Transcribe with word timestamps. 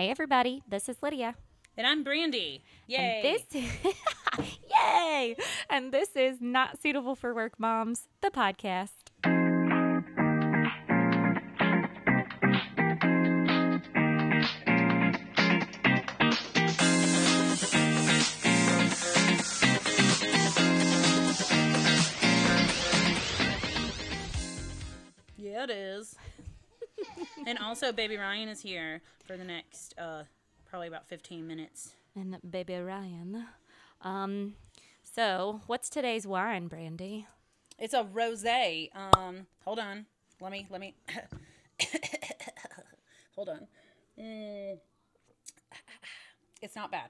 Hey, 0.00 0.08
everybody. 0.08 0.62
This 0.66 0.88
is 0.88 0.96
Lydia. 1.02 1.34
And 1.76 1.86
I'm 1.86 2.02
Brandy. 2.02 2.64
Yay. 2.86 3.20
And 3.22 3.22
this, 3.22 3.94
yay! 4.74 5.36
And 5.68 5.92
this 5.92 6.16
is 6.16 6.38
Not 6.40 6.80
Suitable 6.80 7.14
for 7.14 7.34
Work 7.34 7.60
Moms, 7.60 8.08
the 8.22 8.30
podcast. 8.30 8.99
And 27.50 27.58
also, 27.58 27.90
baby 27.92 28.16
Ryan 28.16 28.48
is 28.48 28.60
here 28.60 29.02
for 29.26 29.36
the 29.36 29.44
next 29.44 29.92
uh, 29.98 30.22
probably 30.68 30.86
about 30.86 31.08
15 31.08 31.46
minutes. 31.46 31.94
And 32.14 32.38
baby 32.48 32.76
Ryan. 32.76 33.46
Um, 34.02 34.54
so, 35.02 35.60
what's 35.66 35.90
today's 35.90 36.26
wine, 36.28 36.68
Brandy? 36.68 37.26
It's 37.76 37.92
a 37.92 38.04
rosé. 38.04 38.90
Um, 38.94 39.48
hold 39.64 39.80
on. 39.80 40.06
Let 40.40 40.52
me 40.52 40.66
let 40.70 40.80
me 40.80 40.94
hold 43.34 43.48
on. 43.48 43.66
Mm. 44.18 44.78
It's 46.62 46.76
not 46.76 46.92
bad. 46.92 47.08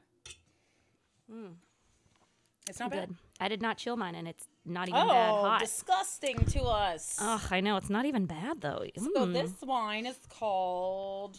It's 2.69 2.81
not 2.81 2.91
bad. 2.91 3.09
Good. 3.09 3.17
I 3.41 3.49
did 3.49 3.61
not 3.61 3.77
chill 3.77 3.97
mine, 3.97 4.15
and 4.15 4.27
it's 4.27 4.47
not 4.65 4.89
even 4.89 5.01
Oh, 5.01 5.09
bad 5.09 5.31
hot. 5.35 5.61
disgusting 5.61 6.45
to 6.47 6.63
us. 6.63 7.17
Ugh, 7.21 7.41
I 7.51 7.61
know 7.61 7.77
it's 7.77 7.91
not 7.91 8.05
even 8.07 8.27
bad 8.27 8.61
though. 8.61 8.85
So 8.97 9.27
Mm. 9.27 9.33
this 9.33 9.53
wine 9.63 10.07
is 10.07 10.19
called 10.29 11.39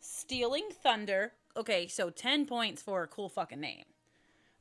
Stealing 0.00 0.68
Thunder. 0.82 1.32
Okay, 1.56 1.86
so 1.88 2.10
10 2.10 2.46
points 2.46 2.82
for 2.82 3.02
a 3.02 3.08
cool 3.08 3.28
fucking 3.28 3.60
name. 3.60 3.84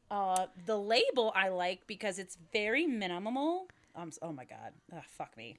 Uh, 0.09 0.47
the 0.65 0.77
label 0.77 1.31
I 1.35 1.49
like 1.49 1.85
because 1.85 2.17
it's 2.17 2.35
very 2.51 2.87
minimal. 2.87 3.67
Um, 3.95 4.11
oh 4.21 4.31
my 4.31 4.45
god. 4.45 4.73
Ugh, 4.95 5.03
fuck 5.07 5.37
me. 5.37 5.57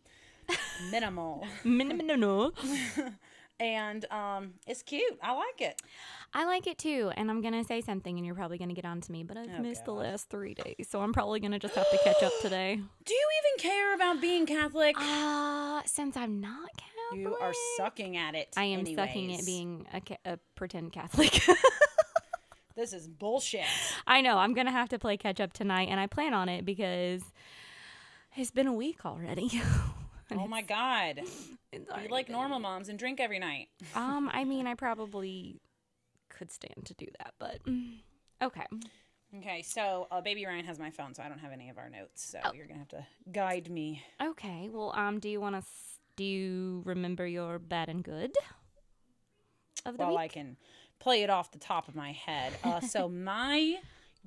Minimal. 0.91 1.47
Minimal. 1.63 2.53
and 3.61 4.05
um, 4.11 4.55
it's 4.67 4.83
cute. 4.83 5.19
I 5.23 5.33
like 5.35 5.61
it. 5.61 5.81
I 6.35 6.45
like 6.47 6.67
it 6.67 6.79
too, 6.79 7.13
and 7.17 7.31
I'm 7.31 7.41
gonna 7.43 7.63
say 7.65 7.81
something, 7.81 8.17
and 8.17 8.25
you're 8.27 8.35
probably 8.35 8.59
gonna 8.59 8.75
get 8.75 8.85
on 8.85 9.01
to 9.03 9.13
me, 9.13 9.23
but 9.23 9.37
I've 9.37 9.51
Oh, 9.59 9.63
missed 9.63 9.85
the 9.85 9.93
last 9.93 10.29
three 10.31 10.55
days, 10.55 10.89
so 10.89 11.01
I'm 11.01 11.13
probably 11.13 11.39
gonna 11.41 11.59
just 11.59 11.75
have 11.75 11.89
to 11.91 11.99
catch 12.03 12.23
up 12.23 12.33
today. 12.41 12.77
Do 13.05 13.15
you 13.15 13.29
even 13.45 13.71
care 13.71 13.95
about 13.95 14.21
being 14.21 14.47
Catholic? 14.47 14.97
Uh, 14.99 15.83
since 15.87 16.17
I'm 16.17 16.41
not 16.41 16.71
Catholic, 16.77 17.21
you 17.21 17.37
are 17.41 17.53
sucking 17.77 18.17
at 18.17 18.35
it. 18.35 18.49
I 18.57 18.65
am 18.65 18.87
sucking 18.87 19.25
anyways. 19.25 19.41
at 19.41 19.47
being 19.47 19.87
a, 19.93 20.01
ca- 20.01 20.17
a 20.25 20.39
pretend 20.57 20.93
Catholic. 20.93 21.41
This 22.77 22.93
is 22.95 23.09
bullshit. 23.09 23.67
I 24.07 24.23
know 24.23 24.39
I'm 24.39 24.55
gonna 24.55 24.71
have 24.71 24.89
to 24.91 24.99
play 24.99 25.19
catch 25.19 25.39
up 25.39 25.53
tonight, 25.53 25.89
and 25.91 26.01
I 26.01 26.07
plan 26.07 26.33
on 26.33 26.49
it 26.49 26.65
because 26.65 27.21
it's 28.37 28.53
been 28.53 28.69
a 28.69 28.73
week 28.73 29.05
already. 29.05 29.51
Oh 30.39 30.47
my 30.47 30.63
god. 30.63 31.21
Be 31.73 32.09
like 32.09 32.29
normal 32.29 32.59
moms 32.61 32.89
and 32.89 32.99
drink 32.99 33.21
every 33.21 33.39
night. 33.39 33.69
Um, 33.97 34.31
I 34.33 34.45
mean, 34.45 34.67
I 34.67 34.75
probably 34.75 35.61
could 36.29 36.51
stand 36.53 36.85
to 36.87 36.95
do 36.95 37.07
that, 37.19 37.35
but 37.39 37.63
mm, 37.65 37.95
okay. 38.43 38.67
Okay, 39.39 39.63
so 39.63 40.07
uh, 40.11 40.21
baby 40.21 40.45
Ryan 40.47 40.65
has 40.65 40.79
my 40.79 40.91
phone, 40.91 41.15
so 41.15 41.23
I 41.23 41.29
don't 41.29 41.39
have 41.39 41.53
any 41.53 41.69
of 41.69 41.79
our 41.79 41.89
notes. 41.91 42.23
So 42.25 42.39
Oh. 42.45 42.53
you're 42.53 42.67
gonna 42.67 42.79
have 42.81 42.89
to 42.89 43.07
guide 43.33 43.71
me. 43.71 44.03
Okay. 44.23 44.69
Well, 44.73 44.93
um, 44.97 45.19
do 45.21 45.29
you 45.29 45.41
want 45.41 45.57
to? 45.57 45.63
Do 46.17 46.25
you 46.25 46.83
remember 46.85 47.27
your 47.27 47.59
bad 47.59 47.89
and 47.89 48.03
good 48.05 48.33
of 49.87 49.97
the 49.97 50.03
While 50.05 50.11
week? 50.11 50.19
I 50.19 50.29
can 50.29 50.57
play 50.99 51.23
it 51.23 51.31
off 51.31 51.51
the 51.53 51.59
top 51.59 51.89
of 51.89 51.95
my 51.95 52.13
head. 52.13 52.53
Uh, 52.65 52.81
so 52.81 53.09
my 53.09 53.77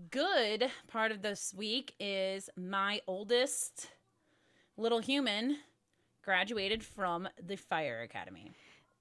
good 0.10 0.70
part 0.88 1.12
of 1.12 1.22
this 1.22 1.54
week 1.56 1.94
is 2.00 2.50
my 2.58 3.02
oldest 3.08 3.90
little 4.78 5.00
human 5.00 5.58
graduated 6.24 6.84
from 6.84 7.28
the 7.46 7.56
fire 7.56 8.02
academy. 8.02 8.52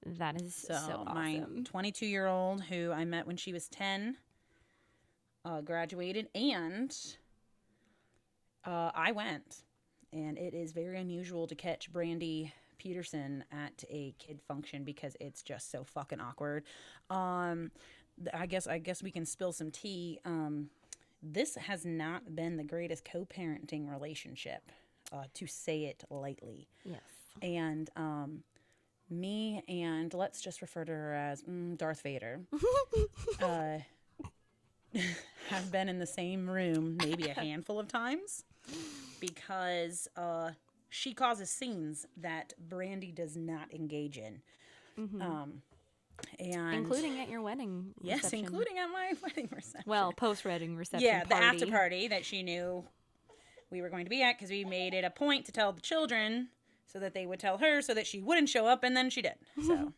That 0.04 0.40
is 0.40 0.54
so, 0.54 0.74
So, 0.74 1.04
my 1.04 1.44
22 1.64 2.06
year 2.06 2.26
old, 2.26 2.62
who 2.62 2.90
I 2.90 3.04
met 3.04 3.26
when 3.26 3.36
she 3.36 3.52
was 3.52 3.68
10, 3.68 4.16
uh, 5.44 5.60
graduated, 5.60 6.28
and 6.34 6.94
uh, 8.64 8.90
I 8.94 9.12
went. 9.12 9.62
And 10.12 10.36
it 10.36 10.54
is 10.54 10.72
very 10.72 11.00
unusual 11.00 11.46
to 11.46 11.54
catch 11.54 11.90
Brandy 11.90 12.52
Peterson 12.78 13.44
at 13.52 13.84
a 13.88 14.14
kid 14.18 14.40
function 14.46 14.84
because 14.84 15.16
it's 15.20 15.42
just 15.42 15.70
so 15.70 15.84
fucking 15.84 16.20
awkward. 16.20 16.64
Um, 17.08 17.70
I 18.34 18.46
guess 18.46 18.66
I 18.66 18.78
guess 18.78 19.02
we 19.02 19.10
can 19.10 19.24
spill 19.24 19.52
some 19.52 19.70
tea. 19.70 20.18
Um, 20.24 20.68
this 21.22 21.54
has 21.54 21.86
not 21.86 22.34
been 22.34 22.56
the 22.56 22.64
greatest 22.64 23.04
co-parenting 23.04 23.88
relationship, 23.88 24.72
uh, 25.12 25.24
to 25.34 25.46
say 25.46 25.84
it 25.84 26.02
lightly 26.10 26.66
Yes. 26.84 27.00
and 27.42 27.90
um, 27.96 28.42
me 29.10 29.62
and 29.68 30.12
let's 30.14 30.40
just 30.40 30.62
refer 30.62 30.84
to 30.84 30.92
her 30.92 31.14
as 31.14 31.42
mm, 31.42 31.76
Darth 31.76 32.02
Vader 32.02 32.40
uh, 33.42 33.78
have 35.48 35.70
been 35.72 35.88
in 35.88 35.98
the 35.98 36.06
same 36.06 36.48
room 36.48 36.96
maybe 37.02 37.28
a 37.28 37.34
handful 37.38 37.78
of 37.78 37.88
times 37.88 38.44
because 39.20 40.08
uh, 40.16 40.50
she 40.88 41.12
causes 41.14 41.50
scenes 41.50 42.06
that 42.16 42.52
Brandy 42.68 43.12
does 43.12 43.36
not 43.36 43.72
engage 43.72 44.18
in. 44.18 44.40
Um, 44.98 45.62
and 46.38 46.74
Including 46.76 47.18
at 47.20 47.28
your 47.28 47.40
wedding. 47.40 47.94
yes, 48.02 48.32
including 48.32 48.78
at 48.78 48.86
my 48.88 49.12
wedding 49.22 49.48
reception. 49.50 49.82
Well, 49.86 50.12
post 50.12 50.44
wedding 50.44 50.76
reception. 50.76 51.06
yeah, 51.08 51.24
the 51.24 51.34
after 51.34 51.58
party. 51.66 51.70
party 51.70 52.08
that 52.08 52.24
she 52.24 52.42
knew 52.42 52.84
we 53.72 53.82
were 53.82 53.88
going 53.88 54.04
to 54.04 54.10
be 54.10 54.22
at 54.22 54.36
because 54.36 54.50
we 54.50 54.64
made 54.64 54.94
it 54.94 55.04
a 55.04 55.10
point 55.10 55.46
to 55.46 55.52
tell 55.52 55.72
the 55.72 55.80
children 55.80 56.48
so 56.86 57.00
that 57.00 57.14
they 57.14 57.26
would 57.26 57.40
tell 57.40 57.58
her 57.58 57.80
so 57.80 57.94
that 57.94 58.06
she 58.06 58.20
wouldn't 58.20 58.48
show 58.48 58.66
up 58.66 58.84
and 58.84 58.96
then 58.96 59.10
she 59.10 59.22
did. 59.22 59.34
So 59.66 59.92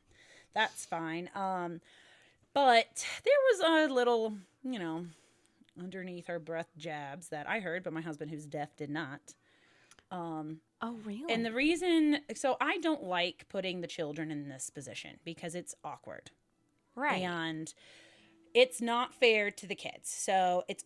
that's 0.55 0.87
fine. 0.87 1.29
Um, 1.35 1.81
but 2.55 3.05
there 3.25 3.34
was 3.51 3.91
a 3.91 3.93
little, 3.93 4.34
you 4.63 4.79
know, 4.79 5.07
underneath 5.79 6.29
her 6.29 6.39
breath 6.39 6.71
jabs 6.79 7.29
that 7.31 7.49
I 7.49 7.59
heard, 7.59 7.83
but 7.83 7.93
my 7.93 8.01
husband, 8.01 8.31
who's 8.31 8.47
deaf, 8.47 8.77
did 8.77 8.91
not. 8.91 9.34
Oh, 10.81 10.97
really? 11.05 11.33
And 11.33 11.45
the 11.45 11.53
reason, 11.53 12.21
so 12.37 12.57
I 12.61 12.79
don't 12.79 13.03
like 13.03 13.47
putting 13.49 13.81
the 13.81 13.89
children 13.89 14.31
in 14.31 14.49
this 14.49 14.71
position 14.71 15.19
because 15.25 15.57
it's 15.57 15.75
awkward 15.83 16.31
right. 16.95 17.23
and 17.23 17.73
it's 18.55 18.81
not 18.81 19.15
fair 19.15 19.51
to 19.51 19.67
the 19.67 19.75
kids. 19.75 20.09
So 20.11 20.65
it's 20.69 20.84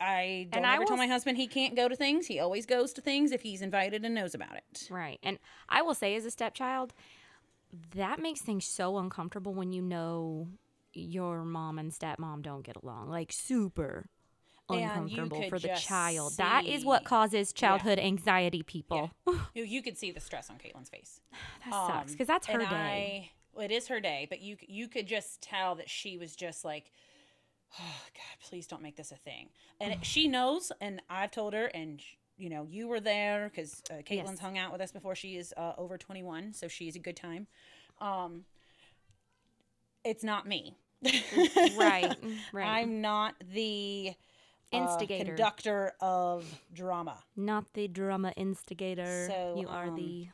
I 0.00 0.48
don't 0.50 0.58
And 0.58 0.66
I 0.66 0.74
ever 0.76 0.84
tell 0.84 0.96
my 0.96 1.06
husband 1.06 1.36
he 1.36 1.46
can't 1.46 1.76
go 1.76 1.88
to 1.88 1.94
things. 1.96 2.26
He 2.26 2.38
always 2.40 2.66
goes 2.66 2.92
to 2.94 3.00
things 3.00 3.32
if 3.32 3.42
he's 3.42 3.60
invited 3.62 4.04
and 4.04 4.14
knows 4.14 4.34
about 4.34 4.56
it. 4.56 4.88
Right. 4.90 5.18
And 5.22 5.38
I 5.68 5.82
will 5.82 5.94
say, 5.94 6.14
as 6.16 6.24
a 6.24 6.30
stepchild, 6.30 6.94
that 7.94 8.18
makes 8.20 8.40
things 8.40 8.64
so 8.64 8.98
uncomfortable 8.98 9.54
when 9.54 9.72
you 9.72 9.82
know 9.82 10.48
your 10.94 11.44
mom 11.44 11.78
and 11.78 11.92
stepmom 11.92 12.42
don't 12.42 12.64
get 12.64 12.76
along. 12.76 13.10
Like, 13.10 13.30
super 13.32 14.06
uncomfortable 14.68 15.42
for 15.48 15.58
the 15.58 15.74
child. 15.76 16.36
That 16.36 16.66
is 16.66 16.84
what 16.84 17.04
causes 17.04 17.52
childhood 17.52 17.98
anxiety, 17.98 18.62
people. 18.62 19.10
You, 19.54 19.64
you 19.64 19.82
could 19.82 19.98
see 19.98 20.12
the 20.12 20.20
stress 20.20 20.48
on 20.48 20.56
Caitlin's 20.58 20.88
face. 20.88 21.20
that 21.64 21.72
sucks 21.72 22.12
because 22.12 22.28
that's 22.28 22.46
her 22.46 22.60
Um, 22.62 22.68
day. 22.68 23.30
I, 23.30 23.30
well, 23.52 23.64
it 23.64 23.72
is 23.72 23.88
her 23.88 23.98
day, 24.00 24.26
but 24.28 24.40
you 24.40 24.56
you 24.60 24.86
could 24.88 25.06
just 25.08 25.40
tell 25.42 25.74
that 25.76 25.90
she 25.90 26.16
was 26.16 26.36
just 26.36 26.64
like, 26.64 26.92
oh 27.78 27.82
God, 28.14 28.48
please 28.48 28.66
don't 28.66 28.82
make 28.82 28.96
this 28.96 29.12
a 29.12 29.16
thing. 29.16 29.48
And 29.80 29.96
she 30.04 30.28
knows, 30.28 30.72
and 30.80 31.00
I've 31.08 31.30
told 31.30 31.52
her, 31.54 31.66
and 31.66 32.02
you 32.36 32.48
know, 32.48 32.66
you 32.70 32.88
were 32.88 33.00
there 33.00 33.50
because 33.52 33.82
uh, 33.90 33.94
Caitlin's 33.96 34.10
Yes. 34.30 34.38
hung 34.40 34.56
out 34.56 34.72
with 34.72 34.80
us 34.80 34.92
before 34.92 35.14
she 35.14 35.36
is 35.36 35.52
uh, 35.56 35.72
over 35.76 35.98
twenty 35.98 36.22
one, 36.22 36.52
so 36.52 36.68
she's 36.68 36.96
a 36.96 36.98
good 36.98 37.16
time. 37.16 37.46
Um, 38.00 38.44
it's 40.04 40.24
not 40.24 40.46
me. 40.48 40.76
right. 41.76 42.16
Right. 42.52 42.66
I'm 42.66 43.00
not 43.00 43.34
the 43.52 44.12
uh, 44.72 44.76
Instigator. 44.76 45.24
conductor 45.26 45.92
of 46.00 46.44
drama. 46.72 47.18
Not 47.36 47.64
the 47.74 47.88
drama 47.88 48.32
instigator. 48.36 49.26
So, 49.28 49.54
you 49.58 49.68
are 49.68 49.86
um, 49.88 49.96
the. 49.96 50.28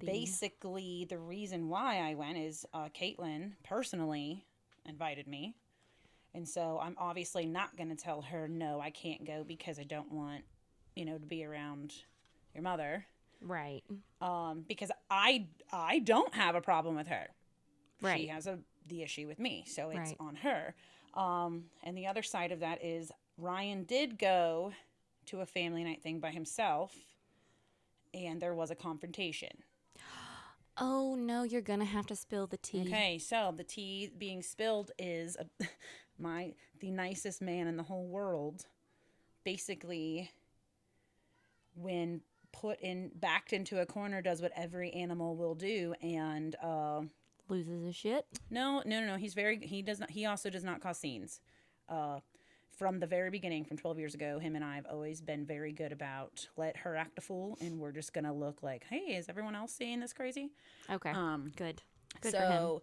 the 0.00 0.06
basically 0.06 1.06
the 1.08 1.18
reason 1.18 1.68
why 1.68 1.98
I 1.98 2.14
went 2.14 2.38
is 2.38 2.64
uh, 2.74 2.88
Caitlin 2.98 3.52
personally 3.64 4.44
invited 4.86 5.26
me. 5.26 5.54
And 6.34 6.48
so 6.48 6.80
I'm 6.82 6.96
obviously 6.98 7.46
not 7.46 7.76
going 7.76 7.90
to 7.90 7.94
tell 7.96 8.22
her, 8.22 8.48
no, 8.48 8.80
I 8.80 8.90
can't 8.90 9.24
go 9.24 9.44
because 9.46 9.78
I 9.78 9.84
don't 9.84 10.10
want, 10.10 10.42
you 10.96 11.04
know, 11.04 11.16
to 11.18 11.26
be 11.26 11.44
around 11.44 11.94
your 12.54 12.62
mother. 12.62 13.06
right. 13.40 13.82
Um, 14.20 14.64
because 14.66 14.90
I, 15.10 15.46
I 15.72 15.98
don't 16.00 16.34
have 16.34 16.54
a 16.56 16.60
problem 16.60 16.96
with 16.96 17.06
her. 17.08 17.28
Right. 18.02 18.20
She 18.20 18.26
has 18.28 18.46
a, 18.46 18.58
the 18.88 19.02
issue 19.02 19.26
with 19.28 19.38
me. 19.38 19.64
So 19.66 19.90
it's 19.90 19.98
Right. 20.10 20.16
on 20.18 20.34
her. 20.36 20.74
Um, 21.14 21.64
and 21.84 21.96
the 21.96 22.06
other 22.08 22.22
side 22.22 22.50
of 22.52 22.60
that 22.60 22.82
is 22.84 23.12
Ryan 23.38 23.84
did 23.84 24.18
go 24.18 24.72
to 25.26 25.40
a 25.40 25.46
family 25.46 25.84
night 25.84 26.02
thing 26.02 26.18
by 26.20 26.30
himself 26.30 26.92
and 28.12 28.40
there 28.40 28.54
was 28.54 28.70
a 28.70 28.74
confrontation. 28.74 29.50
Oh 30.76 31.14
no, 31.14 31.44
you're 31.44 31.60
gonna 31.62 31.84
have 31.84 32.06
to 32.08 32.16
spill 32.16 32.48
the 32.48 32.56
tea. 32.56 32.80
Okay, 32.80 33.16
so 33.20 33.54
the 33.56 33.62
tea 33.62 34.10
being 34.18 34.42
spilled 34.42 34.90
is 34.98 35.36
a, 35.36 35.46
my 36.18 36.54
the 36.80 36.90
nicest 36.90 37.42
man 37.42 37.66
in 37.66 37.76
the 37.76 37.82
whole 37.82 38.06
world. 38.06 38.66
Basically, 39.44 40.30
when 41.74 42.22
put 42.52 42.80
in 42.80 43.10
backed 43.14 43.52
into 43.52 43.80
a 43.80 43.86
corner, 43.86 44.22
does 44.22 44.40
what 44.40 44.52
every 44.56 44.90
animal 44.92 45.36
will 45.36 45.54
do, 45.54 45.94
and 46.00 46.56
uh, 46.62 47.02
Loses 47.48 47.84
his 47.84 47.96
shit. 47.96 48.26
no, 48.50 48.82
no, 48.86 49.00
no, 49.00 49.06
no. 49.06 49.16
He's 49.16 49.34
very. 49.34 49.58
He 49.58 49.82
does 49.82 50.00
not. 50.00 50.10
He 50.10 50.24
also 50.24 50.48
does 50.50 50.64
not 50.64 50.80
cause 50.80 50.98
scenes. 50.98 51.40
Uh, 51.88 52.20
from 52.76 52.98
the 52.98 53.06
very 53.06 53.30
beginning, 53.30 53.64
from 53.64 53.76
12 53.76 53.98
years 53.98 54.14
ago, 54.14 54.38
him 54.40 54.56
and 54.56 54.64
I 54.64 54.74
have 54.76 54.86
always 54.86 55.20
been 55.20 55.46
very 55.46 55.72
good 55.72 55.92
about 55.92 56.48
let 56.56 56.76
her 56.78 56.96
act 56.96 57.18
a 57.18 57.20
fool, 57.20 57.56
and 57.60 57.78
we're 57.78 57.92
just 57.92 58.12
gonna 58.12 58.32
look 58.32 58.62
like, 58.62 58.84
hey, 58.88 59.14
is 59.14 59.28
everyone 59.28 59.54
else 59.54 59.72
seeing 59.72 60.00
this 60.00 60.12
crazy? 60.12 60.50
Okay. 60.90 61.10
Um, 61.10 61.52
Good. 61.56 61.82
Good 62.20 62.32
so, 62.32 62.38
for 62.38 62.46
him. 62.46 62.80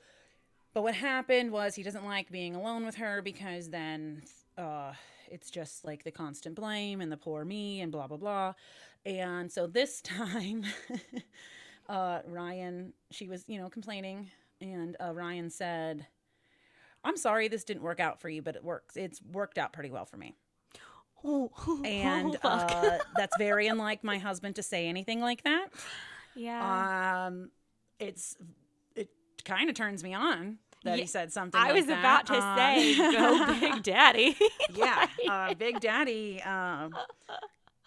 But 0.74 0.84
what 0.84 0.96
happened 0.96 1.52
was 1.52 1.76
he 1.76 1.84
doesn't 1.84 2.06
like 2.06 2.32
being 2.32 2.56
alone 2.56 2.86
with 2.86 2.96
her 2.96 3.22
because 3.22 3.70
then 3.70 4.22
uh, 4.58 4.94
it's 5.30 5.50
just 5.50 5.86
like 5.86 6.04
the 6.04 6.12
constant 6.12 6.56
blame 6.56 7.02
and 7.02 7.12
the 7.12 7.18
poor 7.18 7.44
me 7.46 7.82
and 7.82 7.92
blah 7.92 8.08
blah 8.08 8.18
blah. 8.18 8.54
And 9.06 9.52
so 9.52 9.68
this 9.68 10.02
time, 10.04 10.64
uh, 11.90 12.20
Ryan, 12.28 12.94
she 13.12 13.28
was 13.28 13.44
you 13.48 13.60
know 13.60 13.70
complaining, 13.70 14.30
and 14.62 14.96
uh, 15.04 15.14
Ryan 15.14 15.50
said, 15.50 16.06
"I'm 17.04 17.18
sorry 17.18 17.48
this 17.48 17.64
didn't 17.64 17.84
work 17.84 18.00
out 18.00 18.22
for 18.22 18.30
you, 18.30 18.42
but 18.42 18.56
it 18.56 18.64
works. 18.64 18.96
It's 18.98 19.22
worked 19.32 19.58
out 19.58 19.74
pretty 19.74 19.90
well 19.92 20.06
for 20.06 20.18
me." 20.18 20.36
Oh, 21.24 21.52
And 21.86 22.34
fuck. 22.42 22.72
uh, 22.72 22.98
that's 23.16 23.36
very 23.38 23.68
unlike 23.68 24.04
my 24.04 24.18
husband 24.18 24.56
to 24.56 24.64
say 24.64 24.88
anything 24.88 25.20
like 25.22 25.44
that. 25.44 25.68
yeah. 26.36 27.28
Um, 27.28 27.52
it's 28.00 28.36
it 28.40 28.46
kind 29.46 29.70
of 29.70 29.76
turns 29.76 30.04
me 30.04 30.14
on 30.14 30.58
that 30.84 30.98
Yeah, 30.98 31.02
he 31.02 31.08
said 31.08 31.32
something. 31.32 31.60
I 31.60 31.66
like 31.66 31.76
was 31.76 31.86
that. 31.88 32.00
about 32.00 32.26
to 32.28 32.42
Um, 32.42 32.58
say, 32.58 32.96
go 33.12 33.60
Big 33.60 33.84
Daddy. 33.84 34.38
yeah, 34.74 35.08
uh, 35.30 35.54
Big 35.54 35.80
Daddy. 35.80 36.42
Um, 36.42 36.96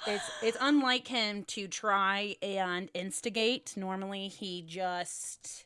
it's 0.07 0.31
it's 0.43 0.57
unlike 0.61 1.09
him 1.09 1.45
to 1.45 1.67
try 1.69 2.37
and 2.43 2.91
instigate. 2.95 3.75
Normally, 3.77 4.29
he 4.29 4.63
just 4.63 5.65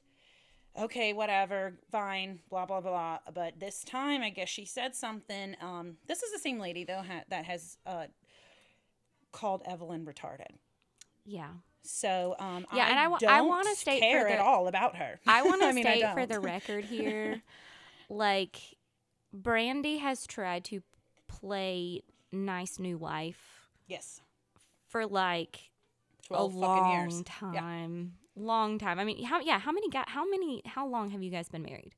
okay, 0.78 1.12
whatever, 1.12 1.74
fine, 1.90 2.38
blah 2.48 2.64
blah 2.66 2.80
blah. 2.80 3.18
But 3.34 3.58
this 3.58 3.82
time, 3.84 4.22
I 4.22 4.30
guess 4.30 4.48
she 4.48 4.64
said 4.64 4.94
something. 4.94 5.56
Um, 5.60 5.96
this 6.06 6.22
is 6.22 6.32
the 6.32 6.38
same 6.38 6.58
lady 6.60 6.84
though 6.84 7.02
ha- 7.02 7.24
that 7.30 7.44
has 7.46 7.78
uh, 7.84 8.06
called 9.32 9.62
Evelyn 9.66 10.04
retarded. 10.06 10.56
yeah. 11.24 11.48
So 11.82 12.36
um, 12.38 12.66
Yeah, 12.74 12.84
I 12.84 12.90
and 12.90 12.98
I 12.98 13.04
don't 13.18 13.24
I 13.30 13.40
wanna 13.42 13.74
state 13.74 14.00
for 14.00 14.06
care 14.06 14.24
the- 14.24 14.32
at 14.34 14.40
all 14.40 14.68
about 14.68 14.96
her. 14.96 15.18
I 15.26 15.42
want 15.42 15.62
to 15.62 15.72
mean, 15.72 15.84
state 15.84 16.04
for 16.14 16.26
the 16.26 16.40
record 16.40 16.84
here, 16.96 17.42
like, 18.08 18.58
Brandy 19.32 19.98
has 19.98 20.26
tried 20.26 20.64
to 20.66 20.82
play 21.28 22.02
nice 22.32 22.78
new 22.78 22.98
wife 22.98 23.68
Yes, 23.86 24.20
for 24.86 25.06
like 25.06 25.70
a 26.30 26.44
long 26.44 26.92
years. 27.10 27.22
Yeah. 27.52 27.60
time. 27.60 28.14
Long 28.36 28.78
time. 28.78 28.98
I 28.98 29.04
mean, 29.04 29.24
how 29.24 29.40
yeah, 29.40 29.58
how 29.58 29.72
many 29.72 29.88
got 29.88 30.08
how 30.10 30.28
many 30.28 30.62
how 30.66 30.86
long 30.86 31.10
have 31.10 31.22
you 31.22 31.30
guys 31.30 31.48
been 31.48 31.62
married? 31.62 31.94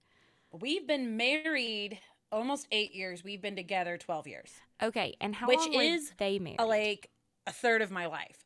We've 0.53 0.87
been 0.87 1.17
married 1.17 1.99
almost 2.33 2.67
eight 2.73 2.95
years. 2.95 3.23
We've 3.25 3.43
been 3.43 3.57
together 3.57 3.99
twelve 3.99 4.27
years. 4.27 4.51
Okay, 4.83 5.15
and 5.21 5.35
how 5.35 5.49
Which 5.49 5.67
is 5.73 6.13
they 6.19 6.39
married? 6.39 6.61
Like 6.61 7.11
a 7.47 7.53
third 7.53 7.83
of 7.83 7.91
my 7.91 8.07
life. 8.07 8.45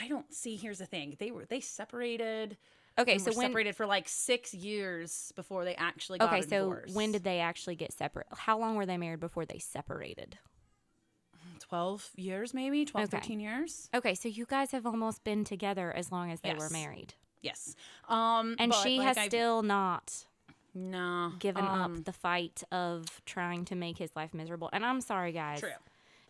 I 0.00 0.08
don't 0.08 0.32
see. 0.32 0.56
Here's 0.56 0.78
the 0.78 0.86
thing: 0.86 1.16
they 1.18 1.30
were 1.30 1.44
they 1.44 1.60
separated. 1.60 2.56
okay, 2.98 3.18
so 3.18 3.32
when 3.32 3.46
separated 3.48 3.76
for 3.76 3.86
like 3.86 4.08
six 4.08 4.52
years 4.54 5.32
before 5.36 5.64
they 5.64 5.74
actually 5.74 6.18
got 6.18 6.32
okay, 6.32 6.42
so 6.42 6.70
divorce. 6.70 6.94
when 6.94 7.12
did 7.12 7.24
they 7.24 7.40
actually 7.40 7.76
get 7.76 7.92
separate? 7.92 8.26
How 8.36 8.58
long 8.58 8.76
were 8.76 8.86
they 8.86 8.96
married 8.96 9.20
before 9.20 9.44
they 9.44 9.58
separated? 9.58 10.38
12 11.60 12.10
years 12.16 12.52
maybe 12.52 12.84
12 12.84 13.08
Okay. 13.08 13.16
13 13.18 13.40
years 13.40 13.88
Okay, 13.94 14.14
so 14.14 14.28
you 14.28 14.46
guys 14.46 14.72
have 14.72 14.84
almost 14.86 15.24
been 15.24 15.42
together 15.42 15.90
as 15.92 16.12
long 16.12 16.30
as 16.30 16.40
they 16.40 16.52
were 16.54 16.68
married, 16.70 17.14
yes 17.40 17.74
um 18.08 18.56
and 18.58 18.72
but, 18.72 18.82
she 18.82 18.98
like, 18.98 19.06
has 19.08 19.18
I've- 19.18 19.28
still 19.28 19.62
not 19.62 20.26
no 20.74 21.32
given 21.38 21.64
um, 21.64 21.80
up 21.96 22.04
the 22.04 22.12
fight 22.12 22.62
of 22.70 23.06
trying 23.24 23.64
to 23.66 23.74
make 23.74 23.96
his 23.96 24.14
life 24.14 24.34
miserable. 24.34 24.68
And 24.74 24.84
I'm 24.84 25.00
sorry, 25.00 25.32
guys. 25.32 25.60
True. 25.60 25.70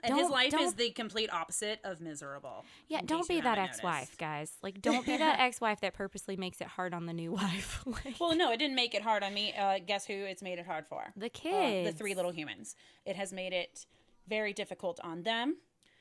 And 0.07 0.15
his 0.17 0.25
Don't- 0.25 0.31
life 0.33 0.47
is 0.47 0.53
don't- 0.53 0.77
the 0.77 0.91
complete 0.91 1.33
opposite 1.33 1.81
of 1.85 2.01
miserable. 2.01 2.65
Yeah, 2.89 3.01
don't 3.05 3.27
be 3.29 3.41
that 3.41 3.59
ex-wife, 3.59 3.95
noticed. 4.01 4.19
guys. 4.19 4.53
Like, 4.63 4.81
don't 4.81 5.05
be 5.05 5.17
that 5.17 5.39
ex-wife 5.41 5.81
that 5.81 5.95
purposely 5.95 6.37
makes 6.37 6.61
it 6.61 6.67
hard 6.69 6.95
on 6.95 7.07
the 7.07 7.13
new 7.13 7.33
wife. 7.43 7.83
like, 7.87 8.17
Well, 8.21 8.35
no, 8.37 8.53
it 8.53 8.59
didn't 8.59 8.77
make 8.77 8.95
it 8.95 9.03
hard 9.03 9.23
on 9.23 9.35
me. 9.35 9.53
Uh, 9.55 9.79
guess 9.85 10.07
who 10.07 10.15
it's 10.15 10.43
made 10.43 10.59
it 10.59 10.67
hard 10.67 10.87
for? 10.87 11.13
the 11.17 11.27
Uh, 11.27 11.31
kids, 11.33 11.91
the 11.91 11.97
three 11.97 12.15
little 12.15 12.31
humans. 12.33 12.77
It 13.05 13.17
has 13.17 13.33
made 13.33 13.53
it 13.53 13.87
very 14.29 14.53
difficult 14.53 14.99
on 15.05 15.23
them, 15.23 15.57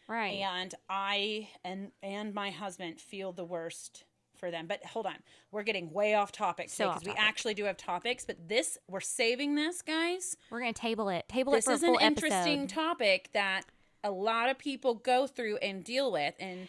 right? 0.08 0.36
and 0.40 0.74
I 0.90 1.50
and 1.64 1.92
and 2.02 2.34
my 2.34 2.50
husband 2.52 3.00
feel 3.00 3.32
the 3.34 3.46
worst 3.46 4.04
for 4.36 4.52
them. 4.52 4.68
But 4.68 4.84
hold 4.84 5.06
on, 5.06 5.16
we're 5.52 5.64
getting 5.64 5.94
way 5.94 6.14
off 6.16 6.32
topic 6.32 6.70
So 6.70 6.90
because 6.90 7.06
we 7.06 7.14
actually 7.18 7.54
do 7.54 7.64
have 7.66 7.78
topics. 7.78 8.26
But 8.26 8.48
this, 8.50 8.78
we're 8.90 9.00
saving 9.00 9.56
this, 9.56 9.82
guys. 9.82 10.36
We're 10.50 10.60
gonna 10.60 10.74
table 10.74 11.08
it. 11.10 11.28
Table 11.30 11.54
This 11.54 11.66
it 11.66 11.70
for 11.70 11.74
is 11.76 11.84
an 11.84 11.96
interesting 12.02 12.68
topic 12.68 13.30
that 13.34 13.62
a 14.06 14.12
lot 14.12 14.50
of 14.50 14.58
people 14.58 14.94
go 14.96 15.28
through 15.28 15.58
and 15.58 15.84
deal 15.84 16.12
with, 16.12 16.36
and 16.40 16.68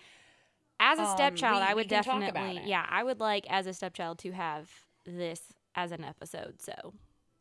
As 0.80 0.98
a 0.98 1.02
um, 1.02 1.16
stepchild, 1.16 1.60
we- 1.62 1.66
I 1.68 1.74
would 1.74 1.88
can 1.88 2.02
talk 2.02 2.16
about 2.22 2.34
definitely, 2.34 2.62
yeah, 2.70 2.84
I 2.88 3.02
would 3.04 3.20
like 3.20 3.46
as 3.50 3.66
a 3.66 3.72
stepchild 3.74 4.18
to 4.20 4.32
have 4.32 4.70
this 5.04 5.40
as 5.74 5.92
an 5.92 6.02
episode. 6.04 6.60
So 6.60 6.72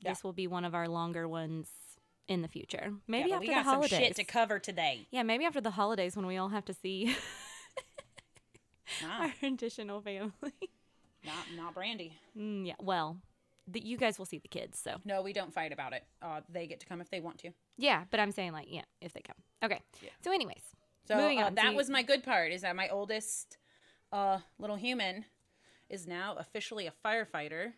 Yeah. 0.02 0.12
this 0.12 0.24
will 0.24 0.34
be 0.34 0.48
one 0.48 0.66
of 0.66 0.76
our 0.76 0.88
longer 0.88 1.28
ones 1.28 1.70
in 2.28 2.42
the 2.42 2.48
future. 2.48 2.94
Maybe 3.08 3.30
yeah, 3.30 3.36
after 3.36 3.48
we 3.48 3.54
the 3.54 3.64
holidays. 3.64 4.00
shit 4.00 4.16
to 4.18 4.24
cover 4.24 4.60
today. 4.60 5.08
yeah, 5.12 5.24
maybe 5.24 5.46
after 5.46 5.62
the 5.62 5.72
holidays 5.72 6.16
when 6.16 6.26
we 6.26 6.38
all 6.38 6.50
have 6.50 6.66
to 6.66 6.74
see 6.74 7.16
Nah, 9.02 9.20
our 9.26 9.34
additional 9.44 10.02
family. 10.02 10.32
not 11.26 11.46
not 11.56 11.74
Brandy. 11.74 12.14
Mm, 12.38 12.68
yeah, 12.68 12.74
well, 12.80 13.18
the, 13.68 13.80
you 13.86 13.98
guys 13.98 14.18
will 14.20 14.26
see 14.26 14.38
the 14.40 14.48
kids, 14.48 14.80
so 14.80 14.98
No, 15.06 15.22
we 15.22 15.34
don't 15.34 15.54
fight 15.54 15.72
about 15.74 15.94
it. 15.94 16.04
Uh, 16.22 16.42
they 16.50 16.68
get 16.68 16.80
to 16.82 16.86
come 16.86 17.02
if 17.02 17.10
they 17.10 17.20
want 17.20 17.40
to. 17.40 17.52
yeah. 17.78 18.04
But 18.12 18.20
I'm 18.20 18.32
saying 18.32 18.52
like, 18.54 18.68
yeah, 18.70 18.84
if 19.02 19.14
they 19.14 19.22
come. 19.22 19.36
Okay. 19.64 19.80
Yeah. 20.02 20.10
So, 20.24 20.32
anyways, 20.32 20.62
So 21.08 21.16
Moving 21.16 21.40
uh, 21.42 21.46
on, 21.46 21.52
so 21.52 21.56
that 21.64 21.72
you- 21.72 21.78
was 21.78 21.90
my 21.90 22.04
good 22.04 22.24
part. 22.24 22.52
Is 22.52 22.62
that 22.62 22.76
my 22.76 22.90
oldest 22.90 23.58
uh, 24.12 24.40
little 24.60 24.76
human 24.76 25.26
is 25.90 26.08
now 26.08 26.36
officially 26.40 26.88
a 26.88 26.94
firefighter, 27.06 27.74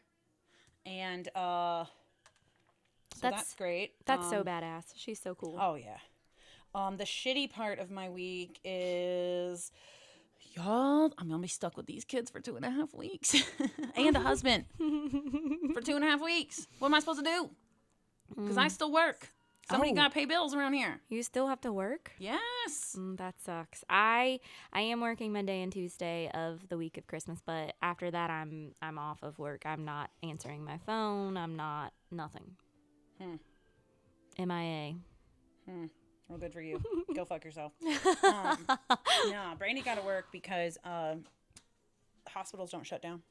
and 0.85 1.27
uh, 1.35 1.85
so 1.85 1.89
that's, 3.21 3.21
That's- 3.21 3.56
great. 3.56 3.94
that's 4.06 4.29
so 4.29 4.39
Um, 4.39 4.45
badass. 4.45 4.85
She's 4.95 5.19
so 5.21 5.35
cool. 5.35 5.57
Oh 5.59 5.75
yeah. 5.75 5.97
Um, 6.75 6.97
the 6.97 7.06
shitty 7.06 7.49
part 7.49 7.79
of 7.79 7.89
my 7.89 8.09
week 8.09 8.59
is, 8.63 9.71
y'all, 10.57 11.14
I'm 11.18 11.30
gonna 11.30 11.42
be 11.42 11.47
stuck 11.47 11.78
with 11.78 11.85
these 11.85 12.04
kids 12.04 12.30
for 12.31 12.40
two 12.40 12.56
and 12.56 12.66
a 12.66 12.69
half 12.71 12.94
weeks, 12.94 13.35
and 13.95 14.16
a 14.16 14.19
husband 14.19 14.66
for 14.78 15.81
two 15.81 15.95
and 15.95 16.04
a 16.04 16.07
half 16.07 16.21
weeks. 16.21 16.68
What 16.80 16.87
am 16.90 16.94
I 16.95 16.99
supposed 16.99 17.19
to 17.23 17.26
do? 17.26 17.49
Because 18.35 18.57
I 18.57 18.68
still 18.68 18.92
work. 18.92 19.28
Somebody 19.69 19.92
Oh. 19.92 19.95
gotta 19.95 20.14
pay 20.14 20.23
bills 20.26 20.56
around 20.56 20.73
here. 20.73 21.02
You 21.09 21.21
still 21.23 21.47
have 21.47 21.59
to 21.61 21.73
work. 21.73 22.11
Yes. 22.19 22.95
Mm, 22.97 23.18
that 23.18 23.35
sucks. 23.42 23.83
I 23.90 24.40
I 24.71 24.80
am 24.81 25.02
working 25.02 25.33
Monday 25.33 25.61
and 25.61 25.71
Tuesday 25.71 26.30
of 26.33 26.68
the 26.69 26.78
week 26.78 26.97
of 26.97 27.06
Christmas, 27.06 27.40
but 27.45 27.76
after 27.81 28.09
that 28.09 28.30
I'm 28.30 28.71
I'm 28.81 28.97
off 28.97 29.23
of 29.23 29.37
work. 29.40 29.64
I'm 29.66 29.83
not 29.83 30.09
answering 30.23 30.64
my 30.64 30.78
phone. 30.85 31.35
I'm 31.37 31.56
not 31.57 31.92
nothing. 32.11 32.56
Hmm. 33.21 33.35
MIA. 34.40 34.95
Well, 36.27 36.37
good 36.37 36.53
for 36.53 36.61
you. 36.61 36.81
Go 37.15 37.25
fuck 37.25 37.43
yourself. 37.45 37.73
Um, 38.23 38.57
no, 39.29 39.53
Brandy 39.57 39.81
got 39.81 39.97
to 39.97 40.05
work 40.05 40.25
because 40.31 40.77
uh, 40.83 41.15
hospitals 42.27 42.71
don't 42.71 42.85
shut 42.85 43.01
down. 43.01 43.21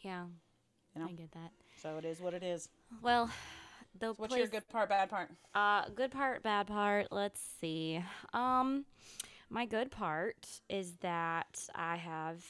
Yeah. 0.00 0.24
You 0.94 1.02
know? 1.02 1.08
I 1.08 1.12
get 1.12 1.30
that. 1.32 1.52
So 1.82 1.98
it 1.98 2.04
is 2.04 2.20
what 2.20 2.34
it 2.34 2.42
is. 2.42 2.68
Well, 3.00 3.30
the 3.98 4.12
What's 4.14 4.32
place, 4.32 4.38
your 4.40 4.48
good 4.48 4.68
part, 4.68 4.88
bad 4.88 5.08
part? 5.08 5.30
Uh, 5.54 5.84
good 5.94 6.10
part, 6.10 6.42
bad 6.42 6.66
part. 6.66 7.08
Let's 7.10 7.40
see. 7.60 8.02
Um, 8.32 8.84
my 9.48 9.66
good 9.66 9.90
part 9.90 10.46
is 10.68 10.94
that 11.00 11.60
I 11.74 11.96
have. 11.96 12.44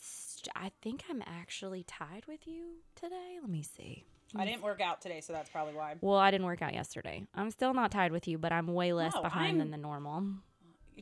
st- 0.00 0.48
I 0.56 0.72
think 0.82 1.04
I'm 1.08 1.22
actually 1.24 1.84
tied 1.84 2.24
with 2.26 2.46
you 2.46 2.78
today. 2.96 3.38
Let 3.40 3.50
me 3.50 3.62
see. 3.62 4.04
I 4.36 4.44
didn't 4.44 4.62
work 4.62 4.80
out 4.80 5.00
today, 5.00 5.20
so 5.20 5.32
that's 5.32 5.50
probably 5.50 5.74
why. 5.74 5.94
Well, 6.00 6.16
I 6.18 6.30
didn't 6.30 6.46
work 6.46 6.62
out 6.62 6.72
yesterday. 6.74 7.24
I'm 7.34 7.50
still 7.50 7.74
not 7.74 7.90
tied 7.90 8.12
with 8.12 8.26
you, 8.26 8.38
but 8.38 8.52
I'm 8.52 8.66
way 8.68 8.92
less 8.92 9.14
No, 9.14 9.22
behind 9.22 9.60
than 9.60 9.68
I'm- 9.68 9.70
the 9.72 9.76
normal. 9.76 10.24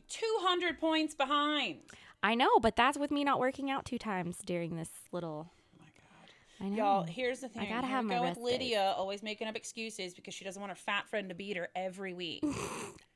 200 0.09 0.79
points 0.79 1.15
behind. 1.15 1.79
I 2.23 2.35
know, 2.35 2.59
but 2.59 2.75
that's 2.75 2.97
with 2.97 3.11
me 3.11 3.23
not 3.23 3.39
working 3.39 3.69
out 3.71 3.85
two 3.85 3.97
times 3.97 4.37
during 4.45 4.75
this 4.75 4.89
little 5.11 5.51
Oh 5.51 5.79
my 5.79 5.85
God. 5.85 6.65
I 6.65 6.69
know. 6.69 6.75
Y'all, 6.75 7.03
here's 7.03 7.39
the 7.39 7.49
thing. 7.49 7.63
I 7.63 7.69
gotta 7.69 7.87
Here 7.87 7.95
have 7.95 8.05
we 8.05 8.09
my 8.09 8.15
go 8.17 8.21
with 8.23 8.35
days. 8.35 8.43
Lydia 8.43 8.93
always 8.95 9.23
making 9.23 9.47
up 9.47 9.55
excuses 9.55 10.13
because 10.13 10.33
she 10.33 10.43
doesn't 10.45 10.61
want 10.61 10.69
her 10.71 10.75
fat 10.75 11.07
friend 11.09 11.29
to 11.29 11.35
beat 11.35 11.57
her 11.57 11.69
every 11.75 12.13
week. 12.13 12.43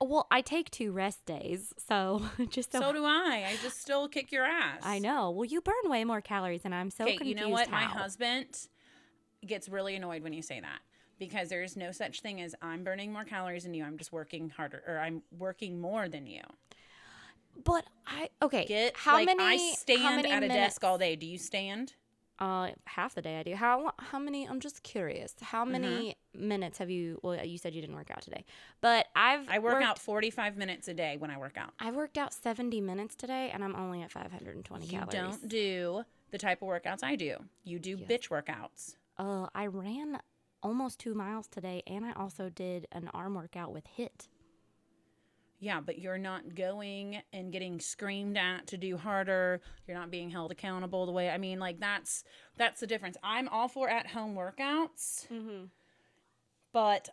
Well, 0.01 0.27
I 0.29 0.41
take 0.41 0.69
two 0.69 0.91
rest 0.91 1.25
days, 1.25 1.74
so 1.77 2.22
just 2.50 2.74
so, 2.74 2.79
so 2.81 2.91
do 2.93 3.05
I. 3.05 3.45
I 3.48 3.55
just 3.63 3.81
still 3.81 4.07
kick 4.10 4.29
your 4.31 4.43
ass. 4.43 4.81
I 4.84 5.00
know. 5.00 5.31
Well, 5.31 5.45
you 5.45 5.62
burn 5.62 5.74
way 5.86 6.03
more 6.03 6.19
calories, 6.22 6.62
and 6.65 6.75
I'm 6.75 6.91
so 6.91 7.05
confused. 7.05 7.25
you 7.25 7.34
know 7.34 7.48
what? 7.50 7.72
My 7.72 7.84
husband 7.86 8.67
gets 9.48 9.70
really 9.70 9.96
annoyed 9.96 10.24
when 10.24 10.34
you 10.34 10.42
say 10.42 10.60
that 10.60 10.80
because 11.20 11.50
there 11.50 11.64
is 11.64 11.75
no 11.78 11.92
such 11.92 12.22
thing 12.22 12.42
as 12.42 12.56
I'm 12.62 12.84
burning 12.84 13.12
more 13.14 13.24
calories 13.24 13.64
than 13.64 13.74
you. 13.74 13.84
I'm 13.84 13.98
just 13.98 14.12
working 14.12 14.50
harder 14.50 14.84
or 14.88 15.00
I'm 15.00 15.22
working 15.38 15.80
more 15.80 16.10
than 16.10 16.28
you. 16.28 16.42
But 17.64 17.86
I 18.06 18.30
okay. 18.42 18.66
Get 18.66 18.96
how 18.98 19.14
like 19.14 19.25
many? 19.25 19.44
I 19.44 19.74
stand 19.75 20.16
many 20.18 20.32
at 20.32 20.38
a 20.44 20.48
minutes, 20.48 20.75
desk 20.75 20.84
all 20.84 20.98
day. 20.98 21.16
Do 21.16 21.25
you 21.25 21.38
stand? 21.38 21.94
Uh, 22.38 22.72
half 22.86 23.16
the 23.16 23.22
day 23.22 23.40
I 23.40 23.44
do. 23.44 23.56
How 23.56 23.94
how 23.98 24.20
many? 24.20 24.46
I'm 24.46 24.60
just 24.60 24.84
curious. 24.84 25.34
How 25.42 25.64
Mm-hmm. 25.64 25.72
many 25.72 26.18
minutes 26.38 26.80
have 26.80 26.90
you? 26.90 27.18
Well, 27.24 27.44
you 27.46 27.58
said 27.58 27.74
you 27.74 27.80
didn't 27.80 27.96
work 27.96 28.12
out 28.12 28.22
today, 28.22 28.44
but 28.82 29.08
I've 29.16 29.48
I 29.50 29.60
work 29.60 29.75
worked, 29.75 29.86
out 29.86 30.00
45 30.00 30.58
minutes 30.58 30.90
a 30.90 30.94
day 30.94 31.16
when 31.18 31.32
I 31.32 31.38
work 31.38 31.56
out. 31.58 31.72
I've 31.80 31.96
worked 31.96 32.18
out 32.18 32.34
70 32.34 32.82
minutes 32.82 33.16
today, 33.16 33.52
and 33.54 33.64
I'm 33.64 33.74
only 33.75 34.02
at 34.02 34.12
520 34.12 34.86
You 34.86 34.92
calories. 34.92 35.12
don't 35.14 35.48
do 35.48 36.04
the 36.32 36.38
type 36.38 36.62
of 36.62 36.68
workouts 36.68 37.04
I 37.04 37.16
do. 37.16 37.38
You 37.64 37.80
do 37.80 37.96
bitch 37.96 38.28
workouts. 38.28 38.96
Uh, 39.17 39.48
I 39.55 39.67
ran 39.67 40.19
almost 40.62 41.00
two 41.00 41.13
miles 41.13 41.48
today, 41.48 41.84
and 41.88 42.03
I 42.05 42.12
also 42.13 42.50
did 42.50 42.88
an 42.91 43.10
arm 43.13 43.36
workout 43.36 43.72
with 43.72 43.86
HIIT. 43.98 44.27
Yeah, 45.60 45.79
but 45.79 46.00
you're 46.00 46.17
not 46.17 46.53
going 46.53 47.22
and 47.31 47.51
getting 47.51 47.79
screamed 47.79 48.38
at 48.38 48.67
to 48.67 48.77
do 48.77 48.98
harder. 48.98 49.62
You're 49.88 49.98
not 49.98 50.12
being 50.12 50.29
held 50.29 50.51
accountable 50.51 51.05
the 51.05 51.12
way 51.13 51.29
I 51.29 51.38
mean, 51.38 51.60
like 51.60 51.79
that's 51.79 52.24
that's 52.57 52.81
the 52.81 52.88
difference. 52.88 53.15
I'm 53.24 53.48
all 53.48 53.69
for 53.69 53.89
at 53.89 54.07
home 54.07 54.36
workouts, 54.36 55.27
Mm-hmm. 55.31 55.65
but 56.74 57.10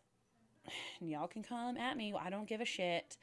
y'all 1.01 1.29
can 1.29 1.43
come 1.45 1.77
at 1.77 1.97
me. 1.97 2.13
I 2.19 2.31
don't 2.31 2.49
give 2.49 2.61
a 2.61 2.65
shit. 2.67 3.17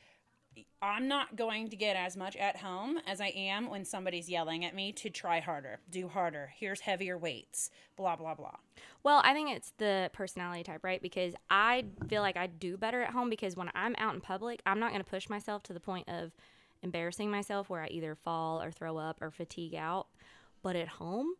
I'm 0.82 1.08
not 1.08 1.36
going 1.36 1.70
to 1.70 1.76
get 1.76 1.96
as 1.96 2.16
much 2.16 2.36
at 2.36 2.58
home 2.58 3.00
as 3.06 3.20
I 3.22 3.28
am 3.28 3.70
when 3.70 3.86
somebody's 3.86 4.30
yelling 4.30 4.66
at 4.66 4.76
me 4.76 4.92
to 4.94 5.10
try 5.10 5.40
harder, 5.40 5.80
do 5.90 6.08
harder. 6.08 6.52
Here's 6.56 6.82
heavier 6.82 7.18
weights, 7.18 7.70
blah 7.98 8.16
blah 8.16 8.36
blah. 8.36 8.56
Well, 9.04 9.22
I 9.24 9.34
think 9.34 9.50
it's 9.50 9.74
the 9.78 10.10
personality 10.14 10.64
type, 10.64 10.84
right? 10.84 11.02
Because 11.02 11.34
I 11.50 11.86
feel 12.08 12.22
like 12.22 12.38
I 12.38 12.48
do 12.48 12.78
better 12.78 13.02
at 13.02 13.12
home 13.12 13.30
because 13.30 13.56
when 13.56 13.70
I'm 13.76 13.96
out 13.98 14.16
in 14.16 14.22
public, 14.22 14.62
I'm 14.66 14.80
not 14.80 14.92
going 14.92 15.04
to 15.04 15.10
push 15.10 15.30
myself 15.30 15.64
to 15.64 15.74
the 15.74 15.80
point 15.80 16.08
of 16.10 16.32
embarrassing 16.82 17.30
myself 17.30 17.70
where 17.70 17.84
I 17.84 17.88
either 17.88 18.16
fall 18.16 18.62
or 18.62 18.72
throw 18.72 18.98
up 18.98 19.22
or 19.22 19.32
fatigue 19.32 19.76
out. 19.76 20.08
But 20.62 20.76
at 20.76 20.88
home, 20.88 21.36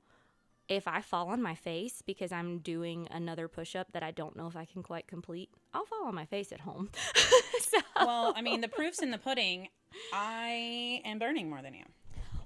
if 0.70 0.88
I 0.88 1.02
fall 1.02 1.28
on 1.30 1.42
my 1.42 1.56
face 1.56 2.02
because 2.06 2.32
I'm 2.32 2.60
doing 2.60 3.08
another 3.12 3.48
push 3.48 3.76
up 3.76 3.92
that 3.94 4.04
I 4.04 4.12
don't 4.12 4.36
know 4.38 4.48
if 4.48 4.56
I 4.56 4.66
can 4.66 4.84
quite 4.84 5.08
complete, 5.08 5.50
I'll 5.74 5.86
fall 5.86 6.06
on 6.06 6.16
my 6.16 6.26
face 6.26 6.52
at 6.52 6.62
home. 6.62 6.90
so, 7.62 7.80
Well, 7.98 8.34
I 8.38 8.42
mean, 8.42 8.62
the 8.62 8.68
proof's 8.68 9.02
in 9.02 9.12
the 9.12 9.18
pudding. 9.18 9.70
I 10.14 11.02
am 11.04 11.18
burning 11.20 11.50
more 11.50 11.62
than 11.62 11.74
you. 11.74 11.84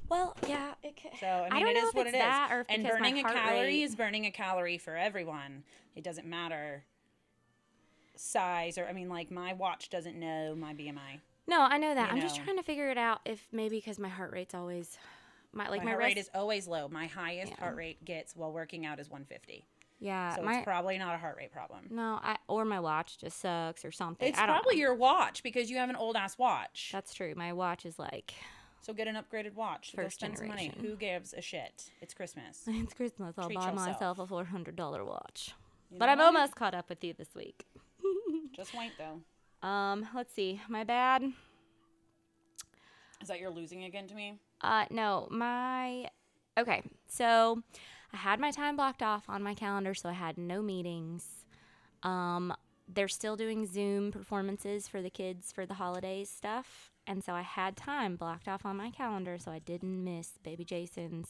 well, 0.10 0.36
yeah, 0.48 0.74
it 0.84 0.96
could. 1.02 1.12
So 1.20 1.28
I 1.28 1.44
mean, 1.44 1.52
I 1.54 1.60
don't 1.60 1.70
it 1.70 1.74
know 1.76 1.84
is 1.84 1.90
if 1.90 1.96
what 1.96 2.08
it's 2.08 2.16
it 2.16 2.18
is. 2.20 2.24
that 2.24 2.50
or 2.52 2.62
if 2.62 2.68
and 2.70 2.84
burning 2.84 3.20
a 3.20 3.24
calorie 3.24 3.60
rate- 3.66 3.82
is 3.84 3.96
burning 3.96 4.26
a 4.26 4.32
calorie 4.32 4.78
for 4.78 4.96
everyone. 4.96 5.64
It 5.96 6.04
doesn't 6.04 6.26
matter 6.26 6.84
size 8.16 8.78
or 8.78 8.86
I 8.86 8.94
mean, 8.94 9.10
like 9.10 9.32
my 9.32 9.54
watch 9.54 9.90
doesn't 9.90 10.18
know 10.20 10.56
my 10.56 10.74
BMI. 10.74 11.20
No, 11.48 11.60
I 11.62 11.78
know 11.78 11.94
that. 11.94 12.10
You 12.12 12.16
I'm 12.16 12.22
just 12.22 12.38
trying 12.38 12.56
to 12.58 12.64
figure 12.64 12.90
it 12.90 12.98
out 12.98 13.20
if 13.26 13.48
maybe 13.52 13.78
because 13.78 14.00
my 14.00 14.08
heart 14.08 14.32
rate's 14.32 14.54
always 14.54 14.98
my 15.54 15.70
like 15.70 15.80
my, 15.82 15.86
my, 15.86 15.92
heart 15.92 16.00
rest, 16.00 16.16
rate 16.16 16.18
is 16.20 16.30
always 16.34 16.68
low. 16.68 16.88
My 16.88 17.08
highest 17.08 17.52
Yeah. 17.52 17.60
heart 17.64 17.76
rate 17.76 18.04
gets 18.06 18.36
while 18.36 18.52
working 18.52 18.86
out 18.86 19.00
is 19.00 19.10
150. 19.10 19.66
yeah 20.00 20.36
So 20.36 20.42
my 20.44 20.56
it's 20.58 20.64
probably 20.66 20.98
not 20.98 21.16
a 21.16 21.18
heart 21.18 21.38
rate 21.38 21.52
problem. 21.52 21.86
no 21.92 22.20
I 22.24 22.38
or 22.48 22.66
my 22.66 22.80
watch 22.80 23.18
just 23.20 23.40
sucks 23.40 23.86
or 23.86 23.92
something. 23.92 24.28
It's 24.30 24.40
probably 24.40 24.76
know. 24.76 24.80
your 24.82 24.96
watch 24.96 25.44
because 25.44 25.70
you 25.70 25.78
have 25.78 25.90
an 25.90 25.96
old 25.96 26.16
ass 26.16 26.38
watch. 26.38 26.90
That's 26.92 27.14
true. 27.14 27.34
My 27.36 27.54
watch 27.54 27.86
is 27.86 27.98
like 28.00 28.34
So 28.82 28.94
get 28.94 29.08
an 29.08 29.16
upgraded 29.16 29.54
watch. 29.54 29.94
Go 29.96 30.04
First 30.04 30.20
spend 30.20 30.38
some 30.38 30.48
money. 30.48 30.70
generation. 30.70 30.90
Who 30.92 30.98
gives 30.98 31.34
a 31.34 31.42
shit? 31.42 31.90
It's 32.02 32.14
Christmas. 32.14 32.64
it's 32.68 32.94
Christmas. 32.94 33.36
I'll 33.38 33.46
Treat 33.46 33.58
buy 33.60 33.70
yourself. 33.72 33.88
myself 33.88 34.20
a 34.20 34.28
four 34.28 34.46
hundred 34.46 34.76
dollar 34.76 35.06
watch. 35.06 35.54
You 35.92 36.00
But 36.00 36.10
I'm 36.10 36.18
what? 36.18 36.26
almost 36.26 36.56
caught 36.56 36.74
up 36.74 36.90
with 36.90 37.04
you 37.04 37.14
this 37.14 37.34
week. 37.36 37.66
Just 38.56 38.76
wait 38.76 38.92
though. 38.98 39.22
Um, 39.68 40.08
let's 40.16 40.34
see. 40.34 40.60
My 40.68 40.84
bad. 40.84 41.24
Is 43.22 43.30
that 43.30 43.40
you're 43.40 43.50
losing 43.52 43.86
again 43.86 44.08
to 44.08 44.16
me? 44.16 44.38
Uh, 44.64 44.86
no, 44.90 45.28
my. 45.30 46.08
Okay, 46.58 46.84
so 47.08 47.62
I 48.14 48.18
had 48.18 48.40
my 48.40 48.52
time 48.52 48.76
blocked 48.76 49.04
off 49.04 49.26
on 49.28 49.44
my 49.44 49.54
calendar, 49.54 49.94
so 49.94 50.10
I 50.10 50.14
had 50.14 50.38
no 50.38 50.62
meetings. 50.62 51.46
Um, 52.04 52.54
they're 52.88 53.08
still 53.08 53.36
doing 53.36 53.66
Zoom 53.66 54.12
performances 54.12 54.88
for 54.88 55.02
the 55.02 55.10
kids 55.10 55.52
for 55.52 55.66
the 55.66 55.74
holidays 55.76 56.30
stuff, 56.30 56.92
and 57.08 57.24
so 57.24 57.34
I 57.34 57.42
had 57.42 57.76
time 57.76 58.16
blocked 58.16 58.48
off 58.48 58.66
on 58.66 58.78
my 58.78 58.92
calendar, 58.92 59.38
so 59.40 59.52
I 59.52 59.60
didn't 59.60 60.04
miss 60.04 60.32
Baby 60.44 60.64
Jason's. 60.64 61.30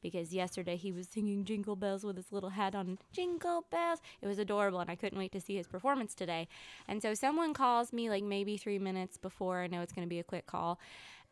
Because 0.00 0.34
yesterday 0.34 0.74
he 0.74 0.90
was 0.90 1.06
singing 1.06 1.44
Jingle 1.44 1.76
Bells 1.76 2.02
with 2.02 2.16
his 2.16 2.32
little 2.32 2.50
hat 2.50 2.74
on. 2.74 2.98
Jingle 3.12 3.64
Bells. 3.70 4.00
It 4.20 4.26
was 4.26 4.40
adorable, 4.40 4.80
and 4.80 4.90
I 4.90 4.96
couldn't 4.96 5.16
wait 5.18 5.30
to 5.30 5.40
see 5.40 5.54
his 5.54 5.68
performance 5.68 6.12
today. 6.12 6.48
And 6.88 7.00
so 7.00 7.14
someone 7.14 7.54
calls 7.54 7.92
me 7.92 8.10
like 8.10 8.24
maybe 8.24 8.56
three 8.56 8.80
minutes 8.80 9.16
before 9.16 9.60
I 9.60 9.68
know 9.68 9.80
it's 9.80 9.92
going 9.92 10.04
to 10.04 10.10
be 10.10 10.18
a 10.18 10.24
quick 10.24 10.46
call. 10.46 10.80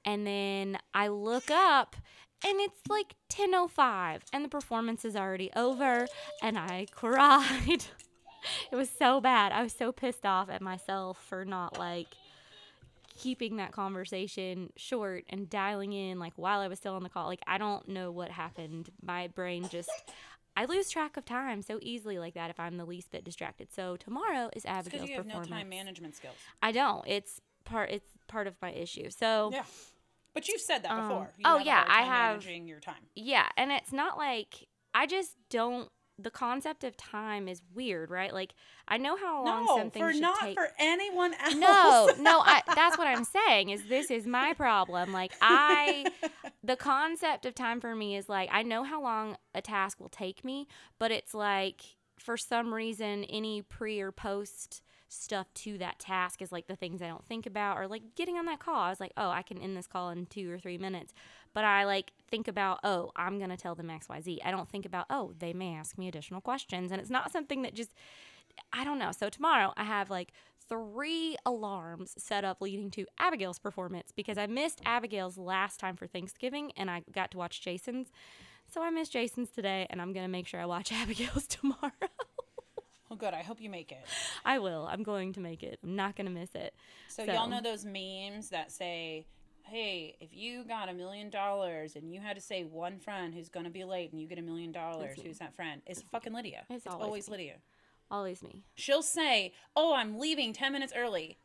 And 0.04 0.26
then 0.26 0.78
I 0.94 1.08
look 1.08 1.50
up 1.50 1.96
and 2.44 2.58
it's 2.60 2.80
like 2.88 3.14
10:05 3.28 4.22
and 4.32 4.44
the 4.44 4.48
performance 4.48 5.04
is 5.04 5.14
already 5.14 5.50
over 5.54 6.06
and 6.42 6.58
I 6.58 6.86
cried. 6.90 7.84
it 8.72 8.76
was 8.76 8.88
so 8.90 9.20
bad. 9.20 9.52
I 9.52 9.62
was 9.62 9.72
so 9.72 9.92
pissed 9.92 10.24
off 10.24 10.48
at 10.48 10.62
myself 10.62 11.22
for 11.28 11.44
not 11.44 11.78
like 11.78 12.08
keeping 13.18 13.56
that 13.56 13.72
conversation 13.72 14.72
short 14.76 15.24
and 15.28 15.50
dialing 15.50 15.92
in 15.92 16.18
like 16.18 16.32
while 16.36 16.60
I 16.60 16.68
was 16.68 16.78
still 16.78 16.94
on 16.94 17.02
the 17.02 17.10
call. 17.10 17.26
Like 17.26 17.42
I 17.46 17.58
don't 17.58 17.88
know 17.88 18.10
what 18.10 18.30
happened. 18.30 18.88
My 19.02 19.28
brain 19.28 19.68
just 19.68 19.90
I 20.56 20.64
lose 20.64 20.88
track 20.90 21.16
of 21.16 21.24
time 21.24 21.62
so 21.62 21.78
easily 21.82 22.18
like 22.18 22.34
that 22.34 22.50
if 22.50 22.58
I'm 22.58 22.76
the 22.76 22.84
least 22.84 23.10
bit 23.10 23.24
distracted. 23.24 23.72
So 23.72 23.96
tomorrow 23.96 24.48
is 24.54 24.64
It's 24.64 24.64
because 24.64 24.86
Abigail's 24.86 25.08
you 25.10 25.16
have 25.16 25.26
no 25.26 25.34
performance. 25.34 25.50
time 25.50 25.68
management 25.68 26.16
skills. 26.16 26.36
I 26.62 26.72
don't. 26.72 27.06
It's 27.06 27.40
part 27.64 27.90
it's 27.90 28.10
part 28.26 28.46
of 28.46 28.54
my 28.62 28.72
issue. 28.72 29.10
So 29.10 29.50
Yeah. 29.52 29.64
But 30.34 30.48
you've 30.48 30.60
said 30.60 30.82
that 30.84 30.92
Um, 30.92 31.08
before. 31.08 31.32
You 31.38 31.44
oh, 31.46 31.58
yeah, 31.58 31.84
I 31.88 32.02
have- 32.02 32.38
managing 32.44 32.68
your 32.68 32.80
time. 32.80 33.08
Yeah, 33.14 33.48
and 33.56 33.72
it's 33.72 33.92
not 33.92 34.16
like 34.18 34.68
I 34.94 35.06
just 35.06 35.36
don't. 35.50 35.88
The 36.22 36.30
concept 36.30 36.84
of 36.84 36.98
time 36.98 37.48
is 37.48 37.62
weird, 37.72 38.10
right? 38.10 38.30
Like 38.34 38.52
I 38.86 38.98
know 38.98 39.16
how 39.16 39.42
long 39.42 39.64
No, 39.64 39.76
something 39.78 40.02
for 40.02 40.12
should 40.12 40.20
not 40.20 40.38
take. 40.40 40.54
for 40.54 40.68
anyone 40.78 41.32
else. 41.40 41.54
no, 41.54 42.10
no, 42.18 42.40
I, 42.44 42.60
that's 42.74 42.98
what 42.98 43.06
I'm 43.06 43.24
saying. 43.24 43.70
Is 43.70 43.84
this 43.88 44.10
is 44.10 44.26
my 44.26 44.52
problem? 44.52 45.12
Like 45.14 45.32
I, 45.40 46.04
the 46.62 46.76
concept 46.76 47.46
of 47.46 47.54
time 47.54 47.80
for 47.80 47.94
me 47.96 48.16
is 48.16 48.28
like 48.28 48.50
I 48.52 48.62
know 48.62 48.82
how 48.84 49.02
long 49.02 49.38
a 49.54 49.62
task 49.62 49.98
will 49.98 50.10
take 50.10 50.44
me, 50.44 50.66
but 50.98 51.10
it's 51.10 51.32
like 51.32 51.80
for 52.18 52.36
some 52.36 52.74
reason 52.74 53.24
any 53.24 53.62
pre 53.62 53.98
or 54.00 54.12
post 54.12 54.82
stuff 55.10 55.52
to 55.52 55.76
that 55.78 55.98
task 55.98 56.40
is 56.40 56.52
like 56.52 56.68
the 56.68 56.76
things 56.76 57.02
I 57.02 57.08
don't 57.08 57.24
think 57.26 57.44
about 57.44 57.76
or 57.76 57.88
like 57.88 58.14
getting 58.14 58.36
on 58.36 58.46
that 58.46 58.60
call. 58.60 58.76
I 58.76 58.88
was 58.88 59.00
like, 59.00 59.12
oh, 59.16 59.28
I 59.28 59.42
can 59.42 59.58
end 59.58 59.76
this 59.76 59.86
call 59.86 60.10
in 60.10 60.26
two 60.26 60.50
or 60.50 60.58
three 60.58 60.78
minutes. 60.78 61.12
But 61.52 61.64
I 61.64 61.84
like 61.84 62.12
think 62.30 62.46
about, 62.46 62.78
oh, 62.84 63.10
I'm 63.16 63.38
going 63.38 63.50
to 63.50 63.56
tell 63.56 63.74
them 63.74 63.88
XYZ. 63.88 64.38
I 64.44 64.50
don't 64.50 64.68
think 64.68 64.86
about, 64.86 65.06
oh, 65.10 65.34
they 65.38 65.52
may 65.52 65.74
ask 65.74 65.98
me 65.98 66.08
additional 66.08 66.40
questions. 66.40 66.92
And 66.92 67.00
it's 67.00 67.10
not 67.10 67.32
something 67.32 67.62
that 67.62 67.74
just, 67.74 67.90
I 68.72 68.84
don't 68.84 68.98
know. 68.98 69.10
So 69.10 69.28
tomorrow 69.28 69.72
I 69.76 69.84
have 69.84 70.10
like 70.10 70.32
three 70.68 71.36
alarms 71.44 72.14
set 72.16 72.44
up 72.44 72.60
leading 72.60 72.90
to 72.92 73.04
Abigail's 73.18 73.58
performance 73.58 74.12
because 74.14 74.38
I 74.38 74.46
missed 74.46 74.80
Abigail's 74.86 75.36
last 75.36 75.80
time 75.80 75.96
for 75.96 76.06
Thanksgiving 76.06 76.70
and 76.76 76.88
I 76.88 77.02
got 77.12 77.32
to 77.32 77.38
watch 77.38 77.60
Jason's. 77.60 78.12
So 78.72 78.80
I 78.80 78.90
missed 78.90 79.12
Jason's 79.12 79.50
today 79.50 79.88
and 79.90 80.00
I'm 80.00 80.12
going 80.12 80.24
to 80.24 80.30
make 80.30 80.46
sure 80.46 80.60
I 80.60 80.66
watch 80.66 80.92
Abigail's 80.92 81.48
tomorrow. 81.48 81.90
Well, 83.10 83.16
good. 83.18 83.34
I 83.34 83.42
hope 83.42 83.60
you 83.60 83.68
make 83.68 83.90
it. 83.90 84.04
I 84.44 84.60
will. 84.60 84.86
I'm 84.88 85.02
going 85.02 85.32
to 85.32 85.40
make 85.40 85.64
it. 85.64 85.80
I'm 85.82 85.96
not 85.96 86.14
going 86.14 86.26
to 86.26 86.32
miss 86.32 86.54
it. 86.54 86.74
So, 87.08 87.26
So- 87.26 87.32
y'all 87.32 87.48
know 87.48 87.60
those 87.60 87.84
memes 87.84 88.50
that 88.50 88.70
say, 88.70 89.26
"Hey, 89.64 90.16
if 90.20 90.32
you 90.32 90.62
got 90.64 90.88
a 90.88 90.94
million 90.94 91.28
dollars 91.28 91.96
and 91.96 92.14
you 92.14 92.20
had 92.20 92.36
to 92.36 92.40
say 92.40 92.62
one 92.62 93.00
friend 93.00 93.34
who's 93.34 93.48
gonna 93.48 93.68
be 93.70 93.82
late 93.84 94.12
and 94.12 94.20
you 94.20 94.26
get 94.28 94.38
a 94.38 94.42
million 94.42 94.70
dollars, 94.72 95.20
who's 95.20 95.38
that 95.38 95.54
friend?" 95.54 95.82
It's 95.86 96.02
fucking 96.02 96.32
Lydia. 96.32 96.64
It's 96.70 96.86
It's, 96.86 96.94
always 96.94 97.04
always. 97.04 97.28
Lydia. 97.28 97.56
Always 98.12 98.42
me. 98.42 98.62
She'll 98.76 99.02
say, 99.02 99.52
"Oh, 99.76 99.92
I'm 99.94 100.18
leaving 100.18 100.52
ten 100.52 100.72
minutes 100.72 100.92
early," 100.96 101.36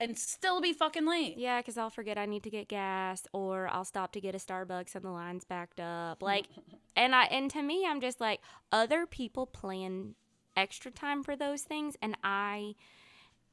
and 0.00 0.18
still 0.18 0.60
be 0.60 0.72
fucking 0.72 1.06
late. 1.06 1.36
Yeah, 1.38 1.60
because 1.60 1.76
I'll 1.78 1.90
forget 1.90 2.18
I 2.18 2.26
need 2.26 2.42
to 2.44 2.50
get 2.50 2.66
gas, 2.68 3.26
or 3.32 3.68
I'll 3.68 3.84
stop 3.84 4.10
to 4.12 4.20
get 4.20 4.34
a 4.34 4.38
Starbucks 4.38 4.94
and 4.96 5.04
the 5.04 5.10
line's 5.10 5.44
backed 5.44 5.78
up. 5.80 6.20
Like, 6.22 6.46
and 6.96 7.14
I 7.14 7.24
and 7.24 7.48
to 7.52 7.62
me, 7.62 7.86
I'm 7.86 8.00
just 8.00 8.20
like 8.20 8.40
other 8.72 9.06
people 9.06 9.46
plan 9.46 10.14
extra 10.56 10.90
time 10.90 11.22
for 11.22 11.36
those 11.36 11.62
things, 11.62 11.96
and 12.02 12.16
I, 12.22 12.74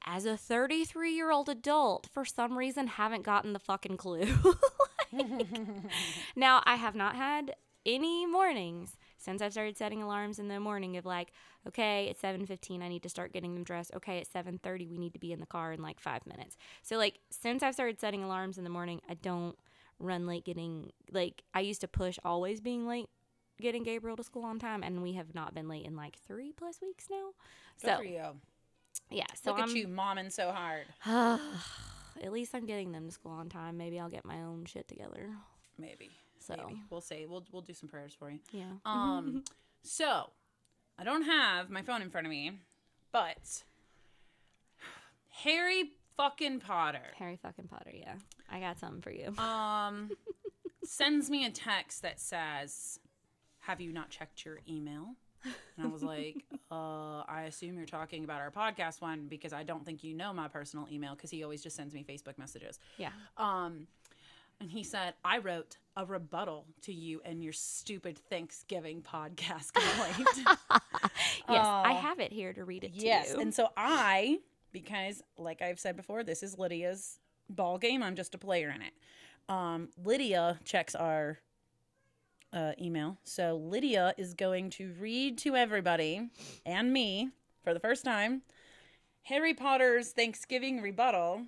as 0.05 0.25
a 0.25 0.37
33 0.37 1.13
year 1.13 1.31
old 1.31 1.49
adult, 1.49 2.07
for 2.11 2.25
some 2.25 2.57
reason 2.57 2.87
haven't 2.87 3.23
gotten 3.23 3.53
the 3.53 3.59
fucking 3.59 3.97
clue. 3.97 4.27
Like- 5.11 5.47
now 6.35 6.61
I 6.65 6.75
have 6.75 6.93
not 6.93 7.15
had 7.15 7.55
any 7.83 8.27
mornings 8.27 8.95
since 9.17 9.41
I've 9.41 9.53
started 9.53 9.75
setting 9.75 10.03
alarms 10.03 10.37
in 10.37 10.47
the 10.47 10.59
morning 10.59 10.97
of 10.97 11.05
like, 11.05 11.31
okay, 11.67 12.07
it's 12.09 12.21
7:15, 12.21 12.83
I 12.83 12.87
need 12.87 13.01
to 13.03 13.09
start 13.09 13.33
getting 13.33 13.55
them 13.55 13.63
dressed. 13.63 13.91
Okay, 13.95 14.19
it's 14.19 14.29
7:30, 14.29 14.87
we 14.87 14.99
need 14.99 15.13
to 15.13 15.19
be 15.19 15.31
in 15.33 15.39
the 15.39 15.45
car 15.47 15.73
in 15.73 15.81
like 15.81 15.99
5 15.99 16.27
minutes. 16.27 16.57
So 16.83 16.97
like 16.97 17.19
since 17.31 17.63
I've 17.63 17.73
started 17.73 17.99
setting 17.99 18.23
alarms 18.23 18.59
in 18.59 18.63
the 18.63 18.69
morning, 18.69 19.01
I 19.09 19.15
don't 19.15 19.57
run 19.99 20.27
late 20.27 20.45
getting 20.45 20.91
like 21.11 21.41
I 21.53 21.61
used 21.61 21.81
to 21.81 21.87
push 21.87 22.17
always 22.23 22.61
being 22.61 22.87
late 22.87 23.09
getting 23.59 23.83
Gabriel 23.83 24.17
to 24.17 24.23
school 24.23 24.43
on 24.45 24.59
time 24.59 24.83
and 24.83 25.01
we 25.01 25.13
have 25.13 25.33
not 25.35 25.53
been 25.53 25.67
late 25.67 25.85
in 25.85 25.95
like 25.95 26.17
3 26.27 26.51
plus 26.53 26.79
weeks 26.81 27.05
now. 27.09 27.29
Good 27.81 27.89
so, 27.89 27.97
for 27.97 28.03
you. 28.03 28.23
yeah, 29.09 29.25
so 29.41 29.51
Look 29.51 29.59
I'm 29.61 29.69
at 29.69 29.75
you, 29.75 29.87
momming 29.87 30.31
so 30.31 30.51
hard. 30.51 30.85
at 32.23 32.31
least 32.31 32.53
I'm 32.55 32.65
getting 32.65 32.91
them 32.91 33.05
to 33.05 33.11
school 33.11 33.31
on 33.31 33.49
time. 33.49 33.77
Maybe 33.77 33.99
I'll 33.99 34.09
get 34.09 34.25
my 34.25 34.41
own 34.41 34.65
shit 34.65 34.87
together. 34.87 35.29
Maybe. 35.77 36.09
So, 36.39 36.55
Maybe. 36.57 36.81
We'll 36.89 37.01
see. 37.01 37.25
We'll 37.27 37.45
we'll 37.51 37.61
do 37.61 37.73
some 37.73 37.89
prayers 37.89 38.13
for 38.17 38.29
you. 38.31 38.39
yeah. 38.51 38.71
Um, 38.85 39.43
so 39.83 40.29
I 40.97 41.03
don't 41.03 41.23
have 41.23 41.69
my 41.69 41.81
phone 41.81 42.01
in 42.01 42.09
front 42.09 42.27
of 42.27 42.31
me, 42.31 42.59
but 43.11 43.63
Harry 45.43 45.91
fucking 46.17 46.59
Potter 46.59 47.13
Harry 47.17 47.37
fucking 47.41 47.67
Potter, 47.67 47.91
yeah. 47.93 48.15
I 48.51 48.59
got 48.59 48.79
something 48.79 49.01
for 49.01 49.11
you. 49.11 49.33
um 49.37 50.11
sends 50.83 51.29
me 51.29 51.45
a 51.45 51.51
text 51.51 52.01
that 52.01 52.19
says, 52.19 52.99
"Have 53.69 53.79
you 53.81 53.91
not 53.93 54.09
checked 54.09 54.43
your 54.45 54.59
email?" 54.67 55.15
And 55.77 55.85
I 55.85 55.87
was 55.87 56.03
like, 56.03 56.43
uh, 56.71 57.21
I 57.27 57.43
assume 57.47 57.77
you're 57.77 57.85
talking 57.85 58.23
about 58.25 58.41
our 58.41 58.51
podcast 58.51 58.99
one 58.99 59.27
because 59.29 59.53
I 59.53 59.63
don't 59.63 59.85
think 59.85 60.03
you 60.03 60.13
know 60.13 60.33
my 60.33 60.47
personal 60.49 60.87
email 60.91 61.15
because 61.15 61.29
he 61.29 61.43
always 61.43 61.61
just 61.63 61.75
sends 61.77 61.93
me 61.93 62.03
Facebook 62.03 62.37
messages. 62.37 62.79
Yeah. 62.97 63.11
Um, 63.37 63.87
and 64.59 64.69
he 64.69 64.83
said, 64.83 65.13
I 65.23 65.37
wrote 65.37 65.77
a 65.95 66.05
rebuttal 66.05 66.65
to 66.81 66.93
you 66.93 67.21
and 67.23 67.41
your 67.41 67.53
stupid 67.53 68.17
Thanksgiving 68.29 69.01
podcast 69.01 69.71
complaint. 69.73 70.27
Yes, 71.47 71.65
I 71.65 71.93
Oh. 71.93 71.95
have 71.95 72.19
it 72.19 72.31
here 72.33 72.51
to 72.53 72.63
read 72.65 72.83
it 72.83 72.93
to 72.99 73.05
yes. 73.05 73.31
you. 73.33 73.39
And 73.39 73.53
so 73.53 73.69
I, 73.77 74.39
because 74.71 75.23
like 75.37 75.61
I've 75.61 75.79
said 75.79 75.95
before, 75.95 76.23
this 76.23 76.43
is 76.43 76.57
Lydia's 76.59 77.17
ball 77.49 77.77
game. 77.77 78.03
I'm 78.03 78.15
just 78.15 78.35
a 78.35 78.37
player 78.37 78.69
in 78.69 78.81
it. 78.81 78.93
Um, 79.47 79.89
Lydia 80.03 80.59
checks 80.65 80.93
our 80.95 81.39
uh, 82.53 82.71
email. 82.81 83.17
So 83.23 83.55
Lydia 83.55 84.13
is 84.17 84.33
going 84.33 84.69
to 84.71 84.93
read 84.99 85.37
to 85.39 85.55
everybody 85.55 86.29
and 86.65 86.91
me 86.93 87.29
for 87.63 87.73
the 87.73 87.79
first 87.79 88.03
time 88.05 88.41
Harry 89.23 89.53
Potter's 89.53 90.09
Thanksgiving 90.11 90.81
rebuttal. 90.81 91.43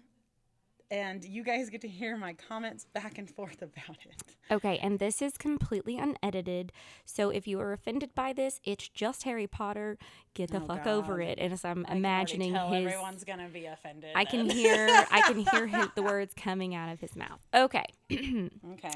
And 0.91 1.23
you 1.23 1.41
guys 1.45 1.69
get 1.69 1.79
to 1.81 1.87
hear 1.87 2.17
my 2.17 2.33
comments 2.33 2.83
back 2.83 3.17
and 3.17 3.29
forth 3.29 3.61
about 3.61 3.97
it. 4.05 4.35
Okay, 4.51 4.77
and 4.79 4.99
this 4.99 5.21
is 5.21 5.37
completely 5.37 5.97
unedited. 5.97 6.73
So 7.05 7.29
if 7.29 7.47
you 7.47 7.61
are 7.61 7.71
offended 7.71 8.13
by 8.13 8.33
this, 8.33 8.59
it's 8.65 8.89
just 8.89 9.23
Harry 9.23 9.47
Potter. 9.47 9.97
Get 10.33 10.51
the 10.51 10.57
Oh, 10.61 10.65
fuck 10.65 10.83
God. 10.83 10.91
over 10.91 11.21
it. 11.21 11.39
And 11.39 11.53
as 11.53 11.63
I'm 11.63 11.85
I 11.87 11.95
imagining 11.95 12.55
his 12.55 12.85
everyone's 12.87 13.23
gonna 13.23 13.47
be 13.47 13.67
offended. 13.67 14.09
I 14.15 14.25
can 14.25 14.49
hear 14.49 14.85
I 15.09 15.21
can 15.21 15.45
hear 15.49 15.65
his, 15.77 15.87
the 15.95 16.03
words 16.03 16.33
coming 16.35 16.75
out 16.75 16.91
of 16.91 16.99
his 16.99 17.15
mouth. 17.15 17.39
Okay. 17.53 17.85
okay. 18.11 18.91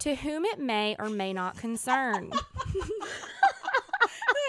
To 0.00 0.14
whom 0.16 0.44
it 0.44 0.58
may 0.58 0.96
or 0.98 1.08
may 1.08 1.32
not 1.32 1.56
concern. 1.56 2.30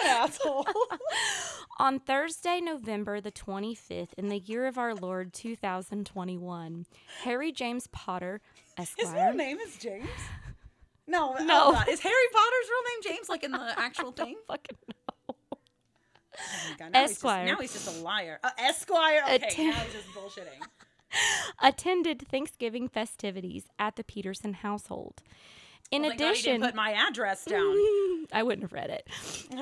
asshole. 0.06 0.66
On 1.80 2.00
Thursday, 2.00 2.62
November 2.62 3.20
the 3.20 3.32
25th, 3.32 4.14
in 4.18 4.30
the 4.30 4.40
year 4.40 4.66
of 4.66 4.78
our 4.78 4.94
Lord 4.96 5.34
2021, 5.34 6.86
Harry 7.24 7.52
James 7.52 7.88
Potter, 7.88 8.40
Esquire. 8.78 9.06
His 9.06 9.14
real 9.14 9.34
name 9.34 9.58
is 9.60 9.78
James. 9.78 10.08
No, 11.08 11.34
No. 11.40 11.44
no. 11.44 11.72
Is 11.90 12.00
Harry 12.00 12.14
Potter's 12.34 12.70
real 12.70 12.84
name 12.84 13.18
James, 13.18 13.30
like 13.30 13.44
in 13.44 13.52
the 13.52 13.74
actual 13.78 14.12
thing? 14.12 14.36
Fucking 14.48 14.78
Oh 15.30 15.36
my 16.70 16.76
God, 16.78 16.92
now 16.92 17.02
he's 17.02 17.10
just- 17.10 17.18
Esquire. 17.20 17.46
now 17.46 17.58
he's 17.58 17.74
just 17.74 17.88
a 18.00 18.02
liar. 18.04 18.40
Uh, 18.44 18.50
Esquire. 18.58 19.22
Okay, 19.24 19.36
Atten- 19.36 19.70
now 19.70 19.76
he's 19.80 19.94
just 19.94 20.08
bullshitting. 20.10 20.62
attended 21.62 22.28
Thanksgiving 22.28 22.88
festivities 22.88 23.66
at 23.80 23.96
the 23.96 24.04
Peterson 24.04 24.54
household. 24.54 25.22
In 25.92 26.04
he 26.04 26.10
addition, 26.10 26.62
put 26.62 26.76
my 26.76 26.92
address 26.92 27.46
down. 27.46 27.76
I 28.34 28.44
wouldn't 28.44 28.64
have 28.64 28.74
read 28.74 28.90
it. 28.90 29.08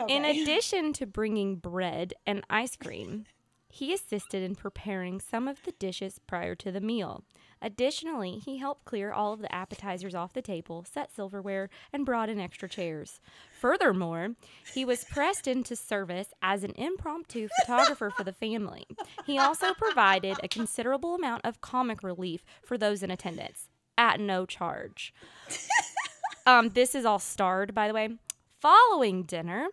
In 0.07 0.23
addition 0.23 0.93
to 0.93 1.05
bringing 1.05 1.57
bread 1.57 2.13
and 2.25 2.43
ice 2.49 2.75
cream, 2.75 3.25
he 3.67 3.93
assisted 3.93 4.43
in 4.43 4.55
preparing 4.55 5.19
some 5.19 5.47
of 5.47 5.63
the 5.63 5.73
dishes 5.73 6.19
prior 6.27 6.55
to 6.55 6.71
the 6.71 6.79
meal. 6.79 7.23
Additionally, 7.63 8.41
he 8.45 8.57
helped 8.57 8.83
clear 8.85 9.13
all 9.13 9.31
of 9.33 9.39
the 9.39 9.53
appetizers 9.55 10.13
off 10.13 10.33
the 10.33 10.41
table, 10.41 10.85
set 10.91 11.15
silverware, 11.15 11.69
and 11.93 12.05
brought 12.05 12.29
in 12.29 12.39
extra 12.39 12.67
chairs. 12.67 13.21
Furthermore, 13.59 14.35
he 14.73 14.83
was 14.83 15.05
pressed 15.05 15.47
into 15.47 15.75
service 15.75 16.33
as 16.41 16.63
an 16.63 16.73
impromptu 16.75 17.47
photographer 17.61 18.09
for 18.09 18.25
the 18.25 18.33
family. 18.33 18.85
He 19.25 19.39
also 19.39 19.73
provided 19.73 20.37
a 20.43 20.49
considerable 20.49 21.15
amount 21.15 21.45
of 21.45 21.61
comic 21.61 22.03
relief 22.03 22.43
for 22.61 22.77
those 22.77 23.01
in 23.01 23.09
attendance 23.09 23.69
at 23.97 24.19
no 24.19 24.45
charge. 24.45 25.13
Um, 26.45 26.69
this 26.69 26.93
is 26.93 27.05
all 27.05 27.19
starred, 27.19 27.73
by 27.73 27.87
the 27.87 27.93
way. 27.93 28.09
Following 28.59 29.23
dinner, 29.23 29.67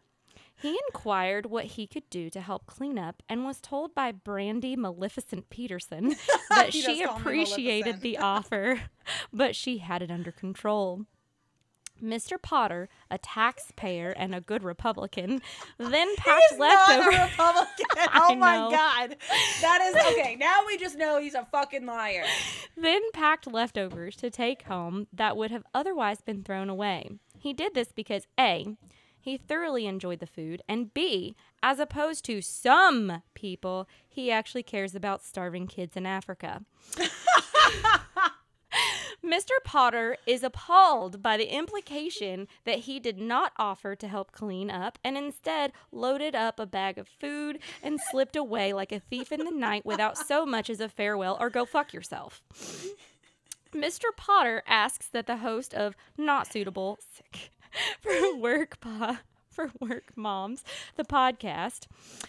he 0.61 0.79
inquired 0.88 1.46
what 1.46 1.64
he 1.64 1.87
could 1.87 2.09
do 2.11 2.29
to 2.31 2.40
help 2.40 2.66
clean 2.66 2.99
up 2.99 3.23
and 3.29 3.44
was 3.44 3.61
told 3.61 3.94
by 3.94 4.12
Brandy 4.12 4.77
Maleficent 4.77 5.49
Peterson 5.51 6.16
that 6.51 6.73
she 6.73 6.83
does 6.83 7.07
call 7.07 7.16
me 7.16 7.20
appreciated 7.20 8.01
the 8.01 8.18
offer, 8.18 8.83
but 9.33 9.57
she 9.57 9.79
had 9.79 10.03
it 10.03 10.11
under 10.11 10.31
control. 10.33 11.07
Mr. 12.03 12.40
Potter, 12.40 12.88
a 13.11 13.18
taxpayer 13.18 14.11
and 14.11 14.35
a 14.35 14.40
good 14.40 14.62
Republican, 14.62 15.42
then 15.79 16.14
packed 16.16 16.42
He's 16.51 16.59
not 16.59 16.90
a. 16.90 17.07
Republican. 17.07 17.87
Oh 18.14 18.35
my. 18.35 18.57
God. 18.57 19.16
That 19.61 19.81
is 19.83 20.12
okay. 20.12 20.37
Now 20.37 20.62
we 20.66 20.79
just 20.79 20.96
know 20.96 21.20
he's 21.20 21.35
a 21.35 21.46
fucking 21.53 21.85
liar. 21.87 22.25
then 22.77 23.03
packed 23.12 23.46
leftovers 23.46 24.16
to 24.16 24.31
take 24.31 24.62
home 24.62 25.09
that 25.12 25.37
would 25.37 25.51
have 25.51 25.64
otherwise 25.75 26.20
been 26.23 26.42
thrown 26.42 26.70
away. 26.70 27.11
He 27.38 27.53
did 27.53 27.75
this 27.75 27.92
because 27.92 28.27
A, 28.38 28.77
he 29.21 29.37
thoroughly 29.37 29.87
enjoyed 29.87 30.21
the 30.21 30.27
food, 30.27 30.63
and 30.69 30.93
B, 30.95 31.37
as 31.63 31.79
opposed 31.79 32.25
to 32.25 32.41
some 32.41 33.23
people, 33.35 33.89
he 34.09 34.31
actually 34.31 34.63
cares 34.63 34.95
about 34.95 35.23
starving 35.23 35.67
kids 35.67 35.97
in 35.97 36.07
Africa. 36.07 36.63
Mr. 39.25 39.53
Potter 39.65 40.17
is 40.27 40.43
appalled 40.43 41.23
by 41.23 41.37
the 41.37 41.55
implication 41.55 42.49
that 42.65 42.81
he 42.81 42.99
did 42.99 43.19
not 43.19 43.53
offer 43.59 43.95
to 43.95 44.09
help 44.09 44.33
clean 44.33 44.71
up 44.71 44.99
and 45.05 45.17
instead 45.17 45.73
loaded 45.93 46.35
up 46.35 46.59
a 46.59 46.67
bag 46.67 46.97
of 46.99 47.07
food 47.07 47.59
and 47.83 48.01
slipped 48.11 48.35
away 48.35 48.73
like 48.73 48.91
a 48.91 48.99
thief 48.99 49.31
in 49.31 49.45
the 49.45 49.51
night 49.51 49.85
without 49.85 50.17
so 50.17 50.47
much 50.47 50.71
as 50.71 50.81
a 50.81 50.89
farewell 50.89 51.37
or 51.39 51.51
go 51.51 51.65
fuck 51.65 51.93
yourself. 51.93 52.43
Mr. 53.75 54.07
Potter 54.17 54.63
asks 54.67 55.07
that 55.07 55.27
the 55.27 55.37
host 55.37 55.75
of 55.75 55.95
Not 56.17 56.51
Suitable 56.51 56.99
Sick 57.15 57.51
for 58.01 58.37
Work 58.37 58.81
po- 58.81 59.19
for 59.49 59.71
Work 59.81 60.13
Moms, 60.17 60.65
the 60.97 61.05
podcast, 61.05 61.87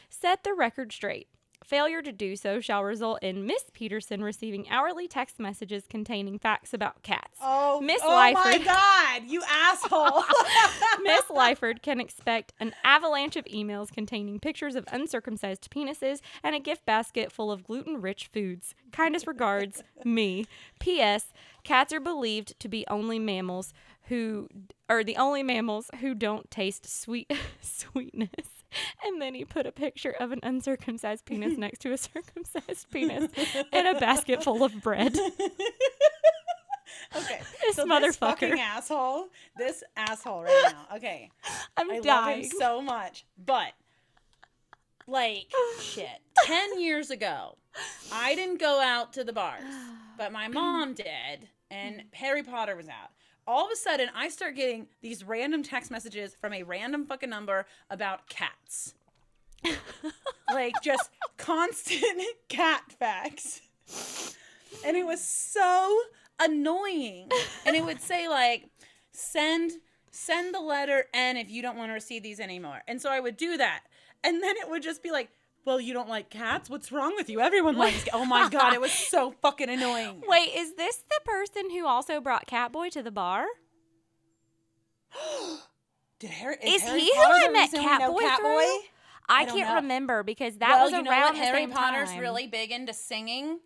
set 0.10 0.44
the 0.44 0.54
record 0.54 0.92
straight. 0.92 1.28
Failure 1.64 2.02
to 2.02 2.12
do 2.12 2.36
so 2.36 2.60
shall 2.60 2.84
result 2.84 3.20
in 3.22 3.46
Miss 3.46 3.64
Peterson 3.72 4.24
receiving 4.24 4.68
hourly 4.70 5.08
text 5.08 5.40
messages 5.40 5.86
containing 5.88 6.40
facts 6.40 6.74
about 6.74 7.04
cats. 7.04 7.38
Oh, 7.42 7.80
Miss 7.80 8.02
oh 8.04 8.10
my 8.34 8.58
God, 8.58 9.30
you 9.30 9.44
asshole. 9.48 10.24
Miss 11.04 11.22
Lyford 11.26 11.84
can 11.84 12.02
expect 12.02 12.54
an 12.60 12.74
avalanche 12.84 13.36
of 13.36 13.46
emails 13.46 13.92
containing 13.92 14.40
pictures 14.40 14.76
of 14.76 14.86
uncircumcised 14.92 15.70
penises 15.70 16.20
and 16.44 16.56
a 16.56 16.60
gift 16.60 16.86
basket 16.86 17.32
full 17.32 17.52
of 17.52 17.64
gluten 17.64 18.02
rich 18.02 18.30
foods. 18.34 18.74
Kindest 18.92 19.28
regards, 19.28 19.84
me. 20.04 20.46
P.S. 20.80 21.26
Cats 21.64 21.94
are 21.94 22.00
believed 22.00 22.60
to 22.60 22.68
be 22.68 22.86
only 22.90 23.20
mammals 23.20 23.72
who 24.12 24.50
are 24.89 25.06
the 25.06 25.15
only 25.15 25.41
mammals 25.41 25.89
who 26.02 26.13
don't 26.13 26.52
taste 26.52 26.86
sweet 26.86 27.32
sweetness. 27.62 28.65
And 29.06 29.21
then 29.21 29.34
he 29.34 29.45
put 29.45 29.65
a 29.65 29.71
picture 29.71 30.12
of 30.12 30.34
an 30.34 30.41
uncircumcised 30.43 31.24
penis 31.26 31.58
next 31.58 31.80
to 31.80 31.93
a 31.93 31.97
circumcised 31.97 32.91
penis 32.91 33.32
and 33.71 33.88
a 33.88 33.97
basket 33.97 34.43
full 34.43 34.65
of 34.65 34.82
bread. 34.82 35.15
okay, 37.15 37.39
This 37.62 37.78
so 37.78 37.86
this 37.86 38.17
fucking 38.17 38.60
asshole, 38.60 39.28
this 39.58 39.82
asshole 39.95 40.43
right 40.43 40.74
now. 40.74 40.97
Okay, 40.97 41.30
I'm 41.78 41.89
I 41.89 42.00
love 42.00 42.36
him 42.36 42.43
so 42.43 42.82
much, 42.82 43.26
but 43.38 43.71
like 45.08 45.54
shit. 45.80 46.19
Ten 46.43 46.82
years 46.82 47.12
ago, 47.12 47.58
I 48.12 48.36
didn't 48.36 48.60
go 48.60 48.82
out 48.82 49.13
to 49.13 49.24
the 49.24 49.32
bars, 49.32 49.63
but 50.17 50.34
my 50.34 50.47
mom 50.50 50.95
did, 50.95 51.47
and 51.69 52.04
Harry 52.12 52.43
Potter 52.43 52.76
was 52.76 52.89
out. 52.89 53.12
All 53.48 53.66
of 53.66 53.72
a 53.72 53.76
sudden, 53.76 54.10
I 54.16 54.30
start 54.30 54.56
getting 54.56 54.88
these 55.02 55.24
random 55.24 55.64
text 55.64 55.92
messages 55.92 56.36
from 56.40 56.54
a 56.54 56.64
random 56.64 57.06
fucking 57.06 57.30
number 57.30 57.66
about 57.90 58.30
cats. 58.30 58.94
like 60.54 60.74
just 60.84 61.10
constant 61.38 62.22
cat 62.50 62.84
facts. 63.00 63.62
And 64.86 64.96
it 64.96 65.06
was 65.06 65.22
so 65.22 66.00
annoying. 66.40 67.30
And 67.66 67.76
it 67.76 67.84
would 67.84 68.02
say 68.02 68.28
like 68.28 68.70
send 69.12 69.72
send 70.12 70.54
the 70.54 70.60
letter 70.60 71.06
N 71.14 71.38
if 71.38 71.50
you 71.50 71.62
don't 71.62 71.78
want 71.78 71.90
to 71.90 71.94
receive 71.94 72.24
these 72.24 72.40
anymore. 72.40 72.82
And 72.88 73.02
so 73.02 73.10
I 73.10 73.20
would 73.20 73.38
do 73.38 73.58
that. 73.58 73.84
And 74.24 74.44
then 74.44 74.56
it 74.58 74.70
would 74.70 74.84
just 74.84 75.02
be 75.02 75.12
like, 75.12 75.30
well, 75.65 75.80
you 75.80 75.93
don't 75.93 76.10
like 76.10 76.30
cats? 76.30 76.69
What's 76.69 76.91
wrong 76.91 77.13
with 77.15 77.30
you? 77.30 77.39
Everyone 77.39 77.78
likes 77.78 78.04
cats. 78.04 78.10
Oh 78.13 78.26
my 78.26 78.50
God, 78.50 78.74
it 78.74 78.82
was 78.82 78.91
so 78.91 79.32
fucking 79.41 79.69
annoying. 79.69 80.24
Wait, 80.28 80.50
is 80.56 80.76
this 80.76 80.97
the 80.97 81.19
person 81.26 81.69
who 81.69 81.86
also 81.86 82.19
brought 82.19 82.47
Catboy 82.47 82.91
to 82.91 83.04
the 83.04 83.12
bar? 83.12 83.45
Did 86.19 86.30
Harry, 86.30 86.58
Is 86.63 86.84
Harry 86.84 87.02
he 87.02 87.12
who 87.15 87.21
I 87.21 87.50
met 87.50 87.71
reason 87.71 87.80
we 87.82 87.88
Catboy 87.88 88.36
through? 88.38 88.47
I, 88.47 88.82
I 89.30 89.45
can't 89.45 89.69
know. 89.69 89.76
remember 89.76 90.24
because 90.24 90.58
that 90.58 90.69
well, 90.69 90.84
was 90.84 90.91
you 90.91 90.97
around 90.97 91.06
know 91.06 91.21
what? 91.21 91.34
the 91.36 91.39
Harry 91.39 91.60
same 91.62 91.71
Potter's 91.71 92.10
time. 92.10 92.19
really 92.19 92.47
big 92.47 92.71
into 92.71 92.93
singing. 92.93 93.60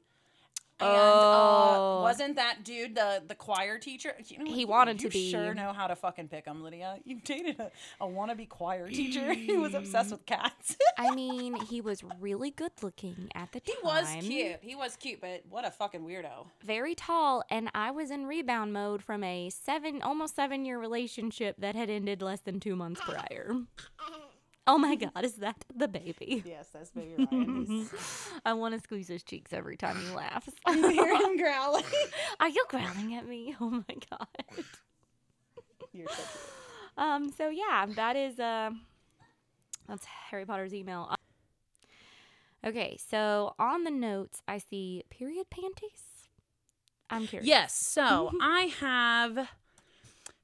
And 0.78 0.90
Oh. 0.90 2.00
uh, 2.00 2.02
wasn't 2.04 2.36
that 2.36 2.64
dude 2.66 2.96
the 2.96 3.24
the 3.26 3.36
choir 3.36 3.78
teacher? 3.80 4.14
You 4.28 4.40
know, 4.40 4.52
He 4.52 4.66
wanted 4.66 5.02
you 5.02 5.10
to 5.10 5.14
be. 5.14 5.32
Sure 5.32 5.54
know 5.54 5.72
how 5.72 5.88
to 5.88 5.96
fucking 5.96 6.28
pick 6.28 6.46
him, 6.46 6.62
Lydia. 6.64 6.98
You 7.06 7.22
dated 7.24 7.60
a, 7.62 7.72
a 8.02 8.06
wannabe 8.08 8.50
choir 8.50 8.90
teacher 8.90 9.34
who 9.48 9.62
was 9.62 9.74
obsessed 9.74 10.12
with 10.12 10.26
cats. 10.26 10.76
I 10.98 11.16
mean, 11.16 11.56
he 11.62 11.80
was 11.80 12.04
really 12.20 12.52
good 12.52 12.72
looking 12.82 13.30
at 13.34 13.54
the 13.54 13.62
time. 13.62 13.76
he 13.82 13.88
was 13.88 14.16
cute. 14.28 14.58
He 14.62 14.76
was 14.76 14.96
cute, 14.98 15.22
but 15.22 15.44
what 15.50 15.66
a 15.66 15.72
fucking 15.72 16.02
weirdo. 16.02 16.48
very 16.62 16.94
tall, 16.94 17.44
and 17.50 17.70
I 17.74 17.92
was 17.92 18.12
in 18.12 18.26
rebound 18.26 18.74
mode 18.74 19.02
from 19.02 19.24
a 19.24 19.50
seven, 19.50 20.02
almost 20.02 20.36
seven 20.36 20.66
year 20.66 20.78
relationship 20.78 21.56
that 21.60 21.76
had 21.76 21.90
ended 21.90 22.22
less 22.22 22.42
than 22.42 22.60
two 22.60 22.76
months 22.76 23.00
prior. 23.02 23.56
Oh 24.67 24.78
my 24.80 24.95
god, 24.95 25.23
is 25.23 25.36
that 25.36 25.63
the 25.75 25.88
baby? 25.88 26.43
Yes, 26.45 26.69
that's 26.73 26.89
baby 26.89 27.13
Ryan. 27.17 27.88
I 28.45 28.54
want 28.54 28.73
to 28.73 28.80
squeeze 28.80 29.08
his 29.08 29.21
cheeks 29.21 29.54
every 29.54 29.78
time 29.78 29.97
he 29.97 30.10
laughs. 30.15 30.49
You 30.67 30.89
hear 30.89 31.15
him 31.15 31.38
growling. 31.41 31.84
Are 32.39 32.49
you 32.49 32.65
growling 32.69 33.13
at 33.15 33.28
me? 33.28 33.56
Oh 33.62 33.69
my 33.69 33.95
god. 34.10 34.28
You're 35.93 36.08
so 36.08 36.15
cute. 36.15 36.97
Um. 36.97 37.32
So 37.32 37.49
yeah, 37.49 37.86
that 37.95 38.15
is 38.15 38.39
uh, 38.39 38.71
that's 39.88 40.06
Harry 40.06 40.45
Potter's 40.45 40.73
email. 40.73 41.13
Okay, 42.65 42.97
so 42.97 43.54
on 43.60 43.84
the 43.84 43.91
notes, 43.91 44.41
I 44.47 44.58
see 44.58 45.04
period 45.12 45.49
panties. 45.51 46.01
I'm 47.12 47.28
curious. 47.28 47.47
Yes. 47.47 47.75
So 47.75 48.32
I 48.41 48.71
have. 48.80 49.49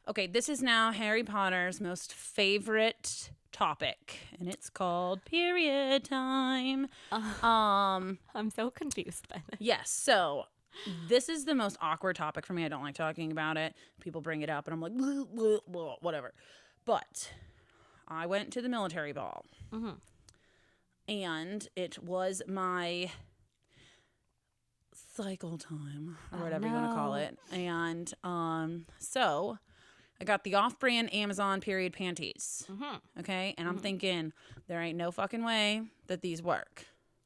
Okay, 0.07 0.27
this 0.27 0.47
is 0.47 0.61
now 0.61 0.91
Harry 0.91 1.23
Potter's 1.23 1.81
most 1.81 2.13
favorite 2.13 3.31
topic, 3.51 4.17
and 4.39 4.47
it's 4.49 4.69
called 4.69 5.23
period 5.25 6.03
time. 6.05 6.87
Uh, 7.11 7.33
Um. 7.45 8.19
I'm 8.33 8.49
so 8.49 8.69
confused 8.71 9.27
by 9.29 9.41
this. 9.49 9.59
Yes. 9.59 9.89
So 9.89 10.45
this 11.07 11.27
is 11.29 11.45
the 11.45 11.53
most 11.55 11.77
awkward 11.81 12.15
topic 12.15 12.45
for 12.45 12.53
me. 12.53 12.63
I 12.65 12.69
don't 12.69 12.83
like 12.83 12.95
talking 12.95 13.31
about 13.31 13.57
it. 13.57 13.75
People 13.99 14.21
bring 14.21 14.41
it 14.41 14.49
up, 14.49 14.67
and 14.67 14.73
I'm 14.73 14.81
like, 14.81 14.93
"Bleh, 14.93 15.25
bleh, 15.35 15.59
bleh," 15.69 15.95
whatever. 16.01 16.33
But 16.85 17.31
I 18.07 18.25
went 18.25 18.51
to 18.53 18.61
the 18.61 18.69
military 18.69 19.11
ball, 19.13 19.45
Mhm. 19.71 19.97
and 21.07 21.67
it 21.75 22.01
was 22.03 22.41
my 22.47 23.11
cycle 25.15 25.57
time 25.57 26.17
or 26.31 26.39
Oh, 26.39 26.43
whatever 26.43 26.67
you 26.67 26.73
want 26.73 26.89
to 26.89 26.95
call 26.95 27.15
it. 27.15 27.37
And 27.51 28.11
um, 28.23 28.85
so 28.99 29.57
I 30.21 30.23
got 30.23 30.43
the 30.43 30.53
off-brand 30.53 31.11
Amazon 31.13 31.61
period 31.61 31.93
panties. 31.93 32.63
Mhm. 32.69 33.01
Okay, 33.19 33.55
and 33.57 33.67
I'm 33.67 33.79
thinking 33.79 34.33
there 34.67 34.79
ain't 34.79 34.97
no 34.97 35.11
fucking 35.11 35.43
way 35.43 35.89
that 36.07 36.21
these 36.21 36.43
work. 36.43 36.85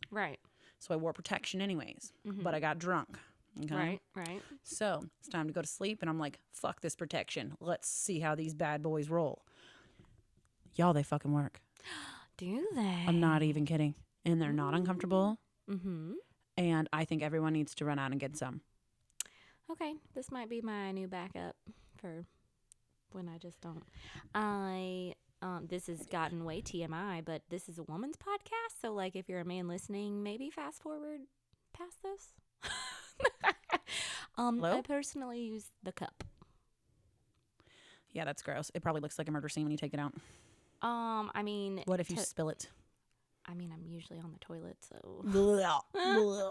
Right. 0.09 0.39
So 0.79 0.93
I 0.93 0.97
wore 0.97 1.11
protection 1.11 1.61
anyways, 1.61 2.13
but 2.23 2.55
I 2.55 2.59
got 2.61 2.79
drunk. 2.79 3.19
Okay. 3.63 3.75
Right. 3.75 4.01
Right. 4.15 4.41
So 4.63 5.03
it's 5.19 5.27
time 5.27 5.47
to 5.47 5.53
go 5.53 5.61
to 5.61 5.67
sleep, 5.67 6.01
and 6.01 6.09
I'm 6.09 6.19
like, 6.19 6.39
fuck 6.51 6.79
this 6.81 6.95
protection. 6.95 7.55
Let's 7.59 7.89
see 7.89 8.19
how 8.19 8.33
these 8.33 8.53
bad 8.53 8.81
boys 8.81 9.09
roll. 9.09 9.45
Y'all, 10.75 10.93
they 10.93 11.03
fucking 11.03 11.33
work. 11.33 11.61
Do 12.37 12.67
they? 12.75 13.03
I'm 13.07 13.19
not 13.19 13.43
even 13.43 13.65
kidding. 13.65 13.95
And 14.25 14.41
they're 14.41 14.51
not 14.53 14.73
uncomfortable. 14.73 15.39
Mm-hmm. 15.69 16.13
And 16.57 16.89
I 16.93 17.05
think 17.05 17.23
everyone 17.23 17.53
needs 17.53 17.75
to 17.75 17.85
run 17.85 17.99
out 17.99 18.11
and 18.11 18.19
get 18.19 18.37
some. 18.37 18.61
Okay, 19.69 19.95
this 20.13 20.31
might 20.31 20.49
be 20.49 20.61
my 20.61 20.91
new 20.91 21.07
backup 21.07 21.55
for 21.97 22.25
when 23.15 23.27
I 23.29 23.37
just 23.39 23.59
don't. 23.61 23.83
I 24.35 25.15
um 25.41 25.67
this 25.69 25.87
has 25.87 26.05
gotten 26.05 26.45
way 26.45 26.61
TMI, 26.61 27.23
but 27.25 27.41
this 27.49 27.67
is 27.69 27.79
a 27.79 27.83
woman's 27.83 28.15
podcast, 28.17 28.81
so 28.81 28.93
like 28.93 29.15
if 29.15 29.27
you're 29.29 29.39
a 29.41 29.45
man 29.45 29.67
listening, 29.67 30.21
maybe 30.23 30.49
fast 30.49 30.83
forward 30.83 31.21
past 31.73 31.97
this. 32.03 32.33
um 34.37 34.57
Hello? 34.59 34.77
I 34.77 34.81
personally 34.81 35.39
use 35.41 35.65
the 35.83 35.91
cup. 35.91 36.23
Yeah, 38.11 38.25
that's 38.25 38.41
gross. 38.41 38.71
It 38.73 38.81
probably 38.81 39.01
looks 39.01 39.17
like 39.17 39.27
a 39.27 39.31
murder 39.31 39.49
scene 39.49 39.63
when 39.63 39.71
you 39.71 39.77
take 39.77 39.93
it 39.93 39.99
out. 39.99 40.13
Um 40.81 41.31
I 41.33 41.41
mean 41.43 41.81
What 41.85 41.99
if 41.99 42.09
you 42.09 42.15
to- 42.17 42.21
spill 42.23 42.49
it? 42.49 42.69
I 43.47 43.53
mean 43.53 43.71
I'm 43.71 43.85
usually 43.85 44.19
on 44.19 44.31
the 44.31 44.39
toilet, 44.39 44.77
so 44.81 45.21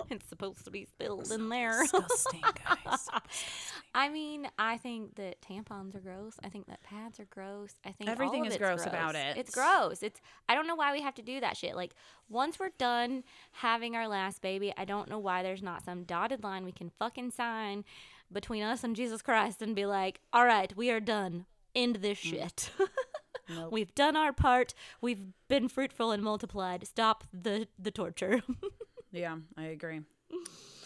it's 0.11 0.29
supposed 0.29 0.65
to 0.65 0.71
be 0.71 0.85
spilled 0.85 1.31
in 1.31 1.49
there. 1.49 1.83
Disgusting, 1.83 2.43
guys. 2.43 3.09
I 3.95 4.09
mean, 4.09 4.49
I 4.59 4.77
think 4.77 5.15
that 5.17 5.41
tampons 5.41 5.95
are 5.95 6.01
gross. 6.01 6.37
I 6.43 6.49
think 6.49 6.67
that 6.67 6.83
pads 6.83 7.21
are 7.21 7.27
gross. 7.27 7.75
I 7.85 7.93
think 7.93 8.09
all 8.09 8.13
Everything 8.13 8.45
is 8.45 8.55
it's 8.55 8.63
gross 8.63 8.87
about 8.87 9.15
it. 9.15 9.37
It's 9.37 9.55
gross. 9.55 10.03
It's 10.03 10.21
I 10.49 10.55
don't 10.55 10.67
know 10.67 10.75
why 10.75 10.93
we 10.93 11.01
have 11.01 11.15
to 11.17 11.23
do 11.23 11.41
that 11.41 11.57
shit. 11.57 11.77
Like 11.77 11.95
once 12.29 12.59
we're 12.59 12.71
done 12.79 13.25
having 13.53 13.97
our 13.97 14.09
last 14.09 14.43
baby, 14.43 14.73
I 14.77 14.85
don't 14.85 15.09
know 15.09 15.19
why 15.19 15.43
there's 15.43 15.63
not 15.63 15.85
some 15.85 16.05
dotted 16.05 16.43
line 16.43 16.65
we 16.65 16.73
can 16.73 16.91
fucking 16.91 17.31
sign 17.31 17.85
between 18.33 18.63
us 18.63 18.85
and 18.85 18.97
Jesus 18.97 19.23
Christ 19.23 19.63
and 19.63 19.75
be 19.75 19.87
like, 19.87 20.21
"All 20.33 20.45
right, 20.45 20.75
we 20.77 20.91
are 20.91 21.01
done. 21.01 21.47
End 21.75 21.97
this 21.97 22.19
mm. 22.19 22.31
shit." 22.31 22.71
Nope. 23.49 23.73
We've 23.73 23.95
done 23.95 24.17
our 24.17 24.33
part. 24.33 24.75
We've 25.01 25.21
been 25.49 25.69
fruitful 25.69 26.11
and 26.13 26.23
multiplied. 26.23 26.87
Stop 26.87 27.25
the 27.33 27.69
the 27.79 27.91
torture. 27.91 28.43
Yeah, 29.13 29.37
I 29.57 29.67
agree. 29.67 30.01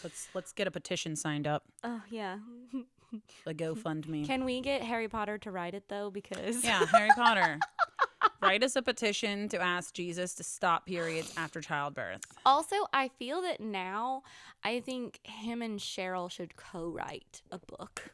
Let's 0.03 0.27
let's 0.35 0.51
get 0.51 0.67
a 0.67 0.71
petition 0.71 1.15
signed 1.15 1.47
up. 1.47 1.63
oh 1.83 2.01
yeah. 2.11 2.37
A 3.47 3.55
GoFundMe. 3.55 4.23
Can 4.27 4.45
we 4.45 4.61
get 4.61 4.83
Harry 4.83 5.07
Potter 5.07 5.39
to 5.39 5.49
write 5.49 5.73
it 5.73 5.85
though? 5.89 6.11
Because 6.11 6.63
Yeah, 6.63 6.85
Harry 6.85 7.09
Potter. 7.15 7.57
Write 8.41 8.63
us 8.63 8.75
a 8.75 8.81
petition 8.81 9.49
to 9.49 9.61
ask 9.61 9.93
Jesus 9.93 10.33
to 10.35 10.43
stop 10.43 10.85
periods 10.85 11.33
after 11.35 11.59
childbirth. 11.61 12.21
Also, 12.45 12.75
I 12.93 13.09
feel 13.19 13.41
that 13.41 13.59
now 13.59 14.23
I 14.63 14.79
think 14.79 15.19
him 15.23 15.61
and 15.61 15.79
Cheryl 15.79 16.31
should 16.31 16.55
co-write 16.55 17.41
a 17.51 17.59
book 17.59 18.09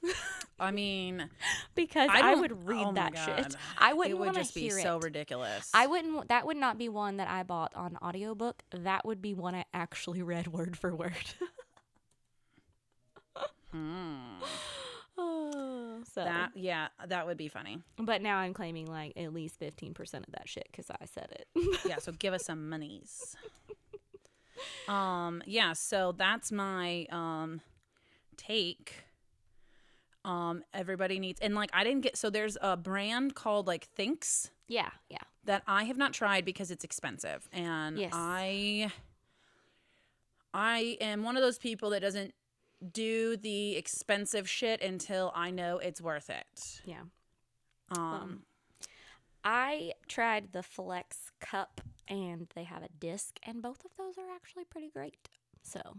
I 0.59 0.71
mean, 0.71 1.29
because 1.75 2.09
I, 2.11 2.21
don't- 2.21 2.41
would 2.41 2.67
read 2.67 2.85
oh 2.87 2.93
that 2.93 3.17
shit. 3.17 3.55
I 3.77 3.93
wouldn't 3.93 4.17
want 4.17 4.29
it 4.29 4.31
would 4.31 4.33
to 4.35 4.39
just 4.41 4.55
be 4.55 4.69
so 4.69 4.97
it. 4.97 5.03
ridiculous. 5.03 5.69
I 5.73 5.87
wouldn't. 5.87 6.29
That 6.29 6.45
would 6.45 6.57
not 6.57 6.77
be 6.77 6.89
one 6.89 7.17
that 7.17 7.27
I 7.27 7.43
bought 7.43 7.73
on 7.75 7.97
audiobook. 8.01 8.63
That 8.71 9.05
would 9.05 9.21
be 9.21 9.33
one 9.33 9.53
I 9.55 9.65
actually 9.73 10.21
read 10.23 10.47
word 10.47 10.77
for 10.77 10.95
word. 10.95 11.13
Hmm. 13.71 14.39
So, 16.13 16.23
That 16.23 16.51
yeah, 16.55 16.87
that 17.07 17.25
would 17.25 17.37
be 17.37 17.47
funny. 17.47 17.79
but 17.97 18.21
now 18.21 18.37
I'm 18.37 18.53
claiming 18.53 18.85
like 18.87 19.13
at 19.17 19.33
least 19.33 19.57
fifteen 19.59 19.93
percent 19.93 20.25
of 20.27 20.33
that 20.33 20.47
shit 20.47 20.67
because 20.71 20.89
I 20.89 21.05
said 21.05 21.29
it. 21.31 21.47
Yeah, 21.85 21.97
so 21.97 22.11
give 22.11 22.33
us 22.33 22.45
some 22.45 22.69
monies. 22.69 23.35
Um, 24.87 25.41
yeah, 25.45 25.73
so 25.73 26.13
that's 26.17 26.51
my 26.51 27.05
um 27.11 27.61
take. 28.37 29.03
Um, 30.23 30.63
everybody 30.73 31.19
needs 31.19 31.39
and 31.39 31.53
like 31.53 31.69
I 31.73 31.83
didn't 31.83 32.01
get 32.01 32.17
so 32.17 32.29
there's 32.31 32.57
a 32.61 32.75
brand 32.75 33.35
called 33.35 33.67
like 33.67 33.87
Thinx 33.95 34.49
yeah, 34.67 34.89
yeah. 35.07 35.19
that 35.43 35.61
I 35.67 35.83
have 35.83 35.97
not 35.97 36.13
tried 36.13 36.45
because 36.45 36.71
it's 36.71 36.83
expensive. 36.83 37.47
And 37.53 37.99
Yes. 37.99 38.11
I 38.15 38.91
I 40.53 40.97
am 41.01 41.23
one 41.23 41.35
of 41.37 41.43
those 41.43 41.59
people 41.59 41.91
that 41.91 41.99
doesn't 41.99 42.33
do 42.91 43.37
the 43.37 43.75
expensive 43.75 44.49
shit 44.49 44.81
until 44.81 45.31
I 45.35 45.51
know 45.51 45.77
it's 45.77 46.01
worth 46.01 46.29
it. 46.29 46.81
Yeah. 46.85 47.03
Um, 47.95 48.43
I 49.43 49.93
tried 50.07 50.51
the 50.51 50.63
Flex 50.63 51.31
cup 51.39 51.81
and 52.07 52.47
they 52.55 52.63
have 52.63 52.83
a 52.83 52.89
disc, 52.99 53.39
and 53.43 53.61
both 53.61 53.85
of 53.85 53.91
those 53.97 54.17
are 54.17 54.33
actually 54.35 54.65
pretty 54.65 54.89
great. 54.89 55.29
So, 55.63 55.97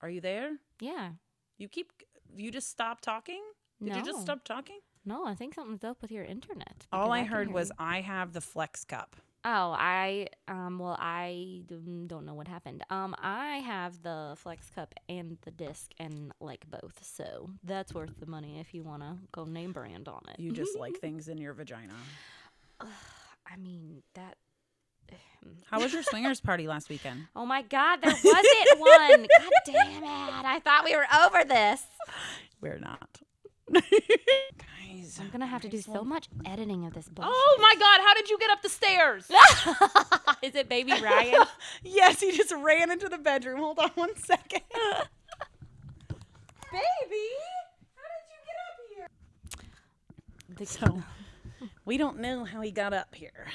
are 0.00 0.10
you 0.10 0.20
there? 0.20 0.58
yeah. 0.80 1.10
You 1.58 1.68
keep 1.68 1.90
you 2.34 2.50
just 2.50 2.68
stop 2.68 3.00
talking? 3.00 3.40
Did 3.82 3.96
you 3.96 4.04
just 4.04 4.20
stop 4.20 4.44
talking? 4.44 4.78
No, 5.06 5.24
I 5.26 5.34
think 5.34 5.54
something's 5.54 5.84
up 5.84 6.02
with 6.02 6.10
your 6.10 6.24
internet. 6.24 6.86
All 6.92 7.12
I 7.12 7.22
heard 7.22 7.48
hear 7.48 7.54
was 7.54 7.68
you. 7.68 7.74
I 7.78 8.00
have 8.02 8.32
the 8.32 8.40
Flex 8.40 8.84
Cup. 8.84 9.16
Oh, 9.48 9.76
I 9.78 10.26
um 10.48 10.80
well 10.80 10.96
I 10.98 11.62
don't 11.68 12.26
know 12.26 12.34
what 12.34 12.48
happened. 12.48 12.82
Um 12.90 13.14
I 13.18 13.58
have 13.58 14.02
the 14.02 14.34
Flex 14.36 14.68
cup 14.74 14.92
and 15.08 15.38
the 15.42 15.52
disc 15.52 15.92
and 16.00 16.32
like 16.40 16.68
both. 16.68 16.98
So, 17.02 17.50
that's 17.62 17.94
worth 17.94 18.18
the 18.18 18.26
money 18.26 18.58
if 18.58 18.74
you 18.74 18.82
want 18.82 19.02
to 19.02 19.16
go 19.30 19.44
name 19.44 19.72
brand 19.72 20.08
on 20.08 20.22
it. 20.28 20.40
You 20.40 20.50
just 20.50 20.76
like 20.76 20.96
things 21.00 21.28
in 21.28 21.38
your 21.38 21.52
vagina. 21.54 21.94
I 22.80 23.56
mean, 23.56 24.02
that 24.14 24.36
How 25.70 25.80
was 25.80 25.92
your 25.92 26.02
swingers 26.02 26.40
party 26.40 26.66
last 26.66 26.88
weekend? 26.88 27.28
Oh 27.36 27.46
my 27.46 27.62
god, 27.62 28.00
there 28.02 28.12
wasn't 28.12 28.78
one. 28.78 29.26
God 29.38 29.50
damn 29.64 30.02
it. 30.02 30.44
I 30.44 30.60
thought 30.64 30.84
we 30.84 30.96
were 30.96 31.06
over 31.24 31.44
this. 31.44 31.82
We're 32.60 32.78
not. 32.78 33.20
Guys, 33.72 35.18
I'm 35.20 35.28
gonna 35.30 35.46
have 35.46 35.62
to 35.62 35.68
do 35.68 35.80
so 35.80 36.04
much 36.04 36.28
editing 36.44 36.84
of 36.86 36.94
this 36.94 37.08
bullshit. 37.08 37.32
Oh 37.34 37.58
my 37.60 37.74
God! 37.74 38.00
How 38.04 38.14
did 38.14 38.28
you 38.30 38.38
get 38.38 38.50
up 38.50 38.62
the 38.62 38.68
stairs? 38.68 39.28
Is 40.42 40.54
it 40.54 40.68
baby 40.68 40.92
Ryan? 41.02 41.44
yes, 41.82 42.20
he 42.20 42.30
just 42.36 42.52
ran 42.52 42.90
into 42.90 43.08
the 43.08 43.18
bedroom. 43.18 43.58
Hold 43.60 43.78
on 43.78 43.90
one 43.94 44.14
second. 44.16 44.62
Baby, 46.72 47.26
how 47.94 48.06
did 48.12 48.26
you 48.28 48.38
get 48.44 48.56
up 48.62 48.78
here? 48.94 49.08
The- 50.56 50.66
So, 50.66 51.02
we 51.84 51.96
don't 51.96 52.18
know 52.20 52.44
how 52.44 52.60
he 52.60 52.70
got 52.70 52.92
up 52.92 53.14
here. 53.14 53.46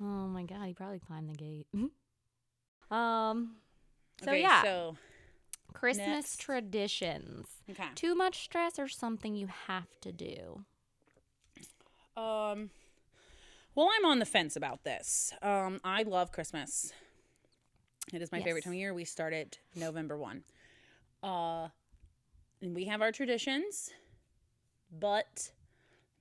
oh 0.00 0.04
my 0.28 0.42
god, 0.42 0.66
he 0.66 0.74
probably 0.74 0.98
climbed 1.00 1.30
the 1.30 1.34
gate. 1.36 1.66
um. 2.90 3.56
So 4.22 4.30
Okay, 4.30 4.40
yeah, 4.42 4.62
So, 4.62 4.96
Christmas 5.78 6.06
next. 6.06 6.40
traditions. 6.40 7.46
okay. 7.70 7.88
Too 7.94 8.14
much 8.14 8.44
stress 8.44 8.78
or 8.78 8.88
something 8.88 9.34
you 9.34 9.48
have 9.66 9.88
to 10.00 10.12
do? 10.12 10.64
Um, 12.16 12.70
well, 13.74 13.90
I'm 13.96 14.04
on 14.06 14.18
the 14.18 14.24
fence 14.26 14.56
about 14.56 14.84
this. 14.84 15.32
Um, 15.42 15.80
I 15.84 16.02
love 16.02 16.32
Christmas. 16.32 16.92
It 18.12 18.22
is 18.22 18.30
my 18.32 18.40
favorite 18.40 18.64
time 18.64 18.72
of 18.72 18.78
year. 18.78 18.94
We 18.94 19.04
start 19.04 19.32
it 19.32 19.58
November 19.74 20.16
1. 20.16 20.44
Uh, 21.22 21.68
and 22.62 22.74
we 22.74 22.84
have 22.84 23.02
our 23.02 23.12
traditions, 23.12 23.90
but 24.90 25.50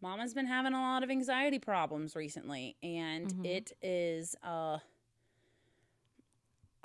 Mama's 0.02 0.34
been 0.34 0.48
having 0.48 0.74
a 0.74 0.82
lot 0.82 1.04
of 1.04 1.10
anxiety 1.12 1.60
problems 1.60 2.16
recently, 2.16 2.76
and 2.84 3.28
Mhm. 3.34 3.46
it 3.46 3.72
is, 3.82 4.36
uh, 4.44 4.80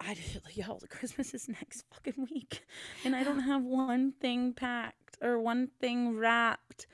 I 0.00 0.16
y'all, 0.52 0.80
Christmas 0.88 1.34
is 1.34 1.48
next 1.48 1.84
fucking 1.92 2.26
week, 2.32 2.64
and 3.04 3.14
I 3.14 3.22
don't 3.22 3.40
have 3.40 3.62
one 3.62 4.12
thing 4.20 4.52
packed 4.52 5.18
or 5.20 5.38
one 5.38 5.68
thing 5.80 6.16
wrapped 6.16 6.86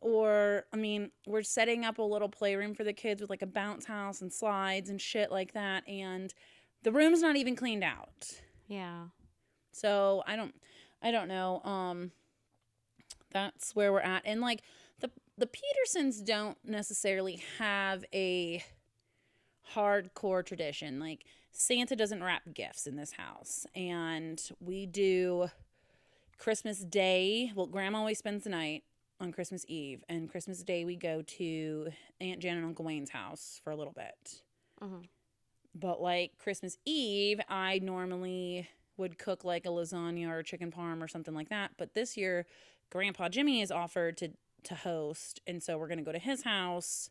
or 0.00 0.64
I 0.72 0.76
mean, 0.76 1.10
we're 1.26 1.42
setting 1.42 1.84
up 1.84 1.98
a 1.98 2.02
little 2.02 2.28
playroom 2.28 2.74
for 2.74 2.84
the 2.84 2.92
kids 2.92 3.20
with 3.20 3.30
like 3.30 3.42
a 3.42 3.46
bounce 3.46 3.84
house 3.84 4.20
and 4.20 4.32
slides 4.32 4.90
and 4.90 5.00
shit 5.00 5.30
like 5.30 5.52
that 5.52 5.88
and 5.88 6.32
the 6.84 6.92
room's 6.92 7.20
not 7.20 7.36
even 7.36 7.56
cleaned 7.56 7.82
out. 7.84 8.40
Yeah. 8.68 9.06
So, 9.72 10.22
I 10.26 10.36
don't 10.36 10.54
I 11.02 11.10
don't 11.10 11.28
know. 11.28 11.60
Um 11.64 12.12
that's 13.30 13.74
where 13.74 13.92
we're 13.92 14.00
at. 14.00 14.22
And 14.24 14.40
like 14.40 14.62
the 15.00 15.10
the 15.36 15.46
Petersons 15.46 16.22
don't 16.22 16.58
necessarily 16.64 17.42
have 17.58 18.04
a 18.14 18.62
hardcore 19.74 20.44
tradition. 20.44 20.98
Like 21.00 21.24
Santa 21.52 21.96
doesn't 21.96 22.22
wrap 22.22 22.42
gifts 22.54 22.86
in 22.86 22.96
this 22.96 23.12
house. 23.12 23.66
And 23.74 24.40
we 24.60 24.86
do 24.86 25.50
Christmas 26.38 26.78
Day. 26.80 27.52
Well, 27.54 27.66
grandma 27.66 27.98
always 27.98 28.18
spends 28.18 28.44
the 28.44 28.50
night 28.50 28.84
on 29.20 29.32
Christmas 29.32 29.64
Eve. 29.68 30.04
And 30.08 30.30
Christmas 30.30 30.62
Day 30.62 30.84
we 30.84 30.96
go 30.96 31.22
to 31.22 31.88
Aunt 32.20 32.40
Jan 32.40 32.56
and 32.56 32.66
Uncle 32.66 32.84
Wayne's 32.84 33.10
house 33.10 33.60
for 33.62 33.70
a 33.70 33.76
little 33.76 33.92
bit. 33.92 34.42
Mhm. 34.80 35.08
But 35.74 36.00
like 36.00 36.38
Christmas 36.38 36.78
Eve, 36.84 37.40
I 37.48 37.78
normally 37.80 38.68
would 38.96 39.18
cook 39.18 39.44
like 39.44 39.64
a 39.64 39.68
lasagna 39.68 40.28
or 40.28 40.42
chicken 40.42 40.72
parm 40.72 41.02
or 41.02 41.08
something 41.08 41.34
like 41.34 41.48
that. 41.50 41.72
But 41.76 41.94
this 41.94 42.16
year, 42.16 42.46
Grandpa 42.90 43.28
Jimmy 43.28 43.60
is 43.60 43.70
offered 43.70 44.16
to 44.18 44.32
to 44.64 44.74
host, 44.74 45.40
and 45.46 45.62
so 45.62 45.78
we're 45.78 45.86
gonna 45.86 46.02
go 46.02 46.10
to 46.10 46.18
his 46.18 46.42
house. 46.42 47.10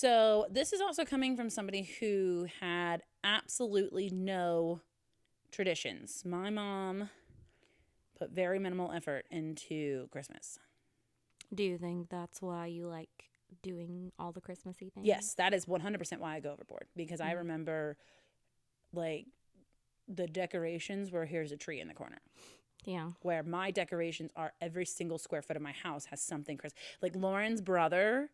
So 0.00 0.46
this 0.48 0.72
is 0.72 0.80
also 0.80 1.04
coming 1.04 1.36
from 1.36 1.50
somebody 1.50 1.82
who 1.98 2.46
had 2.60 3.02
absolutely 3.24 4.08
no 4.08 4.82
traditions. 5.50 6.22
My 6.24 6.48
mom 6.48 7.10
put 8.16 8.30
very 8.30 8.60
minimal 8.60 8.92
effort 8.92 9.26
into 9.32 10.06
Christmas. 10.12 10.60
Do 11.52 11.64
you 11.64 11.76
think 11.76 12.08
that's 12.08 12.40
why 12.40 12.66
you 12.66 12.86
like 12.86 13.30
doing 13.62 14.12
all 14.16 14.30
the 14.30 14.40
Christmassy 14.40 14.90
things? 14.90 15.08
Yes, 15.08 15.34
that 15.34 15.52
is 15.52 15.66
100% 15.66 16.20
why 16.20 16.36
I 16.36 16.40
go 16.40 16.52
overboard 16.52 16.86
because 16.94 17.20
I 17.20 17.32
Mhm. 17.32 17.38
remember 17.38 17.96
like 18.92 19.26
the 20.06 20.28
decorations 20.28 21.10
where 21.10 21.26
here's 21.26 21.50
a 21.50 21.56
tree 21.56 21.80
in 21.80 21.88
the 21.88 21.94
corner. 21.94 22.20
Yeah. 22.84 23.10
Where 23.22 23.42
my 23.42 23.72
decorations 23.72 24.30
are 24.36 24.54
every 24.60 24.86
single 24.86 25.18
square 25.18 25.42
foot 25.42 25.56
of 25.56 25.62
my 25.62 25.72
house 25.72 26.04
has 26.06 26.22
something 26.22 26.56
Chris. 26.58 26.74
Like 27.02 27.16
Lauren's 27.16 27.60
brother 27.60 28.30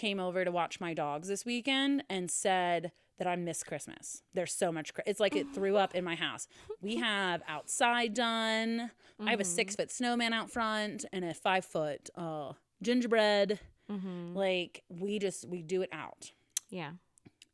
came 0.00 0.18
over 0.18 0.44
to 0.44 0.50
watch 0.50 0.80
my 0.80 0.94
dogs 0.94 1.28
this 1.28 1.44
weekend 1.44 2.02
and 2.08 2.30
said 2.30 2.92
that 3.18 3.26
I 3.26 3.36
miss 3.36 3.62
Christmas. 3.62 4.22
There's 4.32 4.52
so 4.52 4.72
much. 4.72 4.92
It's 5.06 5.20
like 5.20 5.36
it 5.36 5.46
threw 5.54 5.76
up 5.76 5.94
in 5.94 6.04
my 6.04 6.14
house. 6.14 6.48
We 6.80 6.96
have 7.08 7.42
outside 7.46 8.14
done. 8.14 8.90
I 9.24 9.30
have 9.30 9.40
a 9.40 9.44
six 9.44 9.76
foot 9.76 9.90
snowman 9.90 10.32
out 10.32 10.50
front 10.50 11.04
and 11.12 11.24
a 11.24 11.34
five 11.34 11.64
foot 11.66 12.08
uh, 12.16 12.52
gingerbread. 12.82 13.60
Mm-hmm. 13.90 14.34
Like 14.34 14.82
we 14.88 15.18
just 15.18 15.46
we 15.48 15.62
do 15.62 15.82
it 15.82 15.90
out 15.92 16.32
Yeah. 16.70 16.92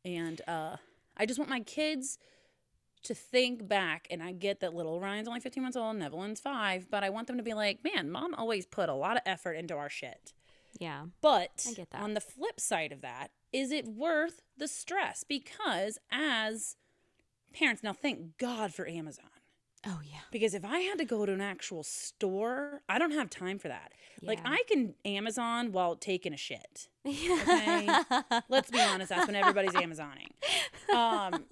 and 0.05 0.41
uh, 0.47 0.77
I 1.17 1.27
just 1.27 1.39
want 1.39 1.51
my 1.51 1.61
kids 1.61 2.19
to 3.05 3.15
think 3.15 3.67
back. 3.67 4.07
And 4.11 4.23
I 4.23 4.33
get 4.33 4.61
that 4.61 4.75
little 4.75 5.01
Ryan's 5.01 5.29
only 5.29 5.41
15 5.41 5.63
months 5.63 5.77
old, 5.77 5.95
and 5.95 6.03
Evelyn's 6.05 6.41
five, 6.41 6.89
but 6.91 7.03
I 7.05 7.11
want 7.11 7.27
them 7.27 7.37
to 7.39 7.43
be 7.43 7.55
like, 7.55 7.81
man, 7.83 8.11
mom 8.11 8.35
always 8.35 8.67
put 8.67 8.89
a 8.89 8.95
lot 8.95 9.17
of 9.17 9.23
effort 9.27 9.53
into 9.55 9.75
our 9.75 9.89
shit. 9.89 10.33
Yeah. 10.79 11.07
But 11.21 11.67
I 11.69 11.73
get 11.73 11.91
that. 11.91 12.03
on 12.03 12.15
the 12.15 12.21
flip 12.21 12.61
side 12.61 12.93
of 12.93 13.01
that, 13.03 13.29
is 13.53 13.71
it 13.73 13.87
worth 13.87 14.43
the 14.57 14.69
stress? 14.69 15.25
Because 15.25 15.99
as 16.11 16.77
parents, 17.53 17.83
now 17.83 17.93
thank 17.93 18.39
God 18.39 18.75
for 18.75 18.87
Amazon. 18.89 19.27
Oh 19.87 20.01
yeah. 20.05 20.19
Because 20.33 20.53
if 20.55 20.65
I 20.65 20.81
had 20.81 20.99
to 20.99 21.05
go 21.05 21.25
to 21.27 21.33
an 21.33 21.41
actual 21.41 21.85
store, 21.85 22.83
I 22.89 22.99
don't 22.99 23.13
have 23.13 23.31
time 23.31 23.59
for 23.59 23.69
that. 23.69 23.93
Like 24.23 24.41
I 24.45 24.63
can 24.69 24.95
Amazon 25.05 25.71
while 25.73 25.95
taking 25.95 26.33
a 26.33 26.37
shit. 26.37 26.89
Okay. 27.07 27.89
Let's 28.49 28.71
be 28.71 28.81
honest, 28.81 29.11
that's 29.11 29.27
when 29.27 29.37
everybody's 29.37 29.73
Amazoning. 29.75 30.33
Um, 30.93 31.45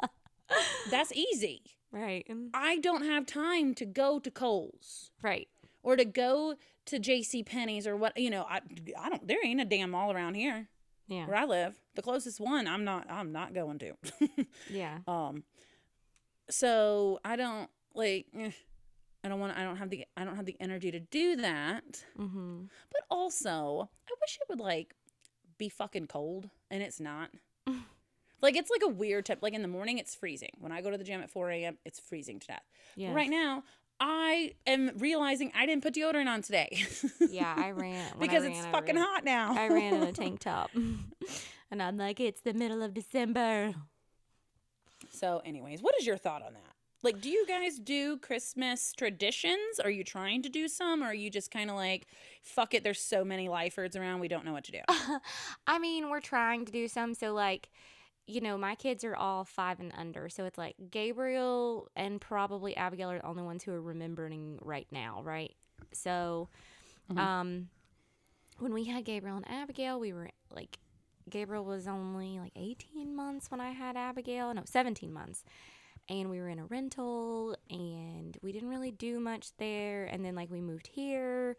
that's 0.91 1.13
easy. 1.13 1.63
right. 1.93 2.27
I 2.53 2.79
don't 2.79 3.05
have 3.05 3.25
time 3.27 3.75
to 3.77 3.85
go 3.85 4.19
to 4.19 4.31
Kohl's 4.31 5.13
Right. 5.23 5.49
Or 5.85 5.95
to 5.95 6.05
go 6.05 6.57
to 6.87 6.99
J.C. 6.99 7.45
Penney's 7.45 7.87
or 7.87 7.97
what. 7.97 8.19
You 8.19 8.31
know, 8.31 8.43
I, 8.49 8.61
I 8.99 9.09
don't. 9.11 9.27
There 9.29 9.39
ain't 9.45 9.61
a 9.61 9.65
damn 9.65 9.91
mall 9.93 10.11
around 10.13 10.35
here 10.35 10.69
Yeah. 11.07 11.27
where 11.27 11.37
I 11.37 11.45
live. 11.45 11.79
The 11.95 12.03
closest 12.03 12.41
one, 12.41 12.67
I'm 12.67 12.85
not. 12.85 13.07
I'm 13.09 13.31
not 13.31 13.55
going 13.55 13.79
to. 13.79 13.93
Yeah. 14.71 14.99
um. 15.07 15.45
So 16.51 17.21
I 17.25 17.37
don't 17.37 17.71
like. 17.95 18.27
eh, 18.39 18.51
I 19.23 19.29
don't 19.29 19.41
want. 19.41 19.57
I 19.57 19.65
don't 19.65 19.77
have 19.77 19.91
the. 19.91 20.05
I 20.17 20.25
don't 20.25 20.37
have 20.37 20.47
the 20.47 20.57
energy 20.61 20.91
to 20.91 21.01
do 21.01 21.37
that. 21.37 22.05
Mm-hmm. 22.19 22.65
But 22.91 23.01
also, 23.11 23.89
I 24.09 24.13
wish 24.21 24.39
it 24.41 24.49
would 24.51 24.61
like 24.61 24.95
be 25.59 25.69
fucking 25.69 26.07
cold, 26.09 26.51
and 26.71 26.83
it's 26.83 27.01
not. 27.01 27.31
like 28.43 28.57
it's 28.57 28.71
like 28.71 28.83
a 28.83 28.89
weird 28.89 29.25
type. 29.25 29.39
Like 29.41 29.55
in 29.55 29.63
the 29.63 29.69
morning, 29.69 29.97
it's 29.97 30.15
freezing. 30.15 30.51
When 30.59 30.73
I 30.73 30.83
go 30.83 30.91
to 30.91 30.99
the 30.99 31.05
gym 31.05 31.23
at 31.23 31.31
four 31.31 31.51
a.m., 31.51 31.79
it's 31.87 31.99
freezing 31.99 32.39
to 32.41 32.47
death. 32.49 32.63
Right 33.15 33.31
now, 33.31 33.63
I 34.01 34.53
am 34.67 34.93
realizing 34.99 35.53
I 35.55 35.67
didn't 35.67 35.83
put 35.83 35.95
deodorant 35.95 36.27
on 36.27 36.43
today. 36.43 36.85
Yeah, 37.31 37.55
I 37.57 37.71
ran 37.73 38.05
when 38.17 38.29
I 38.29 38.33
because 38.33 38.45
it's 38.45 38.67
fucking 38.67 38.97
ran- 38.97 39.05
hot 39.05 39.25
now. 39.25 39.55
I 39.55 39.69
ran 39.69 39.95
in 39.95 40.03
a 40.03 40.13
tank 40.21 40.41
top, 40.41 40.71
and 41.71 41.83
I'm 41.83 41.97
like, 41.97 42.21
it's 42.21 42.41
the 42.41 42.55
middle 42.55 42.83
of 42.83 42.93
December. 42.95 43.75
so, 45.11 45.41
anyways, 45.45 45.81
what 45.83 45.95
is 45.99 46.07
your 46.07 46.17
thought 46.17 46.43
on 46.43 46.55
that? 46.55 46.61
Like, 47.03 47.21
do 47.21 47.29
you 47.29 47.47
guys 47.47 47.79
do 47.79 48.17
Christmas 48.17 48.93
traditions? 48.97 49.79
Are 49.83 49.91
you 49.91 50.05
trying 50.05 50.41
to 50.43 50.49
do 50.49 50.69
some, 50.69 51.03
or 51.03 51.07
are 51.09 51.15
you 51.15 51.29
just 51.29 51.51
kind 51.51 51.69
of 51.69 51.77
like, 51.77 52.07
fuck 52.43 52.73
it? 52.73 52.83
There's 52.83 53.01
so 53.01 53.25
many 53.25 53.49
lifers 53.51 53.95
around, 53.95 54.21
we 54.21 54.29
don't 54.29 54.45
know 54.47 54.55
what 54.55 54.65
to 54.65 54.73
do. 54.73 54.81
I 55.67 55.79
mean, 55.79 56.09
we're 56.09 56.21
trying 56.21 56.65
to 56.65 56.73
do 56.73 56.89
some. 56.89 57.13
So, 57.13 57.35
like, 57.35 57.69
you 58.27 58.41
know, 58.41 58.57
my 58.57 58.75
kids 58.75 59.05
are 59.05 59.15
all 59.15 59.45
five 59.45 59.81
and 59.81 59.93
under. 59.97 60.29
So 60.29 60.45
it's 60.45 60.59
like 60.59 60.77
Gabriel 60.91 61.89
and 61.95 62.21
probably 62.21 62.77
Abigail 62.77 63.11
are 63.11 63.19
the 63.19 63.27
only 63.27 63.43
ones 63.43 63.63
who 63.63 63.73
are 63.73 63.81
remembering 63.83 64.59
right 64.63 64.87
now, 64.91 65.21
right? 65.23 65.55
So, 65.93 66.49
Mhm. 67.11 67.19
um, 67.19 67.69
when 68.59 68.73
we 68.73 68.85
had 68.85 69.05
Gabriel 69.05 69.37
and 69.37 69.49
Abigail, 69.49 70.01
we 70.01 70.13
were 70.13 70.31
like, 70.51 70.79
Gabriel 71.29 71.65
was 71.65 71.87
only 71.87 72.39
like 72.39 72.53
18 72.57 73.15
months 73.15 73.51
when 73.51 73.61
I 73.61 73.71
had 73.71 73.97
Abigail. 73.97 74.53
No, 74.55 74.63
17 74.65 75.13
months. 75.13 75.45
And 76.09 76.29
we 76.29 76.39
were 76.39 76.49
in 76.51 76.59
a 76.59 76.67
rental 76.67 77.57
and 77.71 78.37
we 78.43 78.53
didn't 78.53 78.69
really 78.69 78.91
do 78.91 79.19
much 79.21 79.57
there. 79.57 80.05
And 80.05 80.25
then, 80.25 80.35
like, 80.35 80.51
we 80.51 80.61
moved 80.61 80.87
here. 80.87 81.57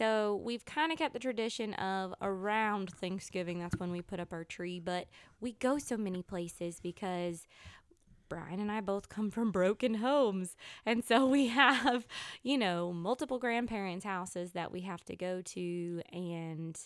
So 0.00 0.40
we've 0.42 0.64
kind 0.64 0.90
of 0.92 0.96
kept 0.96 1.12
the 1.12 1.18
tradition 1.18 1.74
of 1.74 2.14
around 2.22 2.90
Thanksgiving, 2.90 3.58
that's 3.58 3.76
when 3.76 3.90
we 3.90 4.00
put 4.00 4.18
up 4.18 4.32
our 4.32 4.44
tree. 4.44 4.80
But 4.80 5.08
we 5.42 5.52
go 5.52 5.76
so 5.76 5.98
many 5.98 6.22
places 6.22 6.80
because 6.80 7.46
Brian 8.30 8.60
and 8.60 8.72
I 8.72 8.80
both 8.80 9.10
come 9.10 9.30
from 9.30 9.50
broken 9.50 9.96
homes. 9.96 10.56
And 10.86 11.04
so 11.04 11.26
we 11.26 11.48
have, 11.48 12.06
you 12.42 12.56
know, 12.56 12.94
multiple 12.94 13.38
grandparents' 13.38 14.06
houses 14.06 14.52
that 14.52 14.72
we 14.72 14.80
have 14.80 15.04
to 15.04 15.16
go 15.16 15.42
to. 15.42 16.00
And 16.10 16.80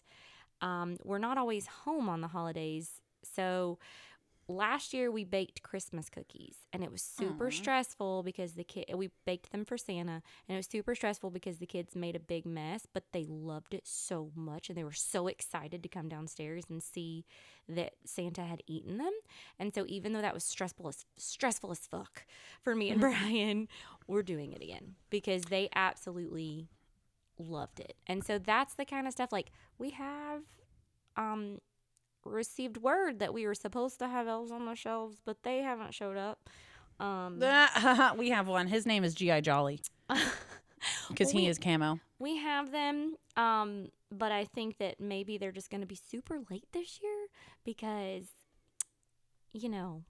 um, 0.60 0.96
we're 1.04 1.18
not 1.18 1.38
always 1.38 1.68
home 1.68 2.08
on 2.08 2.20
the 2.20 2.28
holidays. 2.28 3.00
So 3.22 3.78
last 4.48 4.92
year 4.92 5.10
we 5.10 5.24
baked 5.24 5.62
Christmas 5.62 6.08
cookies 6.10 6.56
and 6.72 6.82
it 6.82 6.92
was 6.92 7.02
super 7.02 7.50
stressful 7.50 8.22
because 8.22 8.52
the 8.52 8.64
kid 8.64 8.86
we 8.94 9.10
baked 9.24 9.50
them 9.52 9.64
for 9.64 9.76
Santa 9.78 10.22
and 10.48 10.54
it 10.54 10.56
was 10.56 10.66
super 10.66 10.94
stressful 10.94 11.30
because 11.30 11.58
the 11.58 11.66
kids 11.66 11.94
made 11.94 12.16
a 12.16 12.20
big 12.20 12.44
mess, 12.44 12.86
but 12.92 13.04
they 13.12 13.24
loved 13.28 13.74
it 13.74 13.86
so 13.86 14.30
much 14.34 14.68
and 14.68 14.76
they 14.76 14.84
were 14.84 14.92
so 14.92 15.26
excited 15.28 15.82
to 15.82 15.88
come 15.88 16.08
downstairs 16.08 16.64
and 16.68 16.82
see 16.82 17.24
that 17.68 17.92
Santa 18.04 18.42
had 18.42 18.62
eaten 18.66 18.98
them. 18.98 19.12
And 19.58 19.74
so 19.74 19.84
even 19.88 20.12
though 20.12 20.22
that 20.22 20.34
was 20.34 20.44
stressful 20.44 20.88
as 20.88 21.04
stressful 21.16 21.70
as 21.70 21.78
fuck 21.78 22.26
for 22.62 22.74
me 22.74 22.90
and 22.90 23.00
Brian, 23.00 23.68
we're 24.06 24.22
doing 24.22 24.52
it 24.52 24.62
again 24.62 24.96
because 25.10 25.44
they 25.44 25.68
absolutely 25.74 26.68
loved 27.38 27.80
it. 27.80 27.96
And 28.06 28.24
so 28.24 28.38
that's 28.38 28.74
the 28.74 28.84
kind 28.84 29.06
of 29.06 29.12
stuff 29.12 29.32
like 29.32 29.50
we 29.78 29.90
have 29.90 30.42
um 31.16 31.58
received 32.24 32.78
word 32.78 33.18
that 33.18 33.32
we 33.34 33.46
were 33.46 33.54
supposed 33.54 33.98
to 34.00 34.08
have 34.08 34.26
elves 34.28 34.50
on 34.50 34.66
the 34.66 34.74
shelves, 34.74 35.20
but 35.24 35.42
they 35.42 35.58
haven't 35.58 35.94
showed 35.94 36.16
up. 36.16 36.48
Um 37.00 37.38
we 38.16 38.30
have 38.30 38.46
one. 38.48 38.66
His 38.68 38.86
name 38.86 39.04
is 39.04 39.14
G.I. 39.14 39.40
Jolly 39.40 39.80
because 41.08 41.30
he 41.30 41.42
we- 41.42 41.46
is 41.48 41.58
camo. 41.58 41.98
we 42.18 42.36
have 42.36 42.70
them 42.70 43.16
um 43.36 43.88
but 44.10 44.30
I 44.30 44.44
think 44.44 44.78
that 44.78 45.00
maybe 45.00 45.38
they're 45.38 45.50
just 45.50 45.70
going 45.70 45.80
to 45.80 45.86
be 45.88 45.96
super 45.96 46.38
late 46.50 46.66
this 46.72 47.00
year 47.02 47.26
because 47.64 48.26
you 49.52 49.68
know, 49.68 50.02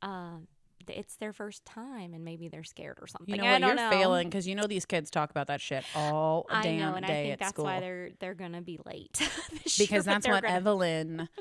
uh 0.00 0.38
it's 0.88 1.16
their 1.16 1.32
first 1.32 1.64
time 1.64 2.14
and 2.14 2.24
maybe 2.24 2.48
they're 2.48 2.64
scared 2.64 2.98
or 3.00 3.06
something. 3.06 3.34
You 3.34 3.40
know 3.40 3.46
I 3.48 3.52
what? 3.52 3.60
You're 3.62 3.74
know. 3.74 3.90
failing 3.90 4.28
because 4.28 4.46
you 4.46 4.54
know 4.54 4.66
these 4.66 4.84
kids 4.84 5.10
talk 5.10 5.30
about 5.30 5.46
that 5.48 5.60
shit 5.60 5.84
all 5.94 6.46
I 6.50 6.62
damn 6.62 6.78
know, 6.78 6.94
and 6.94 7.04
I 7.04 7.08
day 7.08 7.22
think 7.22 7.32
at 7.34 7.38
that's 7.40 7.50
school. 7.50 7.64
why 7.66 7.80
they're 7.80 8.10
they're 8.20 8.34
gonna 8.34 8.62
be 8.62 8.78
late. 8.86 9.20
year, 9.20 9.28
because 9.78 10.04
but 10.04 10.12
that's 10.12 10.28
what 10.28 10.42
gonna- 10.42 10.54
Evelyn. 10.54 11.28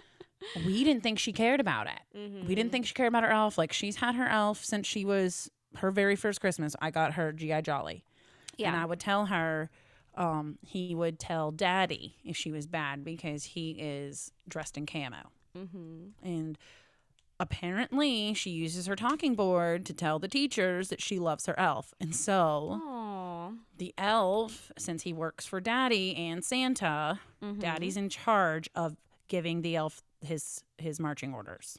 We 0.65 0.83
didn't 0.83 1.03
think 1.03 1.19
she 1.19 1.33
cared 1.33 1.59
about 1.59 1.85
it. 1.85 1.99
We 2.15 2.19
Mhm. 2.19 2.47
didn't 2.55 2.71
think 2.71 2.87
she 2.87 2.95
cared 2.95 3.09
about 3.09 3.21
her 3.21 3.29
elf. 3.29 3.59
Like 3.59 3.71
she's 3.71 3.97
had 3.97 4.15
her 4.15 4.25
elf 4.27 4.65
since 4.65 4.87
she 4.87 5.05
was 5.05 5.51
her 5.75 5.91
very 5.91 6.15
first 6.15 6.41
Christmas. 6.41 6.75
I 6.81 6.89
got 6.89 7.13
her 7.13 7.31
GI 7.31 7.61
Jolly, 7.61 8.03
yeah. 8.57 8.69
and 8.69 8.75
I 8.75 8.85
would 8.85 8.99
tell 8.99 9.27
her. 9.27 9.69
Um, 10.15 10.57
he 10.61 10.93
would 10.93 11.19
tell 11.19 11.51
Daddy 11.51 12.15
if 12.25 12.35
she 12.35 12.51
was 12.51 12.67
bad 12.67 13.05
because 13.05 13.43
he 13.45 13.71
is 13.79 14.31
dressed 14.47 14.77
in 14.77 14.85
camo, 14.85 15.29
mm-hmm. 15.57 16.07
and 16.21 16.57
apparently 17.41 18.33
she 18.33 18.51
uses 18.51 18.85
her 18.85 18.95
talking 18.95 19.35
board 19.35 19.85
to 19.87 19.93
tell 19.93 20.19
the 20.19 20.27
teachers 20.27 20.89
that 20.89 21.01
she 21.01 21.17
loves 21.19 21.45
her 21.47 21.59
elf, 21.59 21.93
and 21.99 22.15
so 22.15 22.79
Aw. 22.83 23.51
the 23.77 23.93
elf, 23.97 24.71
since 24.77 25.01
he 25.03 25.11
works 25.11 25.45
for 25.45 25.59
Daddy 25.59 26.15
and 26.15 26.45
Santa, 26.45 27.19
Mhm. 27.41 27.59
Daddy's 27.59 27.97
in 27.97 28.09
charge 28.09 28.69
of 28.75 28.95
giving 29.27 29.61
the 29.61 29.75
elf 29.75 30.03
his 30.21 30.63
his 30.77 30.99
marching 30.99 31.33
orders. 31.33 31.77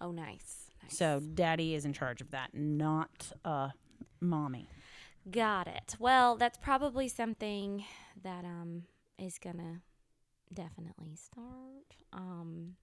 Oh, 0.00 0.10
nice. 0.10 0.70
nice. 0.82 0.96
So 0.98 1.20
Daddy 1.20 1.74
is 1.74 1.84
in 1.84 1.92
charge 1.92 2.20
of 2.20 2.30
that, 2.32 2.52
not 2.54 3.30
uh 3.44 3.70
mommy. 4.20 4.68
Got 5.30 5.68
it. 5.68 5.96
Well, 5.98 6.36
that's 6.36 6.58
probably 6.58 7.08
something 7.08 7.84
that 8.22 8.44
um 8.44 8.84
is 9.18 9.38
gonna 9.38 9.80
definitely 10.52 11.14
start. 11.16 11.94
Um, 12.12 12.76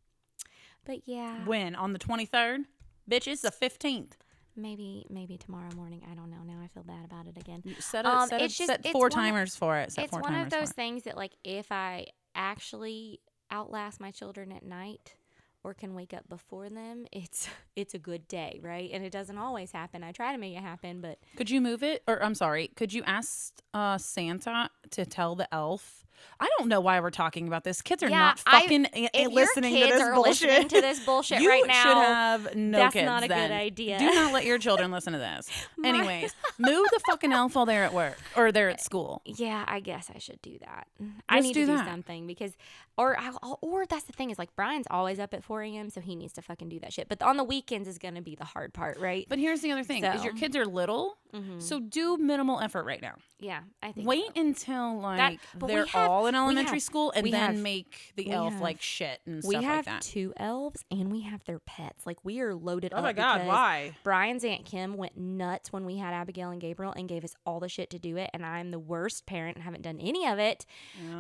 but 0.85 0.99
yeah, 1.05 1.45
When 1.45 1.75
on 1.75 1.93
the 1.93 1.99
twenty 1.99 2.25
third, 2.25 2.61
bitches, 3.09 3.41
the 3.41 3.51
fifteenth. 3.51 4.17
maybe 4.55 5.05
maybe 5.09 5.37
tomorrow 5.37 5.69
morning. 5.75 6.01
I 6.11 6.15
don't 6.15 6.29
know. 6.29 6.43
Now 6.45 6.59
I 6.63 6.67
feel 6.67 6.83
bad 6.83 7.05
about 7.05 7.27
it 7.27 7.37
again. 7.37 7.63
Set 7.79 8.05
Um, 8.05 8.27
set, 8.29 8.41
it's 8.41 8.57
just- 8.57 8.67
set 8.67 8.81
it's 8.81 8.91
four 8.91 9.07
of- 9.07 9.13
timers 9.13 9.55
for 9.55 9.77
it. 9.77 9.91
Set 9.93 10.05
it's 10.05 10.13
one 10.13 10.35
of 10.35 10.49
those 10.49 10.71
things 10.71 11.03
that 11.03 11.15
like 11.17 11.33
if 11.43 11.71
I 11.71 12.07
actually 12.35 13.19
outlast 13.51 13.99
my 13.99 14.11
children 14.11 14.51
at 14.51 14.63
night 14.63 15.15
or 15.63 15.73
can 15.73 15.93
wake 15.93 16.13
up 16.13 16.27
before 16.27 16.69
them, 16.69 17.05
it's 17.11 17.47
it's 17.75 17.93
a 17.93 17.99
good 17.99 18.27
day, 18.27 18.59
right? 18.63 18.89
And 18.91 19.03
it 19.05 19.11
doesn't 19.11 19.37
always 19.37 19.71
happen. 19.71 20.03
I 20.03 20.11
try 20.11 20.31
to 20.31 20.37
make 20.37 20.55
it 20.57 20.61
happen, 20.61 21.01
but 21.01 21.19
Could 21.37 21.49
you 21.49 21.61
move 21.61 21.83
it? 21.83 22.03
Or 22.07 22.21
I'm 22.23 22.35
sorry, 22.35 22.67
could 22.75 22.91
you 22.93 23.03
ask 23.03 23.53
uh 23.73 23.97
Santa 23.97 24.69
to 24.91 25.05
tell 25.05 25.35
the 25.35 25.47
elf? 25.53 26.05
I 26.39 26.47
don't 26.57 26.67
know 26.67 26.79
why 26.81 26.99
we're 26.99 27.09
talking 27.11 27.47
about 27.47 27.63
this. 27.63 27.81
Kids 27.81 28.01
are 28.03 28.09
Yeah, 28.09 28.19
not 28.19 28.39
fucking 28.39 28.85
i- 28.87 29.09
if 29.13 29.31
listening 29.31 29.73
to 29.73 29.79
this 29.87 30.01
bullshit. 30.13 30.49
listening 30.49 30.67
to 30.69 30.81
this 30.81 30.99
bullshit 31.05 31.41
you 31.41 31.49
right 31.49 31.61
should 31.61 31.67
now, 31.67 32.01
have 32.01 32.55
no 32.55 32.77
that's 32.79 32.93
kids 32.93 33.05
not 33.05 33.23
a 33.23 33.27
good 33.27 33.51
idea. 33.51 33.99
Do 33.99 34.05
not 34.05 34.33
let 34.33 34.45
your 34.45 34.57
children 34.57 34.91
listen 34.91 35.13
to 35.13 35.19
this. 35.19 35.49
Anyways, 35.83 36.35
move 36.59 36.87
the 36.91 36.99
fucking 37.07 37.31
elf 37.31 37.55
while 37.55 37.65
they're 37.65 37.83
at 37.83 37.93
work 37.93 38.17
or 38.35 38.51
they're 38.51 38.69
at 38.69 38.81
school. 38.81 39.21
Yeah, 39.25 39.63
I 39.67 39.79
guess 39.79 40.09
I 40.13 40.17
should 40.19 40.41
do 40.41 40.57
that. 40.59 40.87
I 41.29 41.39
need 41.39 41.53
do 41.53 41.61
to 41.65 41.71
do 41.71 41.77
that. 41.77 41.87
something 41.87 42.27
because, 42.27 42.55
or 42.97 43.17
I, 43.19 43.29
or 43.61 43.85
that's 43.85 44.03
the 44.03 44.13
thing 44.13 44.29
is 44.31 44.37
like 44.39 44.55
Brian's 44.55 44.87
always 44.89 45.19
up 45.19 45.33
at 45.33 45.43
4 45.43 45.61
a.m. 45.63 45.89
so 45.89 46.01
he 46.01 46.15
needs 46.15 46.33
to 46.33 46.41
fucking 46.41 46.69
do 46.69 46.79
that 46.79 46.93
shit. 46.93 47.07
But 47.09 47.21
on 47.21 47.37
the 47.37 47.43
weekends 47.43 47.87
is 47.87 47.97
gonna 47.97 48.21
be 48.21 48.35
the 48.35 48.45
hard 48.45 48.73
part, 48.73 48.99
right? 48.99 49.25
But 49.29 49.39
here's 49.39 49.61
the 49.61 49.71
other 49.71 49.83
thing: 49.83 50.03
is 50.03 50.23
your 50.23 50.33
kids 50.33 50.55
are 50.55 50.65
little, 50.65 51.17
Mhm. 51.33 51.61
so 51.61 51.79
do 51.79 52.17
minimal 52.17 52.59
effort 52.59 52.83
right 52.85 53.01
now. 53.01 53.15
yeah, 53.39 53.61
I 53.81 53.91
think. 53.91 54.07
Wait 54.07 54.25
so. 54.35 54.41
until 54.41 54.99
like 54.99 55.39
but 55.55 55.67
they're 55.67 55.85
have- 55.85 56.10
all 56.11 56.27
in 56.27 56.35
elementary 56.35 56.75
have- 56.77 56.81
school, 56.83 57.11
and 57.15 57.25
then 57.27 57.55
have- 57.55 57.57
make 57.57 58.13
the 58.15 58.31
elf 58.31 58.53
have- 58.53 58.61
like 58.61 58.81
shit 58.81 59.21
and 59.25 59.41
we 59.43 59.51
stuff 59.55 59.63
have 59.63 59.75
like 59.77 59.85
that. 59.85 60.01
two 60.01 60.33
elves 60.37 60.83
and 60.91 61.11
we 61.11 61.21
have 61.21 61.43
their 61.45 61.59
pets. 61.59 62.05
Like 62.05 62.17
we 62.23 62.39
are 62.41 62.53
loaded 62.53 62.91
Oh 62.93 62.97
up. 62.97 63.03
my 63.03 63.13
god, 63.13 63.47
why? 63.47 63.95
Brian's 64.03 64.43
aunt 64.43 64.65
Kim 64.65 64.97
went 64.97 65.15
nuts 65.17 65.71
when 65.71 65.85
we 65.85 65.97
had 65.97 66.13
Abigail 66.13 66.49
and 66.51 66.59
Gabriel 66.59 66.93
and 66.95 67.07
gave 67.07 67.23
us 67.23 67.35
all 67.45 67.59
the 67.59 67.69
shit 67.69 67.89
to 67.91 67.99
do 67.99 68.17
it, 68.17 68.29
and 68.33 68.45
I'm 68.45 68.71
the 68.71 68.79
worst 68.79 69.25
parent 69.25 69.55
and 69.55 69.63
haven't 69.63 69.81
done 69.83 69.99
any 69.99 70.27
of 70.27 70.37
it 70.39 70.65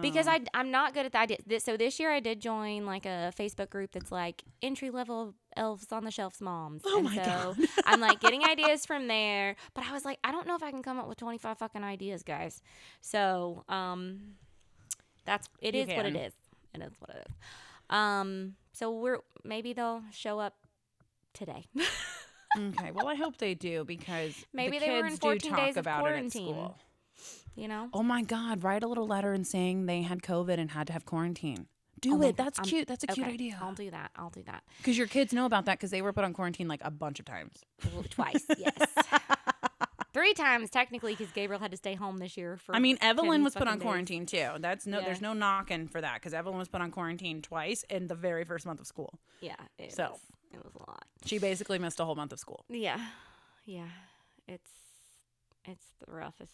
because 0.01 0.27
Oh. 0.27 0.31
I 0.31 0.41
I'm 0.53 0.71
not 0.71 0.93
good 0.93 1.05
at 1.05 1.13
the 1.13 1.19
idea. 1.19 1.37
This, 1.45 1.63
so 1.63 1.77
this 1.77 1.99
year 1.99 2.11
I 2.11 2.19
did 2.19 2.41
join 2.41 2.85
like 2.85 3.05
a 3.05 3.31
Facebook 3.37 3.69
group 3.69 3.91
that's 3.93 4.11
like 4.11 4.43
entry 4.61 4.89
level 4.89 5.33
elves 5.57 5.91
on 5.91 6.05
the 6.05 6.11
shelves 6.11 6.39
moms. 6.39 6.81
Oh 6.85 6.97
and 6.99 7.05
my 7.05 7.15
so 7.15 7.23
God. 7.23 7.57
I'm 7.85 7.99
like 7.99 8.19
getting 8.19 8.43
ideas 8.45 8.85
from 8.85 9.07
there, 9.07 9.55
but 9.73 9.83
I 9.85 9.91
was 9.91 10.05
like, 10.05 10.17
I 10.23 10.31
don't 10.31 10.47
know 10.47 10.55
if 10.55 10.63
I 10.63 10.71
can 10.71 10.81
come 10.83 10.97
up 10.99 11.07
with 11.09 11.17
25 11.17 11.57
fucking 11.57 11.83
ideas, 11.83 12.23
guys. 12.23 12.61
So 13.01 13.63
um, 13.67 14.35
that's 15.25 15.47
it 15.59 15.75
You 15.75 15.81
is 15.81 15.87
what 15.87 16.05
it 16.05 16.13
can. 16.13 16.15
is. 16.17 16.33
It 16.73 16.81
is 16.81 16.93
what 16.99 17.09
it 17.11 17.27
is. 17.27 17.33
Um, 17.89 18.55
so 18.73 18.91
we're 18.91 19.19
maybe 19.43 19.73
they'll 19.73 20.03
show 20.11 20.39
up 20.39 20.55
today. 21.33 21.65
okay, 22.57 22.91
well 22.91 23.07
I 23.07 23.15
hope 23.15 23.37
they 23.37 23.53
do 23.53 23.83
because 23.85 24.33
Maybe 24.53 24.79
the 24.79 24.85
they 24.85 24.91
were 24.91 25.05
in 25.05 25.17
kids 25.17 25.19
14 25.19 25.39
do 25.39 25.49
talk 25.49 25.59
days 25.65 25.77
of 25.77 25.81
about 25.81 26.05
it 26.05 26.07
at 26.07 26.11
quarantine. 26.13 26.53
school. 26.53 26.77
you 27.55 27.67
know. 27.67 27.89
Oh 27.93 28.03
my 28.03 28.21
god, 28.23 28.63
write 28.63 28.83
a 28.83 28.87
little 28.87 29.07
letter 29.07 29.33
and 29.33 29.45
saying 29.45 29.85
they 29.85 30.01
had 30.01 30.21
COVID 30.21 30.57
and 30.57 30.71
had 30.71 30.87
to 30.87 30.93
have 30.93 31.05
quarantine. 31.05 31.67
Do 31.99 32.15
Oh 32.17 32.21
it. 32.27 32.35
That's 32.37 32.57
I'm- 32.57 32.67
cute. 32.67 32.87
That's 32.87 33.03
a 33.03 33.07
cute 33.07 33.27
Okay, 33.27 33.33
idea. 33.35 33.59
I'll 33.61 33.73
do 33.75 33.91
that. 33.91 34.09
I'll 34.15 34.31
do 34.31 34.41
that. 34.47 34.63
Because 34.77 34.97
your 34.97 35.05
kids 35.07 35.33
know 35.33 35.45
about 35.45 35.65
that 35.65 35.77
because 35.77 35.91
they 35.91 36.01
were 36.01 36.11
put 36.13 36.23
on 36.23 36.33
quarantine 36.33 36.67
like 36.67 36.81
a 36.83 36.89
bunch 36.89 37.19
of 37.19 37.25
times. 37.25 37.63
Twice, 38.09 38.43
yes. 38.57 38.73
Three 40.13 40.33
times 40.33 40.69
technically 40.69 41.13
because 41.13 41.31
Gabriel 41.31 41.61
had 41.61 41.71
to 41.71 41.77
stay 41.77 41.95
home 41.95 42.17
this 42.17 42.35
year 42.35 42.57
for. 42.57 42.75
I 42.75 42.79
mean, 42.79 42.97
Evelyn 43.01 43.43
was 43.43 43.53
put 43.53 43.67
on 43.67 43.75
days. 43.77 43.83
quarantine 43.83 44.25
too. 44.25 44.49
That's 44.59 44.85
no, 44.85 44.99
Yeah. 44.99 45.05
there's 45.05 45.21
no 45.21 45.33
knocking 45.33 45.87
for 45.87 46.01
that 46.01 46.15
because 46.15 46.33
Evelyn 46.33 46.57
was 46.57 46.67
put 46.67 46.81
on 46.81 46.91
quarantine 46.91 47.41
twice 47.41 47.83
in 47.89 48.07
the 48.07 48.15
very 48.15 48.43
first 48.43 48.65
month 48.65 48.79
of 48.81 48.87
school. 48.87 49.19
Yeah, 49.39 49.55
So. 49.89 50.09
was, 50.11 50.19
it 50.53 50.63
was 50.63 50.75
a 50.75 50.79
lot. 50.79 51.05
She 51.25 51.37
basically 51.39 51.79
missed 51.79 51.99
a 51.99 52.05
whole 52.05 52.15
month 52.15 52.33
of 52.33 52.39
school. 52.39 52.65
Yeah, 52.69 52.99
yeah. 53.65 53.87
It's 54.47 54.69
it's 55.65 55.85
the 56.05 56.11
rough 56.11 56.35
if 56.41 56.49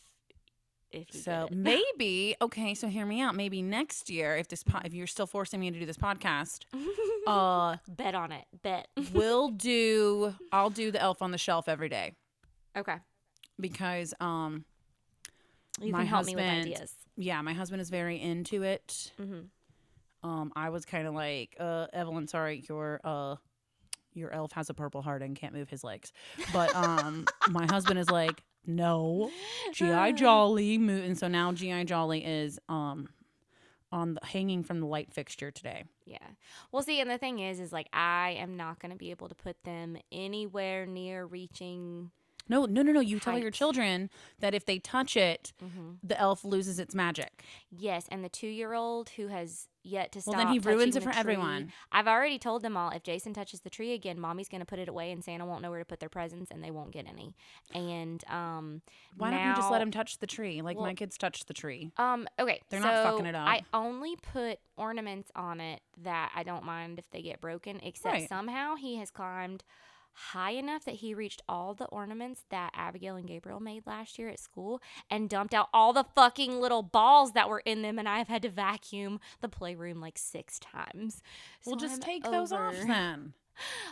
if 0.92 1.14
you 1.16 1.20
So 1.20 1.48
maybe 1.52 2.36
okay. 2.42 2.76
So 2.76 2.88
hear 2.88 3.06
me 3.08 3.22
out. 3.22 3.36
Maybe 3.36 3.62
next 3.64 4.10
year, 4.10 4.38
if 4.38 4.48
this 4.50 4.64
po- 4.64 4.82
if 4.86 4.94
you're 4.94 5.08
still 5.08 5.26
forcing 5.28 5.60
me 5.60 5.72
to 5.72 5.80
do 5.80 5.86
this 5.86 5.98
podcast, 5.98 6.66
uh, 7.28 7.78
bet 7.88 8.14
on 8.14 8.32
it. 8.32 8.46
Bet. 8.62 8.88
we'll 9.14 9.50
do. 9.72 10.36
I'll 10.52 10.70
do 10.70 10.92
the 10.92 11.02
Elf 11.02 11.22
on 11.24 11.32
the 11.32 11.38
Shelf 11.40 11.68
every 11.68 11.90
day 11.90 12.14
okay. 12.78 12.98
Because 13.60 14.14
um, 14.20 14.66
You 15.80 15.92
My 15.92 16.00
can 16.00 16.08
help 16.08 16.26
me 16.26 16.36
with 16.36 16.44
husband- 16.46 16.74
ideas. 16.74 16.94
yeah, 17.16 17.42
my 17.42 17.54
husband 17.54 17.82
is 17.82 17.90
very 17.90 18.20
into 18.22 18.64
it. 18.64 19.12
Mm-hmm. 19.22 20.28
Um, 20.28 20.52
I 20.56 20.70
was 20.70 20.86
kind 20.86 21.08
of 21.08 21.14
like, 21.14 21.56
uh, 21.60 21.88
Evelyn, 21.94 22.28
sorry, 22.28 22.64
your 22.68 23.00
uh, 23.04 23.36
your 24.14 24.34
elf 24.34 24.52
has 24.54 24.70
a 24.70 24.74
purple 24.74 25.04
heart 25.04 25.22
and 25.22 25.36
can't 25.36 25.54
move 25.54 25.70
his 25.70 25.84
legs. 25.84 26.12
But 26.52 26.76
um, 26.76 27.26
my 27.50 27.68
husband 27.68 28.00
is 28.00 28.10
like, 28.10 28.44
no, 28.66 29.30
GI 29.74 30.14
Jolly, 30.14 30.78
mo-. 30.80 30.92
and 30.94 31.18
so 31.18 31.28
now 31.28 31.52
GI 31.54 31.86
Jolly 31.86 32.26
is 32.26 32.60
um 32.68 33.10
on 33.92 34.16
the, 34.16 34.26
hanging 34.26 34.64
from 34.64 34.80
the 34.82 34.86
light 34.88 35.14
fixture 35.14 35.52
today. 35.52 35.84
Yeah. 36.06 36.18
Well, 36.72 36.82
see, 36.84 37.00
and 37.00 37.10
the 37.10 37.18
thing 37.20 37.40
is, 37.40 37.60
is 37.62 37.72
like 37.72 37.88
I 37.94 38.32
am 38.40 38.58
not 38.58 38.80
going 38.80 38.92
to 38.92 38.98
be 38.98 39.12
able 39.12 39.30
to 39.30 39.36
put 39.36 39.64
them 39.64 39.98
anywhere 40.12 40.86
near 40.88 41.26
reaching 41.26 42.10
No, 42.50 42.66
no, 42.66 42.82
no, 42.82 42.92
no. 42.92 43.00
You 43.00 43.20
tell 43.20 43.38
your 43.38 43.52
children 43.52 44.10
that 44.40 44.54
if 44.54 44.66
they 44.66 44.80
touch 44.80 45.16
it, 45.18 45.54
Mm-hmm. 45.64 45.92
the 46.04 46.20
elf 46.20 46.44
loses 46.46 46.80
its 46.80 46.94
magic. 46.96 47.44
Yes, 47.72 48.06
and 48.10 48.24
the 48.24 48.30
two-year-old 48.30 49.10
who 49.10 49.28
has 49.28 49.68
yet 49.84 50.12
to 50.12 50.22
stop. 50.22 50.36
Well, 50.36 50.44
then 50.46 50.54
he 50.54 50.60
ruins 50.60 50.96
it 50.98 51.04
for 51.04 51.12
tree- 51.12 51.20
everyone. 51.20 51.72
I've 51.92 52.08
already 52.08 52.38
told 52.40 52.62
them 52.62 52.76
all 52.76 52.90
if 52.92 53.04
Jason 53.04 53.34
touches 53.34 53.62
the 53.62 53.70
tree 53.70 53.94
again, 53.94 54.20
mommy's 54.20 54.50
going 54.50 54.60
to 54.60 54.66
put 54.66 54.80
it 54.80 54.88
away, 54.90 55.12
and 55.12 55.24
Santa 55.24 55.46
won't 55.46 55.62
know 55.62 55.70
where 55.70 55.80
to 55.80 55.86
put 55.86 56.00
their 56.02 56.10
presents, 56.10 56.52
and 56.52 56.62
they 56.64 56.72
won't 56.72 56.92
get 56.92 57.08
any. 57.08 57.36
And 57.74 58.24
um, 58.30 58.82
Why 59.16 59.32
don't 59.32 59.48
you 59.48 59.56
just 59.56 59.72
let 59.72 59.78
now- 59.80 59.84
him 59.84 59.92
touch 59.92 60.20
the 60.20 60.28
tree? 60.28 60.62
Like 60.62 60.78
my 60.78 60.94
kids 60.94 61.18
touch 61.18 61.46
the 61.46 61.54
tree. 61.54 61.92
Um. 61.98 62.28
Okay. 62.40 62.62
They're 62.70 62.82
not 62.82 63.04
fucking 63.04 63.26
it 63.26 63.36
up. 63.36 63.48
I 63.48 63.62
only 63.74 64.16
put 64.18 64.60
ornaments 64.78 65.32
on 65.36 65.60
it 65.62 65.82
that 66.04 66.32
I 66.36 66.44
don't 66.44 66.64
mind 66.66 67.00
if 67.00 67.10
they 67.12 67.22
get 67.22 67.40
broken. 67.42 67.80
Except 67.84 68.14
Right. 68.14 68.30
somehow 68.30 68.76
he 68.76 68.98
has 68.98 69.10
climbed 69.10 69.64
high 70.18 70.52
enough 70.52 70.84
that 70.86 70.96
he 70.96 71.14
reached 71.14 71.44
all 71.48 71.74
the 71.76 71.86
ornaments 71.86 72.44
that 72.50 72.72
Abigail 72.76 73.16
and 73.16 73.28
Gabriel 73.28 73.60
made 73.60 73.86
last 73.86 74.18
year 74.18 74.30
at 74.30 74.40
school 74.40 74.82
and 75.12 75.30
dumped 75.30 75.54
out 75.54 75.70
all 75.74 75.94
the 75.94 76.06
fucking 76.16 76.60
little 76.60 76.82
balls 76.82 77.34
that 77.34 77.50
were 77.50 77.62
in 77.66 77.84
them. 77.84 78.00
And 78.00 78.10
I 78.10 78.18
have 78.18 78.28
had 78.28 78.42
to 78.42 78.50
vacuum 78.50 79.20
the 79.42 79.50
playroom 79.50 80.02
like 80.02 80.18
six 80.18 80.60
times. 80.60 81.22
Well, 81.66 81.76
So 81.76 81.80
just 81.86 81.96
I'm 81.96 82.02
take 82.02 82.24
those 82.24 82.52
off 82.52 82.76
then. 82.86 83.34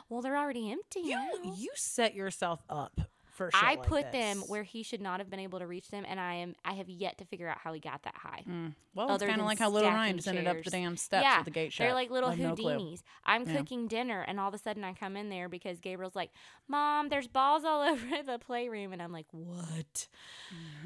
Well, 0.09 0.21
they're 0.21 0.37
already 0.37 0.71
empty. 0.71 0.99
You 0.99 1.15
now. 1.15 1.55
you 1.57 1.71
set 1.73 2.13
yourself 2.13 2.59
up 2.69 3.01
for 3.35 3.51
shit 3.53 3.63
I 3.63 3.75
like 3.75 3.83
put 3.83 4.11
them 4.11 4.37
where 4.47 4.63
he 4.63 4.81
should 4.81 5.01
not 5.01 5.19
have 5.19 5.29
been 5.29 5.39
able 5.39 5.59
to 5.59 5.67
reach 5.67 5.89
them, 5.89 6.05
and 6.07 6.19
I 6.19 6.35
am 6.35 6.55
I 6.65 6.73
have 6.73 6.89
yet 6.89 7.17
to 7.19 7.25
figure 7.25 7.47
out 7.47 7.57
how 7.59 7.71
he 7.73 7.79
got 7.79 8.03
that 8.03 8.15
high. 8.15 8.43
Mm. 8.49 8.73
Well, 8.93 9.13
it's 9.13 9.23
kind 9.23 9.39
of 9.41 9.45
like 9.45 9.59
how 9.59 9.69
little 9.69 9.89
Ryan 9.91 10.15
just 10.15 10.27
ended 10.27 10.47
up 10.47 10.63
the 10.63 10.69
damn 10.71 10.95
steps 10.97 11.23
yeah, 11.23 11.37
with 11.39 11.45
the 11.45 11.51
gate 11.51 11.73
shut. 11.73 11.85
they're 11.85 11.93
like 11.93 12.09
little 12.09 12.29
I 12.29 12.35
have 12.35 12.57
no. 12.57 12.63
Houdinis. 12.65 13.03
I'm 13.25 13.47
Yeah. 13.47 13.57
cooking 13.57 13.87
dinner, 13.87 14.21
and 14.27 14.39
all 14.39 14.47
of 14.47 14.53
a 14.53 14.57
sudden 14.57 14.83
I 14.83 14.93
come 14.93 15.15
in 15.17 15.29
there 15.29 15.49
because 15.49 15.79
Gabriel's 15.79 16.15
like, 16.15 16.31
"Mom, 16.67 17.09
there's 17.09 17.27
balls 17.27 17.63
all 17.65 17.81
over 17.89 18.05
the 18.25 18.39
playroom," 18.39 18.93
and 18.93 19.01
I'm 19.01 19.11
like, 19.11 19.27
"What?" 19.31 20.07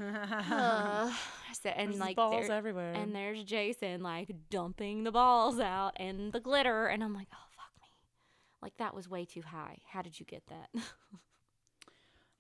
Uh, 0.01 1.11
so, 1.61 1.69
and 1.69 1.89
There's 1.91 1.99
like 1.99 2.15
balls 2.15 2.47
there- 2.47 2.55
everywhere. 2.57 2.93
and 2.93 3.13
there's 3.15 3.43
Jason 3.43 4.01
like 4.01 4.31
dumping 4.49 5.03
the 5.03 5.11
balls 5.11 5.59
out 5.59 5.91
and 5.97 6.31
the 6.31 6.39
glitter, 6.39 6.87
and 6.87 7.03
I'm 7.03 7.13
like, 7.13 7.27
"Oh 7.33 7.45
fuck 7.55 7.71
me!" 7.81 7.87
Like 8.61 8.77
that 8.77 8.93
was 8.95 9.09
way 9.09 9.25
too 9.25 9.41
high. 9.41 9.79
How 9.91 10.01
did 10.01 10.19
you 10.19 10.25
get 10.25 10.43
that? 10.47 10.69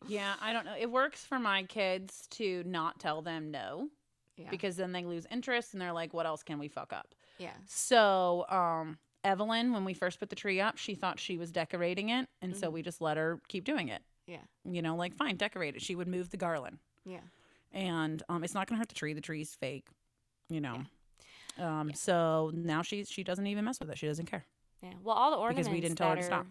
yeah, 0.07 0.35
I 0.41 0.53
don't 0.53 0.65
know. 0.65 0.75
It 0.79 0.89
works 0.91 1.23
for 1.23 1.39
my 1.39 1.63
kids 1.63 2.27
to 2.31 2.63
not 2.65 2.99
tell 2.99 3.21
them 3.21 3.51
no 3.51 3.89
yeah. 4.37 4.49
because 4.49 4.75
then 4.77 4.91
they 4.91 5.03
lose 5.05 5.25
interest 5.31 5.73
and 5.73 5.81
they're 5.81 5.93
like, 5.93 6.13
"What 6.13 6.25
else 6.25 6.43
can 6.43 6.59
we 6.59 6.67
fuck 6.67 6.93
up?" 6.93 7.13
yeah. 7.37 7.53
So, 7.65 8.45
um, 8.49 8.97
Evelyn, 9.23 9.73
when 9.73 9.83
we 9.85 9.93
first 9.93 10.19
put 10.19 10.29
the 10.29 10.35
tree 10.35 10.61
up, 10.61 10.77
she 10.77 10.95
thought 10.95 11.19
she 11.19 11.37
was 11.37 11.51
decorating 11.51 12.09
it, 12.09 12.27
and 12.41 12.55
so 12.55 12.69
Mhm. 12.69 12.73
we 12.73 12.81
just 12.81 13.01
let 13.01 13.17
her 13.17 13.39
keep 13.49 13.65
doing 13.65 13.89
it. 13.89 14.01
Yeah. 14.25 14.43
You 14.63 14.81
know, 14.81 14.95
like 14.95 15.15
fine, 15.15 15.35
decorate 15.35 15.75
it. 15.75 15.81
She 15.81 15.95
would 15.95 16.07
move 16.07 16.29
the 16.29 16.37
garland, 16.37 16.79
Yeah. 17.05 17.21
and 17.73 18.21
um, 18.29 18.43
it's 18.43 18.53
not 18.53 18.67
gonna 18.67 18.79
hurt 18.79 18.89
the 18.89 18.95
tree. 18.95 19.13
The 19.13 19.21
tree's 19.21 19.55
fake. 19.55 19.87
You 20.49 20.61
know. 20.61 20.83
Um, 21.57 21.93
so 21.93 22.51
now 22.53 22.81
she's 22.81 23.09
she 23.09 23.23
doesn't 23.23 23.45
even 23.47 23.65
mess 23.65 23.79
with 23.79 23.89
it. 23.89 23.97
She 23.97 24.07
doesn't 24.07 24.27
care. 24.27 24.45
Yeah. 24.81 24.93
Well, 25.03 25.15
all 25.17 25.31
the 25.31 25.37
ornaments 25.37 25.67
Because 25.67 25.75
we 25.75 25.81
didn't 25.81 25.97
tell 25.97 26.09
her 26.11 26.15
to 26.15 26.21
are, 26.21 26.25
stop. 26.25 26.47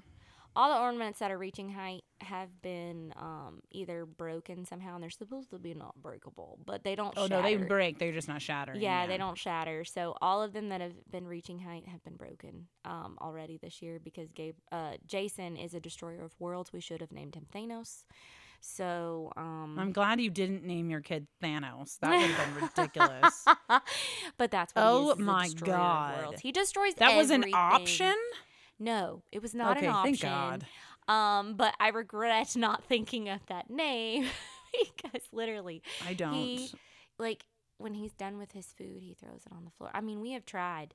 all 0.55 0.69
the 0.75 0.79
ornaments 0.81 1.19
that 1.21 1.31
are 1.31 1.39
reaching 1.39 1.71
height 1.71 2.05
have 2.29 2.63
been 2.63 3.13
um, 3.17 3.61
either 3.71 4.07
broken 4.07 4.65
somehow, 4.65 4.95
and 4.95 5.03
they're 5.03 5.11
supposed 5.11 5.51
to 5.51 5.59
be 5.59 5.75
not 5.75 5.95
breakable, 6.01 6.59
but 6.65 6.85
they 6.85 6.95
don't. 6.95 7.15
Oh 7.17 7.27
no, 7.27 7.43
they 7.43 7.57
break. 7.57 7.99
They're 7.99 8.13
just 8.13 8.29
not 8.29 8.41
shattering. 8.43 8.81
Yeah, 8.81 9.07
they 9.07 9.17
don't 9.17 9.37
shatter. 9.37 9.85
So 9.85 10.15
all 10.23 10.43
of 10.43 10.53
them 10.53 10.69
that 10.69 10.81
have 10.81 10.95
been 11.11 11.27
reaching 11.27 11.59
height 11.59 11.87
have 11.89 12.03
been 12.05 12.17
broken 12.17 12.67
um, 12.85 13.19
already 13.21 13.59
this 13.63 13.83
year 13.83 13.99
because 14.03 14.31
Gabe, 14.33 14.57
uh, 14.71 14.93
Jason 15.07 15.57
is 15.57 15.75
a 15.75 15.81
destroyer 15.81 16.23
of 16.25 16.33
worlds. 16.39 16.73
We 16.73 16.81
should 16.81 17.01
have 17.01 17.13
named 17.13 17.35
him 17.35 17.47
Thanos. 17.55 18.05
So, 18.61 19.33
um, 19.37 19.77
I'm 19.79 19.93
glad 19.93 20.21
you 20.21 20.31
didn't 20.31 20.65
name 20.65 20.91
your 20.91 21.01
kid 21.01 21.29
Thanos. 21.43 21.99
That 22.01 22.11
would 22.11 22.31
have 22.31 22.55
been 22.55 22.63
ridiculous. 22.77 23.45
but 24.37 24.51
that's 24.51 24.75
what 24.75 24.83
Oh 24.85 25.05
he 25.05 25.11
is, 25.13 25.19
my 25.19 25.49
God. 25.65 26.37
He 26.43 26.51
destroys. 26.53 26.95
That 26.95 27.17
was 27.17 27.31
an 27.31 27.45
option. 27.55 28.15
No, 28.81 29.23
it 29.33 29.43
was 29.43 29.55
not 29.55 29.77
okay, 29.77 29.87
an 29.87 29.93
option. 29.93 30.15
thank 30.17 30.23
God. 30.23 30.67
Um, 31.09 31.55
but 31.55 31.75
I 31.81 31.89
regret 31.89 32.55
not 32.57 32.85
thinking 32.85 33.29
of 33.29 33.41
that 33.47 33.71
name 33.71 34.27
because 35.03 35.23
literally, 35.33 35.83
I 36.07 36.15
don't. 36.15 36.35
He, 36.35 36.71
like, 37.19 37.45
when 37.79 37.95
he's 37.95 38.13
done 38.13 38.39
with 38.39 38.53
his 38.53 38.67
food, 38.77 39.03
he 39.03 39.15
throws 39.15 39.43
it 39.47 39.53
on 39.53 39.65
the 39.65 39.71
floor. 39.71 39.91
I 39.95 40.01
mean, 40.01 40.21
we 40.21 40.33
have 40.33 40.45
tried 40.45 40.95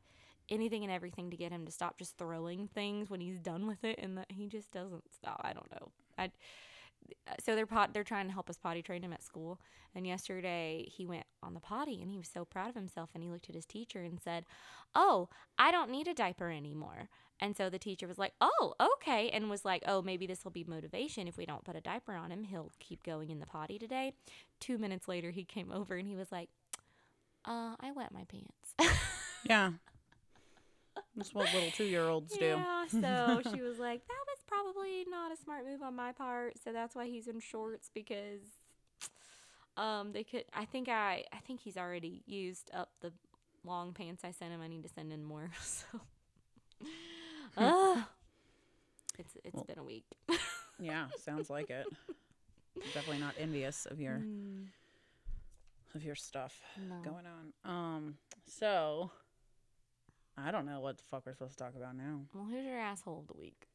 anything 0.50 0.84
and 0.84 0.92
everything 0.92 1.32
to 1.32 1.38
get 1.38 1.52
him 1.52 1.66
to 1.66 1.72
stop 1.72 1.98
just 1.98 2.18
throwing 2.18 2.68
things 2.68 3.10
when 3.10 3.22
he's 3.22 3.40
done 3.40 3.68
with 3.68 3.84
it, 3.84 4.00
and 4.02 4.18
that 4.18 4.28
he 4.30 4.48
just 4.48 4.72
doesn't 4.72 5.12
stop. 5.14 5.42
I 5.44 5.54
don't 5.54 5.72
know. 5.72 5.92
I. 6.18 6.32
So 7.44 7.56
they're 7.56 7.66
pot. 7.66 7.94
They're 7.94 8.04
trying 8.06 8.28
to 8.28 8.34
help 8.34 8.50
us 8.50 8.58
potty 8.58 8.82
train 8.82 9.04
him 9.04 9.12
at 9.12 9.24
school. 9.24 9.60
And 9.96 10.08
yesterday 10.08 10.88
he 10.90 11.06
went 11.06 11.26
on 11.42 11.54
the 11.54 11.60
potty 11.60 12.02
and 12.02 12.10
he 12.10 12.18
was 12.18 12.30
so 12.30 12.46
proud 12.46 12.70
of 12.70 12.76
himself. 12.76 13.10
And 13.14 13.24
he 13.24 13.30
looked 13.30 13.50
at 13.50 13.56
his 13.56 13.66
teacher 13.66 14.02
and 14.02 14.20
said, 14.22 14.46
"Oh, 14.96 15.30
I 15.58 15.72
don't 15.72 15.92
need 15.92 16.08
a 16.08 16.14
diaper 16.14 16.50
anymore." 16.50 17.10
And 17.40 17.58
so 17.58 17.70
the 17.70 17.80
teacher 17.80 18.08
was 18.08 18.18
like, 18.18 18.34
"Oh, 18.40 18.76
okay," 18.80 19.30
and 19.30 19.50
was 19.50 19.66
like, 19.66 19.84
"Oh, 19.86 20.02
maybe 20.02 20.26
this 20.28 20.44
will 20.44 20.52
be 20.52 20.64
motivation. 20.64 21.28
If 21.28 21.38
we 21.38 21.46
don't 21.46 21.64
put 21.64 21.76
a 21.76 21.82
diaper 21.82 22.14
on 22.14 22.32
him, 22.32 22.44
he'll 22.44 22.72
keep 22.80 23.04
going 23.04 23.30
in 23.30 23.40
the 23.40 23.46
potty 23.46 23.78
today." 23.78 24.14
Two 24.60 24.78
minutes 24.78 25.08
later, 25.08 25.32
he 25.32 25.44
came 25.44 25.72
over 25.72 25.96
and 25.96 26.08
he 26.08 26.16
was 26.16 26.32
like, 26.32 26.50
"Uh, 27.46 27.76
I 27.80 27.92
wet 27.96 28.14
my 28.14 28.26
pants." 28.26 28.76
Yeah. 29.46 29.72
That's 31.16 31.34
what 31.34 31.54
little 31.54 31.70
two 31.72 31.84
year 31.84 32.08
olds 32.08 32.36
do. 32.38 32.46
Yeah, 32.46 32.86
so 32.88 33.42
she 33.54 33.62
was 33.62 33.78
like, 33.78 34.08
"That 34.08 34.24
was 34.28 34.40
probably 34.48 35.06
not 35.10 35.32
a 35.32 35.36
smart 35.36 35.66
move 35.66 35.82
on 35.82 35.96
my 35.96 36.12
part." 36.12 36.54
So 36.64 36.72
that's 36.72 36.96
why 36.96 37.08
he's 37.08 37.28
in 37.28 37.40
shorts 37.40 37.90
because 37.94 38.42
um 39.76 40.12
they 40.12 40.24
could 40.24 40.46
I 40.54 40.66
think 40.66 40.88
I 40.88 41.26
I 41.34 41.38
think 41.46 41.60
he's 41.60 41.78
already 41.78 42.24
used 42.26 42.70
up 42.74 42.92
the 43.02 43.12
long 43.64 43.94
pants 43.94 44.24
I 44.24 44.32
sent 44.32 44.52
him. 44.54 44.62
I 44.62 44.68
need 44.68 44.84
to 44.84 44.90
send 44.90 45.12
in 45.12 45.24
more. 45.24 45.52
So 45.62 46.00
Ah. 47.58 48.10
it's 49.20 49.36
it's 49.44 49.54
Well- 49.56 49.66
been 49.66 49.80
a 49.80 49.84
week. 49.84 50.06
Yeah, 50.80 51.06
sounds 51.24 51.50
like 51.52 51.70
it. 51.70 51.86
Definitely 52.94 53.20
not 53.20 53.36
envious 53.40 53.86
of 53.86 54.02
your 54.02 54.16
Mm, 54.16 54.66
of 55.94 56.04
your 56.04 56.16
stuff 56.16 56.60
no. 56.90 56.96
going 57.04 57.26
on. 57.28 57.72
Um, 57.72 58.18
so 58.48 59.12
I 60.36 60.50
don't 60.52 60.66
know 60.66 60.80
what 60.82 60.98
the 60.98 61.04
fuck 61.04 61.26
we're 61.28 61.34
supposed 61.34 61.58
to 61.60 61.64
talk 61.64 61.76
about 61.76 61.96
now. 61.96 62.22
Well, 62.34 62.46
who's 62.46 62.66
your 62.66 62.80
asshole 62.80 63.20
of 63.20 63.28
the 63.28 63.40
week? 63.40 63.68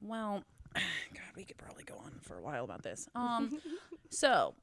Well, 0.00 0.44
God, 0.74 1.34
we 1.36 1.44
could 1.44 1.58
probably 1.58 1.82
go 1.84 1.96
on 1.96 2.12
for 2.22 2.38
a 2.38 2.42
while 2.42 2.62
about 2.64 2.84
this. 2.84 3.08
Um, 3.16 3.60
so 4.10 4.54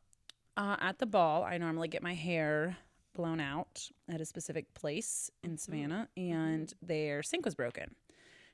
uh, 0.56 0.78
at 0.80 1.00
the 1.00 1.06
ball, 1.06 1.44
I 1.44 1.58
normally 1.58 1.90
get 1.90 2.02
my 2.02 2.14
hair 2.14 2.78
blown 3.14 3.42
out 3.42 3.90
at 4.10 4.22
a 4.22 4.26
specific 4.26 4.74
place 4.74 5.30
in 5.44 5.58
Savannah, 5.58 6.08
and 6.16 6.74
their 6.82 7.22
sink 7.24 7.44
was 7.44 7.56
broken. 7.56 7.94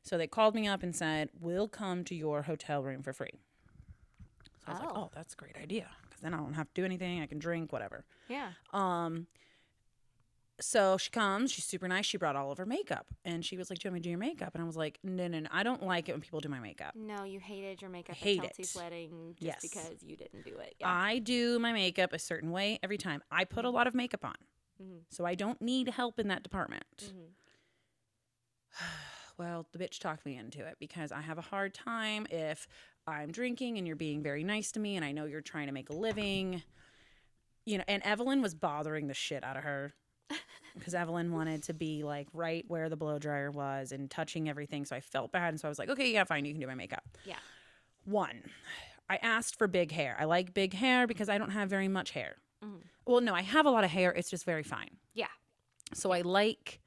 So 0.07 0.17
they 0.17 0.27
called 0.27 0.55
me 0.55 0.67
up 0.67 0.83
and 0.83 0.95
said, 0.95 1.29
"We'll 1.39 1.67
come 1.67 2.05
to 2.05 2.15
your 2.15 2.43
hotel 2.43 2.81
room 2.81 3.03
for 3.03 3.11
free." 3.11 3.41
So 4.65 4.67
I 4.67 4.71
was 4.71 4.79
like, 4.81 4.89
Oh. 4.93 5.01
"Oh, 5.03 5.09
that's 5.13 5.33
a 5.33 5.37
great 5.37 5.57
idea 5.57 5.89
because 6.03 6.21
then 6.21 6.33
I 6.33 6.37
don't 6.37 6.53
have 6.53 6.67
to 6.67 6.73
do 6.81 6.85
anything. 6.85 7.21
I 7.21 7.25
can 7.25 7.39
drink, 7.39 7.73
whatever." 7.73 8.05
yeah. 8.29 8.53
Um, 8.71 9.27
so 10.59 10.97
she 10.97 11.11
comes, 11.11 11.51
she's 11.51 11.65
super 11.65 11.87
nice. 11.87 12.05
She 12.05 12.17
brought 12.17 12.35
all 12.35 12.51
of 12.51 12.57
her 12.57 12.65
makeup 12.65 13.05
and 13.23 13.45
she 13.45 13.57
was 13.57 13.69
like, 13.69 13.77
Do 13.77 13.87
you 13.87 13.91
want 13.91 13.95
me 13.95 13.99
to 13.99 14.03
do 14.05 14.09
your 14.09 14.17
makeup? 14.17 14.55
And 14.55 14.63
I 14.63 14.65
was 14.65 14.75
like, 14.75 14.97
No, 15.03 15.27
no, 15.27 15.39
no. 15.41 15.49
I 15.51 15.61
don't 15.61 15.83
like 15.83 16.09
it 16.09 16.13
when 16.13 16.21
people 16.21 16.39
do 16.39 16.49
my 16.49 16.59
makeup. 16.59 16.95
No, 16.95 17.25
you 17.25 17.39
hated 17.39 17.79
your 17.79 17.91
makeup 17.91 18.15
Hate 18.15 18.39
at 18.39 18.55
Chelsea's 18.55 18.75
it. 18.75 18.79
wedding 18.81 19.35
just 19.35 19.43
Yes. 19.43 19.59
because 19.61 20.01
you 20.01 20.15
didn't 20.15 20.45
do 20.45 20.57
it. 20.57 20.73
Yeah. 20.79 20.89
I 20.89 21.19
do 21.19 21.59
my 21.59 21.73
makeup 21.73 22.11
a 22.11 22.17
certain 22.17 22.49
way 22.51 22.79
every 22.81 22.97
time. 22.97 23.21
I 23.31 23.43
put 23.43 23.65
a 23.65 23.69
lot 23.69 23.85
of 23.85 23.93
makeup 23.93 24.25
on. 24.25 24.33
Mhm. 24.81 25.01
So 25.09 25.25
I 25.25 25.35
don't 25.35 25.61
need 25.61 25.89
help 25.89 26.17
in 26.17 26.27
that 26.29 26.41
department. 26.41 27.13
Mhm. 27.13 27.27
Well, 29.38 29.67
the 29.71 29.79
bitch 29.79 29.99
talked 29.99 30.25
me 30.25 30.35
into 30.38 30.65
it 30.65 30.77
because 30.79 31.11
I 31.11 31.21
have 31.21 31.38
a 31.38 31.41
hard 31.41 31.73
time 31.73 32.25
if 32.31 32.67
I'm 33.05 33.31
drinking 33.31 33.77
and 33.77 33.85
you're 33.85 33.95
being 33.95 34.23
very 34.23 34.43
nice 34.43 34.71
to 34.73 34.79
me 34.79 34.95
and 34.95 35.05
I 35.05 35.11
know 35.11 35.25
you're 35.25 35.41
trying 35.41 35.67
to 35.67 35.73
make 35.73 35.89
a 35.89 35.93
living. 35.93 36.63
You 37.65 37.77
know, 37.79 37.83
and 37.88 38.01
Evelyn 38.03 38.41
was 38.41 38.55
bothering 38.55 39.07
the 39.07 39.13
shit 39.13 39.43
out 39.43 39.57
of 39.57 39.63
her 39.63 39.93
because 40.75 40.95
Evelyn 40.95 41.31
wanted 41.31 41.63
to 41.63 41.73
be 41.73 42.03
like 42.03 42.27
right 42.33 42.65
where 42.67 42.89
the 42.89 42.95
blow 42.95 43.19
dryer 43.19 43.51
was 43.51 43.91
and 43.91 44.09
touching 44.09 44.49
everything. 44.49 44.85
So 44.85 44.95
I 44.95 45.01
felt 45.01 45.31
bad. 45.31 45.49
And 45.49 45.59
so 45.59 45.67
I 45.67 45.69
was 45.69 45.77
like, 45.79 45.89
okay, 45.89 46.11
yeah, 46.11 46.23
fine, 46.23 46.45
you 46.45 46.53
can 46.53 46.61
do 46.61 46.67
my 46.67 46.75
makeup. 46.75 47.03
Yeah. 47.25 47.35
One, 48.05 48.41
I 49.09 49.17
asked 49.17 49.57
for 49.57 49.67
big 49.67 49.91
hair. 49.91 50.15
I 50.19 50.25
like 50.25 50.53
big 50.53 50.73
hair 50.73 51.05
because 51.07 51.29
I 51.29 51.38
don't 51.38 51.51
have 51.51 51.69
very 51.69 51.88
much 51.88 52.11
hair. 52.11 52.38
Mhm. 52.63 52.81
Well, 53.05 53.21
no, 53.21 53.33
I 53.35 53.41
have 53.41 53.65
a 53.65 53.69
lot 53.69 53.83
of 53.83 53.91
hair. 53.91 54.11
It's 54.11 54.29
just 54.29 54.45
very 54.45 54.63
fine. 54.63 54.97
Yeah. 55.13 55.27
So 55.93 56.11
I 56.11 56.21
like 56.21 56.79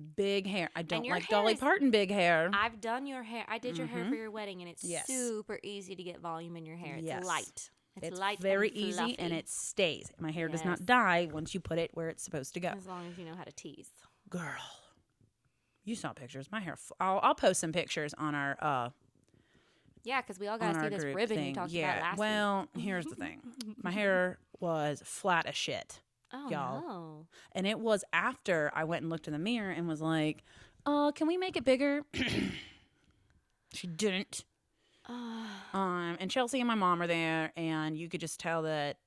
big 0.00 0.46
hair. 0.46 0.68
I 0.74 0.82
don't 0.82 1.06
like 1.08 1.28
Dolly 1.28 1.52
is- 1.54 1.60
Parton 1.60 1.90
big 1.90 2.10
hair. 2.10 2.50
I've 2.52 2.80
done 2.80 3.06
your 3.06 3.22
hair. 3.22 3.44
I 3.48 3.58
did 3.58 3.78
your 3.78 3.86
hair 3.86 4.04
for 4.08 4.14
your 4.14 4.30
wedding, 4.30 4.60
and 4.62 4.70
it's 4.70 4.82
Mm-hmm. 4.82 4.90
Yes. 4.92 5.06
super 5.06 5.58
easy 5.62 5.94
to 5.94 6.02
get 6.02 6.20
volume 6.20 6.56
in 6.56 6.64
your 6.66 6.76
hair. 6.76 6.96
It's 6.96 7.06
Yes. 7.06 7.24
light. 7.24 7.70
It's, 7.96 8.08
It's 8.08 8.18
light, 8.18 8.38
very 8.40 8.68
and 8.68 8.76
easy 8.76 9.18
and 9.18 9.32
it 9.32 9.48
stays. 9.48 10.10
My 10.18 10.30
hair 10.30 10.48
does 10.48 10.64
not 10.64 10.86
die 10.86 11.28
once 11.32 11.54
you 11.54 11.60
put 11.60 11.76
it 11.78 11.90
where 11.94 12.08
it's 12.08 12.22
supposed 12.22 12.54
to 12.54 12.60
go. 12.60 12.68
as 12.68 12.86
long 12.86 13.06
as 13.08 13.18
you 13.18 13.24
know 13.24 13.34
how 13.34 13.44
to 13.44 13.52
tease. 13.52 13.90
Girl, 14.30 14.42
you 15.84 15.94
saw 15.96 16.12
pictures. 16.12 16.48
My 16.52 16.60
hair. 16.60 16.76
Fl- 16.76 16.92
I'll, 17.00 17.20
I'll 17.22 17.34
post 17.34 17.60
some 17.60 17.72
pictures 17.72 18.14
on 18.14 18.34
our 18.36 18.56
uh, 18.62 18.90
Yeah, 20.04 20.20
because 20.22 20.38
we 20.38 20.46
all 20.46 20.56
got 20.56 20.74
to 20.74 20.80
see 20.82 20.88
this 20.88 21.04
ribbon 21.04 21.38
you 21.38 21.44
thing. 21.46 21.54
talked 21.54 21.72
yeah. 21.72 21.92
about 21.96 22.02
last 22.02 22.18
well, 22.18 22.68
here's 22.78 23.06
the 23.06 23.16
thing. 23.16 23.40
My 23.82 23.90
hair 24.00 24.38
was 24.60 25.02
flat 25.04 25.46
as 25.46 25.56
shit. 25.56 26.00
Oh 26.32 26.48
y'all. 26.50 26.80
no. 26.80 27.26
And 27.52 27.66
it 27.66 27.78
was 27.80 28.04
after 28.12 28.70
I 28.74 28.84
went 28.84 29.02
and 29.02 29.10
looked 29.10 29.26
in 29.26 29.32
the 29.32 29.38
mirror 29.38 29.70
and 29.70 29.88
was 29.88 30.00
like, 30.00 30.44
"Uh, 30.86 31.10
can 31.12 31.26
we 31.26 31.36
make 31.36 31.56
it 31.56 31.64
bigger?" 31.64 32.02
she 33.72 33.86
didn't. 33.86 34.44
Um, 35.08 36.16
and 36.20 36.30
Chelsea 36.30 36.60
and 36.60 36.68
my 36.68 36.74
mom 36.76 37.02
are 37.02 37.06
there, 37.06 37.52
and 37.56 37.96
you 37.98 38.08
could 38.08 38.20
just 38.20 38.38
tell 38.38 38.62
that 38.62 38.98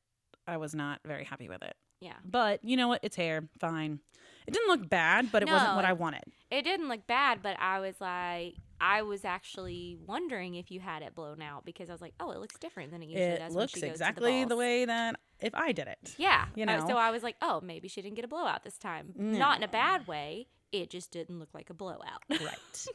I 0.48 0.58
was 0.58 0.76
not 0.76 1.00
very 1.06 1.24
happy 1.24 1.48
with 1.48 1.62
it. 1.64 1.76
yeah. 2.02 2.14
But 2.26 2.64
you 2.64 2.76
know 2.76 2.90
what? 2.90 3.00
It's 3.04 3.16
hair. 3.16 3.48
Fine. 3.60 4.00
It 4.46 4.54
didn't 4.54 4.68
look 4.68 4.90
bad, 4.90 5.32
but 5.32 5.42
it 5.44 5.50
wasn't 5.50 5.76
what 5.76 5.84
No. 5.84 5.88
I 5.88 5.94
wanted. 5.94 6.24
It 6.52 6.64
didn't 6.64 6.90
look 6.90 7.08
bad, 7.08 7.42
but 7.42 7.56
I 7.60 7.80
was 7.80 7.96
like, 8.02 8.56
I 8.86 9.02
was 9.04 9.24
actually 9.24 9.98
wondering 10.06 10.56
if 10.56 10.70
you 10.70 10.80
had 10.82 11.04
it 11.04 11.16
blown 11.16 11.42
out 11.42 11.64
because 11.64 11.90
I 11.90 11.94
was 11.94 12.02
like, 12.02 12.14
oh, 12.20 12.32
it 12.32 12.40
looks 12.40 12.58
different 12.60 12.92
than 12.92 13.02
it 13.02 13.06
usually 13.08 13.24
It 13.30 13.40
does. 13.40 13.54
when 13.54 13.62
looks 13.62 13.74
she 13.74 13.80
goes 13.80 13.88
to 13.88 13.92
exactly 13.94 14.44
the, 14.44 14.50
balls. 14.50 14.60
way 14.60 14.86
that 14.86 15.16
if 15.40 15.56
I 15.56 15.72
did 15.72 15.88
it. 15.88 16.16
Yeah, 16.18 16.48
you 16.56 16.64
Uh, 16.64 16.78
know. 16.78 16.88
so 16.88 16.98
I 16.98 17.10
was 17.12 17.24
like, 17.24 17.38
oh, 17.42 17.62
maybe 17.64 17.88
she 17.88 18.02
didn't 18.02 18.16
get 18.16 18.26
a 18.26 18.28
blowout 18.28 18.64
this 18.66 18.78
time. 18.78 19.14
Not 19.16 19.58
in 19.58 19.64
a 19.64 19.68
bad 19.70 20.06
way. 20.08 20.48
It 20.74 20.90
just 20.90 21.12
didn't 21.12 21.40
look 21.40 21.54
like 21.54 21.70
a 21.70 21.74
blowout. 21.74 22.24
right. 22.30 22.86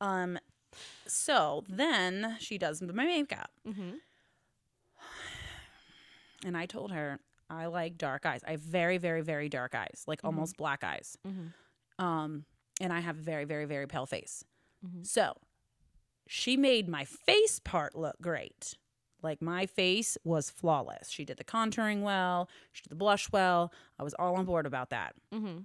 Um. 0.00 0.38
So 1.06 1.64
then 1.68 2.36
she 2.40 2.56
does 2.56 2.80
my 2.80 3.04
makeup, 3.04 3.50
hmm 3.66 3.90
and 6.46 6.56
I 6.56 6.66
told 6.66 6.92
her 6.92 7.20
I 7.50 7.66
like 7.66 7.98
dark 7.98 8.24
eyes. 8.26 8.40
I 8.46 8.52
have 8.52 8.60
very, 8.60 8.98
very, 8.98 9.20
very 9.22 9.48
dark 9.48 9.74
eyes, 9.74 10.04
like 10.06 10.20
almost 10.24 10.56
black 10.56 10.82
eyes. 10.84 11.16
Mhm. 11.26 11.52
Um, 12.02 12.44
and 12.80 12.92
I 12.92 13.00
have 13.00 13.18
a 13.18 13.22
very, 13.22 13.44
very, 13.44 13.66
very 13.66 13.86
pale 13.86 14.06
face. 14.06 14.44
Mhm. 14.84 15.06
So 15.06 15.36
she 16.26 16.56
made 16.56 16.88
my 16.88 17.04
face 17.04 17.58
part 17.58 17.94
look 17.94 18.16
great. 18.20 18.76
Like 19.22 19.40
my 19.40 19.66
face 19.66 20.18
was 20.24 20.50
flawless. 20.50 21.08
She 21.10 21.24
did 21.24 21.36
the 21.36 21.44
contouring 21.44 22.02
well. 22.02 22.48
She 22.72 22.82
did 22.82 22.90
the 22.90 22.96
blush 22.96 23.30
well. 23.30 23.72
I 23.98 24.02
was 24.02 24.14
all 24.14 24.34
on 24.36 24.44
board 24.44 24.66
about 24.66 24.90
that. 24.90 25.14
Mm-hmm. 25.32 25.60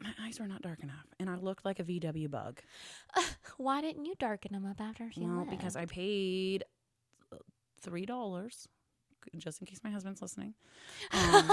My 0.00 0.10
eyes 0.22 0.38
were 0.38 0.46
not 0.46 0.62
dark 0.62 0.82
enough, 0.82 1.06
and 1.18 1.28
I 1.28 1.34
looked 1.34 1.64
like 1.64 1.80
a 1.80 1.84
VW 1.84 2.30
bug. 2.30 2.60
Why 3.56 3.80
didn't 3.80 4.04
you 4.04 4.14
darken 4.18 4.52
them 4.52 4.64
up 4.64 4.80
after 4.80 5.10
she 5.10 5.22
Well, 5.22 5.44
because 5.48 5.74
I 5.74 5.86
paid 5.86 6.64
uh, 7.32 7.36
three 7.80 8.06
dollars, 8.06 8.68
just 9.36 9.60
in 9.60 9.66
case 9.66 9.80
my 9.82 9.90
husband's 9.90 10.22
listening, 10.22 10.54
um, 11.10 11.50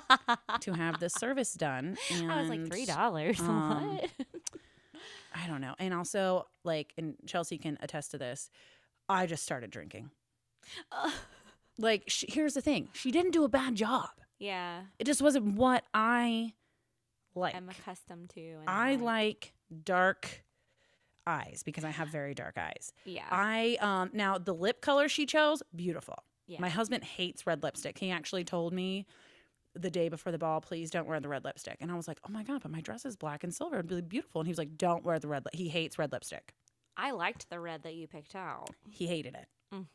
to 0.60 0.72
have 0.72 1.00
this 1.00 1.12
service 1.12 1.52
done. 1.52 1.98
And 2.10 2.32
I 2.32 2.40
was 2.40 2.48
like 2.48 2.66
three 2.66 2.86
dollars. 2.86 3.38
um, 3.40 3.98
what? 3.98 4.10
I 5.34 5.46
don't 5.46 5.60
know. 5.60 5.74
And 5.78 5.92
also, 5.94 6.46
like, 6.64 6.92
and 6.98 7.14
Chelsea 7.26 7.58
can 7.58 7.78
attest 7.80 8.10
to 8.12 8.18
this. 8.18 8.50
I 9.08 9.26
just 9.26 9.42
started 9.42 9.70
drinking. 9.70 10.10
Like, 11.78 12.04
sh 12.06 12.24
here's 12.28 12.52
the 12.54 12.60
thing: 12.60 12.88
she 12.92 13.10
didn't 13.10 13.30
do 13.32 13.44
a 13.44 13.48
bad 13.48 13.74
job. 13.76 14.10
yeah, 14.38 14.82
It 14.98 15.04
just 15.04 15.22
wasn't 15.22 15.56
what 15.56 15.84
I 15.94 16.52
like. 17.34 17.54
I'm 17.54 17.68
accustomed 17.70 18.28
to. 18.30 18.40
And 18.40 18.68
I 18.68 18.96
like 18.96 19.54
dark 19.84 20.44
eyes 21.26 21.62
because 21.64 21.82
I 21.84 21.90
have 21.90 22.08
very 22.08 22.34
dark 22.34 22.58
eyes. 22.58 22.92
Yeah. 23.06 23.24
I 23.30 23.78
um 23.80 24.10
now 24.12 24.36
the 24.36 24.52
lip 24.52 24.82
color 24.82 25.08
she 25.08 25.24
chose, 25.24 25.62
beautiful. 25.74 26.16
yeah. 26.46 26.60
My 26.60 26.68
husband 26.68 27.04
hates 27.04 27.46
red 27.46 27.62
lipstick. 27.62 27.98
He 27.98 28.10
actually 28.10 28.44
told 28.44 28.74
me 28.74 29.06
the 29.74 29.90
day 29.90 30.08
before 30.08 30.32
the 30.32 30.38
ball, 30.38 30.60
please 30.60 30.90
don't 30.90 31.06
wear 31.06 31.20
the 31.20 31.28
red 31.28 31.44
lipstick. 31.44 31.78
And 31.80 31.90
I 31.90 31.94
was 31.94 32.06
like, 32.06 32.18
oh 32.28 32.32
my 32.32 32.42
God, 32.42 32.62
but 32.62 32.70
my 32.70 32.80
dress 32.80 33.04
is 33.04 33.16
black 33.16 33.42
and 33.42 33.54
silver. 33.54 33.76
It'd 33.76 33.88
be 33.88 34.00
beautiful. 34.00 34.40
And 34.40 34.46
he 34.46 34.50
was 34.50 34.58
like, 34.58 34.76
don't 34.76 35.04
wear 35.04 35.18
the 35.18 35.28
red. 35.28 35.44
Li-. 35.46 35.58
He 35.58 35.68
hates 35.68 35.98
red 35.98 36.12
lipstick. 36.12 36.52
I 36.96 37.12
liked 37.12 37.48
the 37.48 37.58
red 37.58 37.82
that 37.84 37.94
you 37.94 38.06
picked 38.06 38.34
out. 38.34 38.68
He 38.90 39.06
hated 39.06 39.34
it. 39.34 39.46
Mm. 39.74 39.86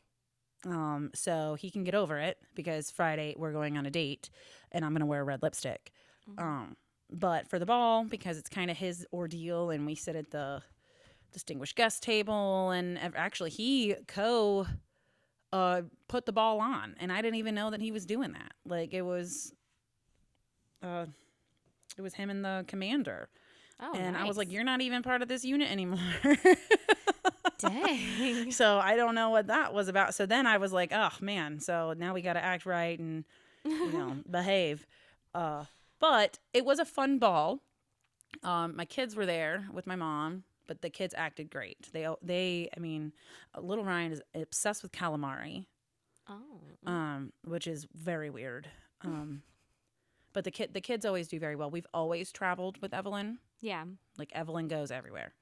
Um, 0.66 1.12
so 1.14 1.56
he 1.60 1.70
can 1.70 1.84
get 1.84 1.94
over 1.94 2.18
it 2.18 2.38
because 2.56 2.90
Friday 2.90 3.36
we're 3.38 3.52
going 3.52 3.78
on 3.78 3.86
a 3.86 3.92
date 3.92 4.30
and 4.72 4.84
I'm 4.84 4.92
going 4.92 5.02
to 5.02 5.06
wear 5.06 5.24
red 5.24 5.44
lipstick. 5.44 5.92
Mhm. 6.30 6.42
Um, 6.42 6.78
but 7.12 7.48
for 7.48 7.60
the 7.60 7.66
ball, 7.66 8.04
because 8.04 8.38
it's 8.38 8.50
kind 8.50 8.72
of 8.72 8.78
his 8.78 9.06
ordeal 9.14 9.70
and 9.70 9.86
we 9.86 9.96
sit 9.96 10.16
at 10.16 10.32
the 10.32 10.62
distinguished 11.32 11.76
guest 11.76 12.02
table 12.02 12.72
and 12.72 12.98
actually 12.98 13.50
he 13.52 13.96
co 14.08 14.66
uh 15.54 15.82
put 16.08 16.26
the 16.26 16.34
ball 16.34 16.60
on 16.60 16.96
and 17.00 17.12
I 17.12 17.22
didn't 17.22 17.36
even 17.36 17.54
know 17.56 17.70
that 17.70 17.80
he 17.80 17.92
was 17.92 18.06
doing 18.06 18.32
that. 18.34 18.54
Like 18.66 18.94
it 18.94 19.04
was 19.04 19.54
uh 20.84 21.06
it 21.98 22.02
was 22.02 22.14
him 22.14 22.30
and 22.30 22.46
the 22.46 22.66
commander. 22.68 23.30
Oh, 23.80 23.94
and 23.96 24.18
I 24.18 24.26
was 24.26 24.38
like. 24.38 24.52
You're 24.52 24.64
not 24.64 24.82
even 24.82 25.04
part 25.04 25.22
of 25.22 25.28
this 25.28 25.44
unit 25.44 25.72
anymore. 25.72 26.00
dang. 27.60 28.52
so 28.52 28.80
I 28.80 28.96
don't 28.96 29.16
know 29.16 29.30
what 29.30 29.48
that 29.48 29.74
was 29.74 29.88
about. 29.88 30.16
So 30.16 30.26
then 30.26 30.46
I 30.48 30.58
was 30.58 30.72
like, 30.72 30.92
oh 30.94 31.12
man, 31.22 31.60
so 31.60 31.94
now 31.98 32.14
we 32.14 32.22
gotta 32.22 32.44
act 32.44 32.66
right 32.66 32.98
and 32.98 33.24
you 33.66 33.92
know, 33.92 34.18
behave. 34.30 34.86
Uh 35.34 35.66
but 36.00 36.40
it 36.54 36.66
was 36.66 36.80
a 36.80 36.86
fun 36.86 37.18
ball. 37.18 37.62
Um, 38.44 38.76
my 38.76 38.86
kids 38.86 39.16
were 39.16 39.26
there 39.26 39.68
with 39.74 39.88
my 39.88 39.96
mom, 39.96 40.44
but 40.68 40.82
the 40.82 40.90
kids 40.90 41.14
acted 41.18 41.50
great. 41.50 41.92
They 41.92 42.08
they 42.22 42.70
I 42.76 42.80
mean, 42.80 43.14
uh, 43.56 43.62
little 43.62 43.84
Ryan 43.84 44.12
is 44.12 44.22
obsessed 44.36 44.84
with 44.84 44.92
calamari, 44.92 45.66
oh. 46.30 46.62
um, 46.86 47.34
which 47.44 47.68
is 47.68 47.88
very 47.94 48.30
weird. 48.30 48.68
Um, 49.04 49.42
but 50.38 50.44
the 50.44 50.52
kid 50.52 50.72
the 50.76 50.82
kids 50.82 51.04
always 51.04 51.28
do 51.28 51.40
very 51.40 51.56
well. 51.56 51.72
We've 51.72 51.88
always 51.96 52.32
traveled 52.32 52.80
with 52.80 52.94
Evelyn. 52.94 53.40
yeah. 53.60 53.86
Like 54.20 54.32
Evelyn 54.34 54.68
goes 54.68 54.92
everywhere. 54.92 55.34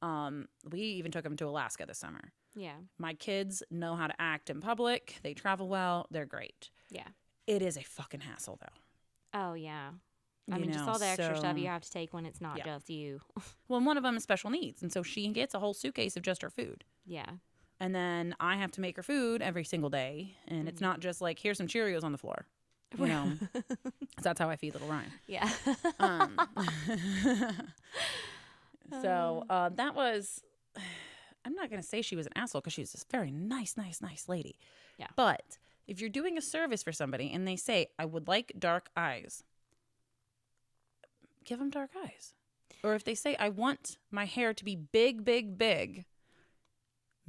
Um, 0.00 0.48
we 0.68 0.80
even 0.80 1.12
took 1.12 1.22
them 1.22 1.36
to 1.36 1.46
Alaska 1.46 1.84
this 1.86 1.98
summer. 1.98 2.32
Yeah. 2.56 2.74
My 2.98 3.14
kids 3.14 3.62
know 3.70 3.94
how 3.94 4.08
to 4.08 4.14
act 4.20 4.50
in 4.50 4.60
public. 4.60 5.18
They 5.22 5.32
travel 5.32 5.68
well. 5.68 6.06
They're 6.10 6.26
great. 6.26 6.70
Yeah. 6.90 7.06
It 7.46 7.62
is 7.62 7.76
a 7.76 7.82
fucking 7.82 8.20
hassle 8.20 8.58
though. 8.60 9.38
Oh 9.40 9.54
yeah. 9.54 9.90
I 10.50 10.56
you 10.56 10.62
mean, 10.62 10.72
just 10.72 10.88
all 10.88 10.98
the 10.98 11.06
extra 11.06 11.36
stuff 11.38 11.56
you 11.56 11.68
have 11.68 11.82
to 11.82 11.90
take 11.90 12.12
when 12.12 12.26
it's 12.26 12.40
not 12.40 12.58
Yeah. 12.58 12.64
just 12.64 12.90
you. 12.90 13.20
Well, 13.68 13.80
one 13.80 13.96
of 13.96 14.02
them 14.02 14.16
is 14.16 14.24
special 14.24 14.50
needs, 14.50 14.82
and 14.82 14.92
so 14.92 15.02
she 15.04 15.28
gets 15.28 15.54
a 15.54 15.60
whole 15.60 15.72
suitcase 15.72 16.16
of 16.16 16.22
just 16.24 16.42
her 16.42 16.50
food. 16.50 16.84
yeah. 17.06 17.30
And 17.80 17.94
then 17.94 18.36
I 18.38 18.56
have 18.56 18.70
to 18.72 18.80
make 18.80 18.96
her 18.96 19.02
food 19.02 19.42
every 19.42 19.64
single 19.64 19.90
day, 19.90 20.36
and 20.46 20.68
it's 20.68 20.78
Mhm. 20.78 20.82
not 20.88 21.00
just 21.00 21.20
like 21.20 21.38
here's 21.40 21.58
some 21.58 21.66
Cheerios 21.68 22.04
on 22.04 22.12
the 22.12 22.18
floor. 22.18 22.46
You 22.98 23.06
know, 23.06 23.32
that's 24.22 24.38
how 24.38 24.50
I 24.50 24.56
feed 24.56 24.74
little 24.74 24.88
Ryan. 24.88 25.12
yeah. 25.26 25.50
Um, 25.98 26.38
so 29.02 29.44
uh, 29.48 29.70
that 29.70 29.94
was. 29.94 30.42
I'm 31.44 31.54
not 31.54 31.70
gonna 31.70 31.82
say 31.82 32.02
she 32.02 32.14
was 32.14 32.26
an 32.26 32.32
asshole 32.36 32.60
because 32.60 32.72
she 32.72 32.82
was 32.82 32.92
this 32.92 33.04
very 33.10 33.32
nice, 33.32 33.76
nice, 33.76 34.00
nice 34.00 34.28
lady. 34.28 34.60
Yeah. 34.96 35.08
But 35.16 35.58
if 35.88 36.00
you're 36.00 36.08
doing 36.08 36.38
a 36.38 36.40
service 36.40 36.84
for 36.84 36.92
somebody 36.92 37.32
and 37.32 37.48
they 37.48 37.56
say, 37.56 37.88
"I 37.98 38.04
would 38.04 38.28
like 38.28 38.52
dark 38.58 38.90
eyes," 38.96 39.42
give 41.44 41.58
them 41.58 41.70
dark 41.70 41.90
eyes. 42.00 42.34
Or 42.84 42.94
if 42.94 43.02
they 43.02 43.16
say, 43.16 43.34
"I 43.40 43.48
want 43.48 43.98
my 44.12 44.24
hair 44.24 44.54
to 44.54 44.64
be 44.64 44.76
big, 44.76 45.24
big, 45.24 45.58
big," 45.58 46.04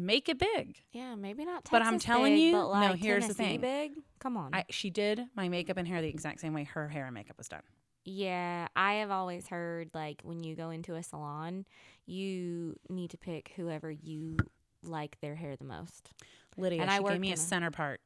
make 0.05 0.29
it 0.29 0.37
big. 0.39 0.77
yeah. 0.91 1.15
Maybe 1.15 1.45
not. 1.45 1.65
Texas 1.65 1.71
But 1.71 1.81
I'm 1.83 1.99
telling 1.99 2.33
big, 2.33 2.41
you- 2.43 2.51
but 2.53 2.63
no, 2.65 2.87
like 2.91 2.99
here's 2.99 3.27
the 3.27 3.33
thing. 3.33 3.59
Big. 3.61 3.93
Come 4.19 4.37
on. 4.37 4.53
I, 4.53 4.65
she 4.69 4.89
did 4.89 5.21
my 5.35 5.49
makeup 5.49 5.77
and 5.77 5.87
hair 5.87 6.01
the 6.01 6.07
exact 6.07 6.39
same 6.39 6.53
way 6.53 6.63
her 6.65 6.87
hair 6.89 7.05
and 7.05 7.13
makeup 7.13 7.37
was 7.37 7.47
done. 7.49 7.61
Yeah, 8.05 8.67
I 8.75 8.95
have 8.95 9.11
always 9.11 9.47
heard 9.47 9.89
like 9.93 10.21
when 10.23 10.43
you 10.43 10.55
go 10.55 10.69
into 10.71 10.95
a 10.95 11.03
salon, 11.03 11.65
you 12.05 12.75
need 12.89 13.11
to 13.11 13.17
pick 13.17 13.53
whoever 13.55 13.89
you 13.89 14.35
like 14.83 15.17
their 15.21 15.35
hair 15.35 15.55
the 15.55 15.63
most. 15.65 16.09
Lydia, 16.57 16.81
And 16.81 16.91
I 16.91 16.97
she 16.97 17.03
gave 17.05 17.19
me 17.21 17.31
a 17.31 17.35
a- 17.35 17.37
center 17.37 17.71
part. 17.71 18.01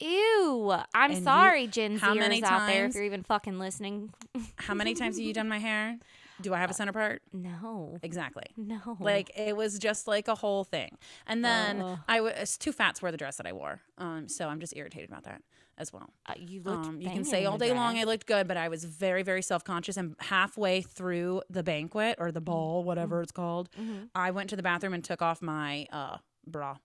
Ew! 0.00 0.74
I'm 0.94 1.10
And 1.10 1.18
you- 1.18 1.24
sorry, 1.24 1.66
Gen 1.68 1.96
how 1.98 2.14
Zers 2.14 2.18
many 2.18 2.42
out 2.44 2.66
there, 2.66 2.84
if 2.86 2.94
you're 2.94 3.04
even 3.04 3.22
fucking 3.22 3.58
listening. 3.58 4.12
How 4.56 4.74
many 4.74 4.94
times 4.94 5.16
have 5.16 5.24
you 5.24 5.32
done 5.32 5.48
my 5.48 5.58
hair? 5.58 5.98
Do 6.42 6.52
I 6.54 6.58
have 6.58 6.70
a 6.70 6.74
center 6.74 6.92
part? 6.92 7.22
No, 7.32 7.98
Exactly. 8.02 8.44
no. 8.56 8.96
Like 9.00 9.30
it 9.36 9.56
was 9.56 9.78
just 9.78 10.06
like 10.06 10.28
a 10.28 10.34
whole 10.34 10.64
thing. 10.64 10.98
And 11.26 11.44
then 11.44 11.80
Ugh. 11.82 11.98
I 12.08 12.20
was 12.20 12.56
too 12.58 12.72
fat 12.72 12.96
to 12.96 13.02
wear 13.04 13.12
the 13.12 13.18
dress 13.18 13.36
that 13.36 13.46
I 13.46 13.52
wore. 13.52 13.80
Um, 13.98 14.28
so 14.28 14.48
I'm 14.48 14.60
just 14.60 14.76
irritated 14.76 15.08
about 15.10 15.24
that 15.24 15.42
as 15.78 15.92
well. 15.92 16.10
uh, 16.26 16.34
you 16.38 16.62
look. 16.62 16.74
Um, 16.86 17.00
you 17.00 17.10
can 17.10 17.24
say 17.24 17.44
all 17.44 17.58
day 17.58 17.72
long 17.72 17.98
I 17.98 18.04
looked 18.04 18.26
good, 18.26 18.48
but 18.48 18.56
I 18.56 18.68
was 18.68 18.84
very, 18.84 19.22
very 19.22 19.42
self 19.42 19.62
conscious. 19.64 19.96
And 19.96 20.14
halfway 20.20 20.82
through 20.82 21.42
the 21.50 21.62
banquet 21.62 22.16
or 22.18 22.32
the 22.32 22.40
ball, 22.40 22.82
whatever 22.84 23.22
it's 23.22 23.32
called, 23.32 23.68
hmm 23.76 24.04
I 24.14 24.30
went 24.30 24.50
to 24.50 24.56
the 24.56 24.62
bathroom 24.62 24.94
and 24.94 25.02
took 25.04 25.22
off 25.22 25.40
my 25.42 25.86
uh, 25.92 26.18
bra. 26.46 26.76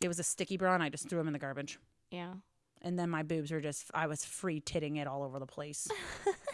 It 0.00 0.08
was 0.08 0.18
a 0.18 0.22
sticky 0.22 0.56
bra, 0.56 0.74
and 0.74 0.82
I 0.82 0.88
just 0.88 1.08
threw 1.08 1.18
them 1.18 1.26
in 1.26 1.32
the 1.32 1.38
garbage. 1.38 1.78
Yeah. 2.10 2.34
And 2.82 2.98
then 2.98 3.08
my 3.10 3.22
boobs 3.22 3.50
were 3.50 3.60
just, 3.60 3.90
I 3.94 4.06
was 4.06 4.24
free 4.24 4.60
titting 4.60 4.96
it 4.96 5.06
all 5.08 5.22
over 5.24 5.38
the 5.38 5.46
place. 5.46 5.88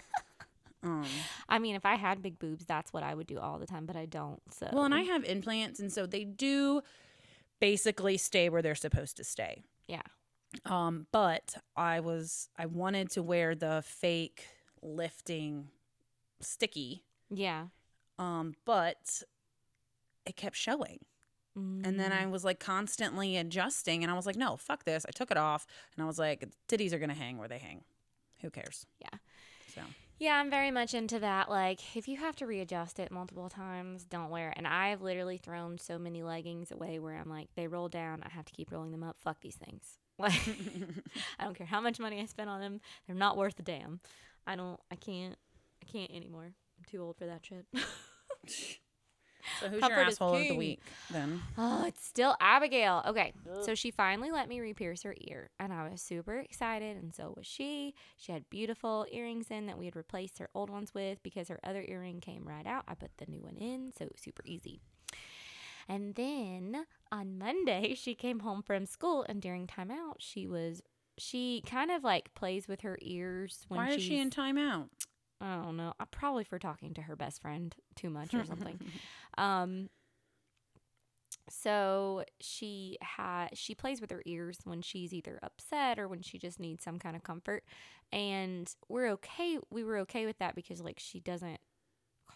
um, 0.82 1.06
I 1.48 1.58
mean, 1.58 1.76
if 1.76 1.86
I 1.86 1.94
had 1.94 2.22
big 2.22 2.38
boobs, 2.38 2.66
that's 2.66 2.92
what 2.92 3.02
I 3.02 3.14
would 3.14 3.26
do 3.26 3.38
all 3.38 3.58
the 3.58 3.66
time, 3.66 3.86
but 3.86 3.96
I 3.96 4.06
don't. 4.06 4.40
So 4.52 4.68
well, 4.72 4.84
and 4.84 4.94
I 4.94 5.02
have 5.02 5.24
implants, 5.24 5.78
and 5.80 5.92
so 5.92 6.06
they 6.06 6.24
do 6.24 6.82
basically 7.60 8.16
stay 8.16 8.48
where 8.48 8.62
they're 8.62 8.74
supposed 8.74 9.16
to 9.18 9.24
stay. 9.24 9.62
Yeah. 9.86 10.02
Um, 10.66 11.06
but 11.12 11.56
I 11.76 12.00
was, 12.00 12.48
I 12.58 12.66
wanted 12.66 13.10
to 13.12 13.22
wear 13.22 13.54
the 13.54 13.82
fake 13.86 14.48
lifting 14.82 15.68
sticky, 16.40 17.04
yeah. 17.30 17.66
um, 18.18 18.54
but 18.64 19.22
it 20.26 20.36
kept 20.36 20.56
showing. 20.56 20.98
And 21.54 22.00
then 22.00 22.12
I 22.12 22.24
was 22.24 22.44
like 22.46 22.60
constantly 22.60 23.36
adjusting, 23.36 24.02
and 24.02 24.10
I 24.10 24.14
was 24.14 24.24
like, 24.24 24.36
no, 24.36 24.56
fuck 24.56 24.84
this. 24.84 25.04
I 25.06 25.10
took 25.10 25.30
it 25.30 25.36
off, 25.36 25.66
and 25.94 26.02
I 26.02 26.06
was 26.06 26.18
like, 26.18 26.48
titties 26.66 26.94
are 26.94 26.98
gonna 26.98 27.12
hang 27.12 27.36
where 27.36 27.48
they 27.48 27.58
hang. 27.58 27.82
Who 28.40 28.48
cares? 28.48 28.86
Yeah. 28.98 29.18
So 29.74 29.82
Yeah, 30.22 30.36
I'm 30.36 30.50
very 30.50 30.70
much 30.70 30.94
into 30.94 31.18
that. 31.18 31.50
Like, 31.50 31.96
if 31.96 32.06
you 32.06 32.16
have 32.16 32.36
to 32.36 32.46
readjust 32.46 33.00
it 33.00 33.10
multiple 33.10 33.48
times, 33.48 34.04
don't 34.04 34.30
wear 34.30 34.50
it. 34.50 34.54
And 34.56 34.68
I've 34.68 35.02
literally 35.02 35.36
thrown 35.36 35.78
so 35.78 35.98
many 35.98 36.22
leggings 36.22 36.70
away 36.70 37.00
where 37.00 37.16
I'm 37.16 37.28
like, 37.28 37.48
they 37.56 37.66
roll 37.66 37.88
down. 37.88 38.22
I 38.22 38.28
have 38.28 38.44
to 38.44 38.52
keep 38.52 38.70
rolling 38.70 38.92
them 38.92 39.02
up. 39.02 39.16
Fuck 39.18 39.40
these 39.40 39.56
things. 39.56 39.98
Like, 40.18 40.34
I 41.40 41.44
don't 41.44 41.56
care 41.56 41.66
how 41.66 41.80
much 41.80 41.98
money 41.98 42.20
I 42.20 42.26
spend 42.26 42.48
on 42.48 42.60
them. 42.60 42.80
They're 43.06 43.16
not 43.16 43.36
worth 43.36 43.58
a 43.58 43.62
damn. 43.62 43.98
I 44.46 44.54
don't. 44.54 44.78
I 44.88 44.94
can't. 44.94 45.36
I 45.82 45.90
can't 45.90 46.12
anymore. 46.12 46.44
I'm 46.44 46.84
too 46.88 47.02
old 47.02 47.16
for 47.16 47.26
that 47.26 47.44
shit. 47.44 47.66
So 49.60 49.68
who's 49.68 49.80
Comfort 49.80 49.96
your 49.96 50.08
is 50.08 50.14
asshole 50.14 50.34
of 50.36 50.48
the 50.48 50.56
week 50.56 50.82
then? 51.10 51.42
Oh, 51.58 51.84
it's 51.86 52.04
still 52.04 52.36
Abigail. 52.40 53.02
Okay. 53.06 53.32
So 53.62 53.74
she 53.74 53.90
finally 53.90 54.30
let 54.30 54.48
me 54.48 54.60
re-pierce 54.60 55.02
her 55.02 55.14
ear, 55.20 55.50
and 55.58 55.72
I 55.72 55.88
was 55.88 56.00
super 56.00 56.38
excited, 56.38 56.96
and 56.96 57.14
so 57.14 57.34
was 57.36 57.46
she. 57.46 57.94
She 58.16 58.32
had 58.32 58.48
beautiful 58.50 59.06
earrings 59.10 59.50
in 59.50 59.66
that 59.66 59.78
we 59.78 59.86
had 59.86 59.96
replaced 59.96 60.38
her 60.38 60.48
old 60.54 60.70
ones 60.70 60.94
with 60.94 61.22
because 61.22 61.48
her 61.48 61.60
other 61.64 61.84
earring 61.86 62.20
came 62.20 62.46
right 62.46 62.66
out. 62.66 62.84
I 62.88 62.94
put 62.94 63.10
the 63.18 63.26
new 63.26 63.40
one 63.40 63.56
in, 63.56 63.92
so 63.96 64.04
it 64.04 64.12
was 64.12 64.20
super 64.20 64.42
easy. 64.46 64.80
And 65.88 66.14
then 66.14 66.86
on 67.10 67.38
Monday, 67.38 67.94
she 67.98 68.14
came 68.14 68.40
home 68.40 68.62
from 68.62 68.86
school, 68.86 69.24
and 69.28 69.40
during 69.42 69.66
timeout, 69.66 70.16
she 70.18 70.46
was 70.46 70.82
she 71.18 71.62
kind 71.66 71.90
of 71.90 72.02
like 72.02 72.32
plays 72.34 72.66
with 72.66 72.80
her 72.80 72.98
ears 73.02 73.64
when 73.68 73.78
Why 73.78 73.90
is 73.90 74.02
she 74.02 74.18
in 74.18 74.30
timeout? 74.30 74.88
I 75.42 75.56
don't 75.56 75.76
know. 75.76 75.92
Uh, 75.98 76.04
probably 76.10 76.44
for 76.44 76.58
talking 76.58 76.94
to 76.94 77.02
her 77.02 77.16
best 77.16 77.42
friend 77.42 77.74
too 77.96 78.10
much 78.10 78.32
or 78.32 78.44
something. 78.44 78.78
um. 79.38 79.90
So 81.48 82.24
she 82.40 82.98
had 83.00 83.48
she 83.54 83.74
plays 83.74 84.00
with 84.00 84.10
her 84.10 84.22
ears 84.26 84.58
when 84.64 84.80
she's 84.80 85.12
either 85.12 85.38
upset 85.42 85.98
or 85.98 86.06
when 86.06 86.22
she 86.22 86.38
just 86.38 86.60
needs 86.60 86.84
some 86.84 86.98
kind 86.98 87.16
of 87.16 87.24
comfort, 87.24 87.64
and 88.12 88.72
we're 88.88 89.08
okay. 89.10 89.58
We 89.70 89.82
were 89.82 89.98
okay 89.98 90.24
with 90.24 90.38
that 90.38 90.54
because 90.54 90.80
like 90.80 91.00
she 91.00 91.18
doesn't 91.18 91.58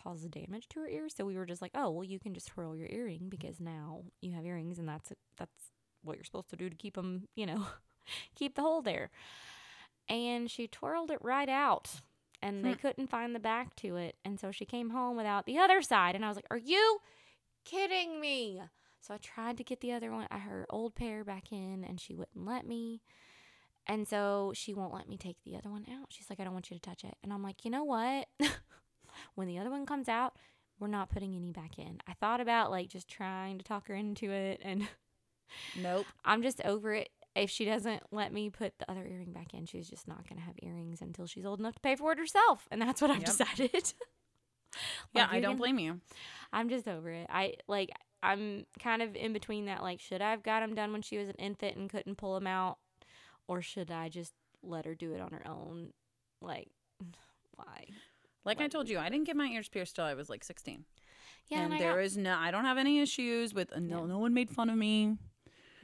cause 0.03 0.23
damage 0.23 0.69
to 0.71 0.81
her 0.81 0.89
ears. 0.89 1.15
So 1.17 1.25
we 1.25 1.37
were 1.37 1.47
just 1.47 1.63
like, 1.63 1.73
oh 1.75 1.91
well, 1.91 2.05
you 2.05 2.19
can 2.19 2.35
just 2.35 2.49
twirl 2.49 2.77
your 2.77 2.89
earring 2.91 3.29
because 3.29 3.61
now 3.61 4.03
you 4.21 4.33
have 4.33 4.45
earrings, 4.45 4.79
and 4.79 4.89
that's 4.89 5.13
that's 5.37 5.71
what 6.03 6.17
you're 6.17 6.25
supposed 6.25 6.51
to 6.51 6.57
do 6.57 6.69
to 6.69 6.77
keep 6.77 6.95
them, 6.95 7.29
you 7.35 7.47
know, 7.47 7.67
keep 8.35 8.55
the 8.55 8.63
hole 8.63 8.83
there. 8.83 9.11
And 10.09 10.51
she 10.51 10.67
twirled 10.67 11.11
it 11.11 11.19
right 11.23 11.49
out 11.49 12.01
and 12.43 12.65
they 12.65 12.73
hmm. 12.73 12.81
couldn't 12.81 13.11
find 13.11 13.35
the 13.35 13.41
back 13.41 13.75
to 13.77 13.97
it. 13.97 14.17
And 14.25 14.39
so 14.39 14.51
she 14.51 14.65
came 14.65 14.91
home 14.91 15.17
without 15.17 15.47
the 15.47 15.59
other 15.59 15.83
side. 15.83 16.15
And 16.15 16.25
I 16.25 16.29
was 16.29 16.37
like, 16.37 16.47
Are 16.51 16.59
you 16.59 16.99
kidding 17.65 18.21
me? 18.21 18.63
So 19.01 19.15
I 19.15 19.19
tried 19.19 19.57
to 19.59 19.65
get 19.65 19.81
the 19.81 19.93
other 19.93 20.11
one, 20.11 20.27
her 20.31 20.67
old 20.71 20.95
pair 20.95 21.25
back 21.25 21.53
in, 21.53 21.85
and 21.87 22.01
she 22.01 22.15
wouldn't 22.15 22.45
let 22.45 22.67
me. 22.67 23.03
And 23.87 24.09
so 24.09 24.53
she 24.55 24.75
won't 24.75 24.93
let 24.93 25.09
me 25.09 25.17
take 25.17 25.37
the 25.45 25.57
other 25.57 25.71
one 25.71 25.87
out. 25.89 26.09
She's 26.09 26.29
like, 26.29 26.41
I 26.41 26.45
don't 26.45 26.53
want 26.53 26.71
you 26.71 26.77
to 26.77 26.83
touch 26.83 27.05
it. 27.05 27.15
And 27.23 27.33
I'm 27.33 27.43
like, 27.43 27.65
You 27.65 27.71
know 27.71 27.85
what? 27.85 28.27
when 29.35 29.49
the 29.49 29.59
other 29.59 29.71
one 29.71 29.87
comes 29.87 30.09
out, 30.09 30.35
we're 30.79 30.89
not 30.89 31.11
putting 31.11 31.35
any 31.35 31.53
back 31.53 31.79
in. 31.79 31.99
I 32.07 32.15
thought 32.15 32.41
about 32.41 32.71
like 32.71 32.89
just 32.89 33.09
trying 33.09 33.59
to 33.59 33.65
talk 33.65 33.89
her 33.89 33.95
into 33.95 34.31
it. 34.31 34.61
And 34.63 34.89
Nope. 35.81 36.07
I'm 36.25 36.43
just 36.43 36.61
over 36.65 36.95
it. 36.95 37.09
If 37.37 37.51
she 37.51 37.65
doesn't 37.67 38.03
let 38.11 38.33
me 38.33 38.49
put 38.51 38.79
the 38.79 38.91
other 38.91 39.05
earring 39.07 39.33
back 39.33 39.53
in, 39.55 39.67
she's 39.67 39.89
just 39.89 40.09
not 40.09 40.27
going 40.29 40.39
to 40.41 40.45
have 40.47 40.55
earrings 40.63 41.03
until 41.03 41.27
she's 41.27 41.45
old 41.45 41.61
enough 41.61 41.75
to 41.75 41.81
pay 41.81 41.95
for 41.95 42.11
it 42.13 42.19
herself. 42.19 42.67
And 42.71 42.81
that's 42.83 43.01
what 43.03 43.11
I've 43.11 43.19
Yep. 43.19 43.27
decided. 43.27 43.93
Yeah, 45.15 45.27
I 45.31 45.35
don't 45.41 45.53
gonna- 45.53 45.57
blame 45.57 45.79
you. 45.79 46.01
I'm 46.53 46.69
just 46.69 46.87
over 46.87 47.09
it. 47.11 47.27
I 47.31 47.55
like, 47.67 47.91
I'm 48.23 48.67
kind 48.79 49.01
of 49.01 49.17
in 49.17 49.33
between 49.33 49.67
that. 49.67 49.83
Like, 49.83 50.01
should 50.01 50.21
I 50.21 50.31
have 50.33 50.43
got 50.43 50.61
them 50.61 50.75
done 50.75 50.93
when 50.93 51.01
she 51.03 51.17
was 51.17 51.29
an 51.31 51.35
infant 51.37 51.77
and 51.77 51.89
couldn't 51.89 52.17
pull 52.17 52.35
them 52.35 52.47
out? 52.47 52.77
Or 53.49 53.63
should 53.63 53.91
I 53.91 54.09
just 54.11 54.35
let 54.63 54.85
her 54.85 54.95
do 54.95 55.15
it 55.15 55.21
on 55.23 55.31
her 55.33 55.47
own? 55.49 55.93
Like, 56.43 56.69
why? 57.55 57.87
Like 58.45 58.61
I 58.61 58.69
told 58.69 58.89
you, 58.91 58.99
I 58.99 59.09
didn't 59.09 59.25
get 59.27 59.37
my 59.37 59.47
ears 59.47 59.69
pierced 59.69 59.97
till 59.97 60.05
I 60.05 60.13
was 60.15 60.29
like 60.29 60.45
16. 60.45 60.85
Yeah, 61.49 61.61
and 61.63 61.73
I 61.73 61.79
there 61.79 61.93
got- 61.95 62.01
is 62.05 62.17
no, 62.19 62.37
I 62.37 62.51
don't 62.51 62.65
have 62.65 62.77
any 62.79 63.01
issues 63.01 63.55
with, 63.55 63.71
no, 63.79 64.01
Yeah. 64.01 64.07
no 64.07 64.19
one 64.19 64.35
made 64.35 64.51
fun 64.51 64.69
of 64.69 64.77
me 64.77 65.17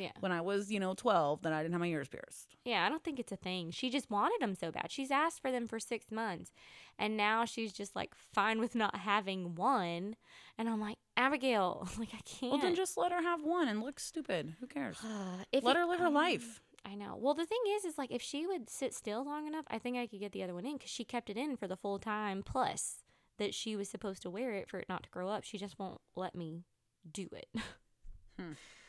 Yeah. 0.03 0.11
when 0.21 0.33
I 0.33 0.41
was, 0.41 0.71
you 0.71 0.81
know, 0.81 0.95
12 0.95 1.43
then 1.43 1.53
I 1.53 1.63
didn't 1.63 1.73
have 1.73 1.81
my 1.81 1.87
ears 1.87 2.09
pierced. 2.09 2.57
Yeah, 2.65 2.85
I 2.85 2.89
don't 2.89 3.05
think 3.05 3.21
it's 3.21 3.31
a 3.31 3.37
thing. 3.37 3.71
She 3.71 3.89
just 3.89 4.11
wanted 4.11 4.41
them 4.41 4.55
so 4.55 4.73
bad. 4.73 4.91
She's 4.91 5.11
asked 5.11 5.41
for 5.41 5.53
them 5.53 5.69
for 5.69 5.79
six 5.79 6.11
months. 6.11 6.51
And 6.99 7.17
now 7.17 7.45
she's 7.45 7.73
just 7.73 7.95
like 7.95 8.15
fine 8.15 8.59
with 8.59 8.75
not 8.75 8.97
having 8.97 9.55
one. 9.55 10.17
And 10.59 10.69
I'm 10.69 10.81
like, 10.81 10.99
Abigail, 11.17 11.89
like, 11.99 12.09
I 12.15 12.21
can't. 12.25 12.53
Well, 12.53 12.61
then 12.61 12.75
just 12.75 12.97
let 12.97 13.13
her 13.13 13.23
have 13.23 13.45
one 13.45 13.69
and 13.69 13.81
look 13.81 14.01
stupid. 14.01 14.55
Who 14.61 14.67
cares? 14.67 14.99
if 15.53 15.63
let 15.63 15.77
it- 15.77 15.79
her 15.79 15.87
live 15.87 16.01
her 16.01 16.07
um, 16.07 16.15
life. 16.15 16.63
I 16.85 16.97
know. 16.97 17.17
Well, 17.17 17.35
the 17.35 17.47
thing 17.47 17.61
is, 17.77 17.85
is 17.85 17.97
like 17.97 18.11
if 18.11 18.21
she 18.23 18.45
would 18.45 18.69
sit 18.69 18.93
still 18.93 19.25
long 19.25 19.47
enough, 19.47 19.67
I 19.71 19.79
think 19.79 19.97
I 19.97 20.09
could 20.09 20.19
get 20.19 20.33
the 20.33 20.43
other 20.43 20.55
one 20.55 20.67
in 20.67 20.79
because 20.79 20.91
she 20.91 21.05
kept 21.05 21.31
it 21.31 21.37
in 21.37 21.57
for 21.57 21.69
the 21.69 21.77
full 21.77 22.01
time 22.01 22.43
plus 22.43 23.05
that 23.39 23.55
she 23.55 23.77
was 23.77 23.89
supposed 23.89 24.23
to 24.23 24.31
wear 24.31 24.53
it 24.55 24.69
for 24.69 24.79
it 24.79 24.89
not 24.89 25.05
to 25.05 25.11
grow 25.11 25.29
up. 25.29 25.45
She 25.45 25.59
just 25.59 25.79
won't 25.79 26.01
let 26.17 26.35
me 26.35 26.65
do 27.11 27.29
it. 27.33 27.49
Hmm. 28.39 28.53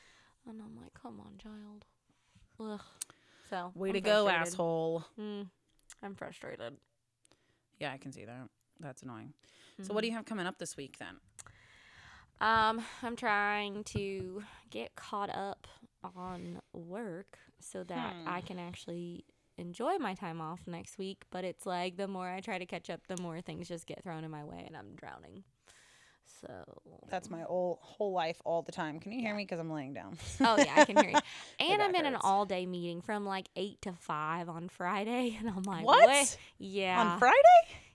And 0.47 0.61
I'm 0.61 0.75
like, 0.81 0.93
come 0.93 1.19
on, 1.19 1.37
child. 1.37 1.85
Ugh. 2.59 2.81
So 3.49 3.71
Way 3.75 3.89
I'm 3.89 3.93
to 3.95 4.01
go, 4.01 4.25
frustrated. 4.25 4.47
asshole. 4.47 5.05
Mm, 5.19 5.47
I'm 6.01 6.15
frustrated. 6.15 6.77
Yeah, 7.79 7.91
I 7.93 7.97
can 7.97 8.11
see 8.11 8.25
that. 8.25 8.49
That's 8.79 9.03
annoying. 9.03 9.33
So, 9.81 9.83
Mm-hmm. 9.83 9.93
what 9.95 10.01
do 10.01 10.07
you 10.07 10.13
have 10.13 10.25
coming 10.25 10.45
up 10.45 10.57
this 10.59 10.77
week 10.77 10.97
then? 10.99 11.15
Um, 12.41 12.81
I'm 13.01 13.15
trying 13.15 13.83
to 13.85 14.43
get 14.69 14.95
caught 14.95 15.29
up 15.29 15.67
on 16.15 16.59
work 16.73 17.37
so 17.59 17.83
that 17.85 18.13
Hmm. 18.23 18.27
I 18.27 18.41
can 18.41 18.59
actually 18.59 19.23
enjoy 19.57 19.97
my 19.97 20.13
time 20.13 20.41
off 20.41 20.61
next 20.67 20.97
week. 20.97 21.23
But 21.31 21.43
it's 21.45 21.65
like 21.65 21.95
the 21.97 22.07
more 22.07 22.27
I 22.27 22.39
try 22.41 22.57
to 22.57 22.65
catch 22.65 22.89
up, 22.89 23.01
the 23.07 23.21
more 23.21 23.39
things 23.41 23.67
just 23.67 23.85
get 23.87 24.03
thrown 24.03 24.23
in 24.23 24.31
my 24.31 24.43
way 24.43 24.63
and 24.67 24.75
I'm 24.75 24.95
drowning. 24.95 25.43
So, 26.41 26.63
That's 27.09 27.29
my 27.29 27.41
whole 27.41 27.79
whole 27.81 28.11
life 28.11 28.41
all 28.43 28.61
the 28.63 28.71
time. 28.71 28.99
Can 28.99 29.11
you 29.13 29.21
hear 29.21 29.33
me? 29.35 29.43
Because 29.43 29.59
I'm 29.59 29.71
laying 29.71 29.93
down. 29.93 30.17
oh 30.41 30.57
yeah, 30.57 30.73
I 30.75 30.85
can 30.85 30.97
hear 30.97 31.09
you. 31.11 31.17
And 31.59 31.81
I'm 31.81 31.95
in 31.95 32.05
an 32.05 32.15
all 32.15 32.45
day 32.45 32.65
meeting 32.65 33.01
from 33.01 33.25
like 33.25 33.47
eight 33.55 33.81
to 33.83 33.93
five 33.93 34.49
on 34.49 34.67
Friday, 34.69 35.37
and 35.39 35.49
I'm 35.49 35.63
like, 35.63 35.85
What? 35.85 36.07
"Wait." 36.07 36.37
Yeah, 36.57 36.99
On 37.13 37.19
Friday? 37.19 37.37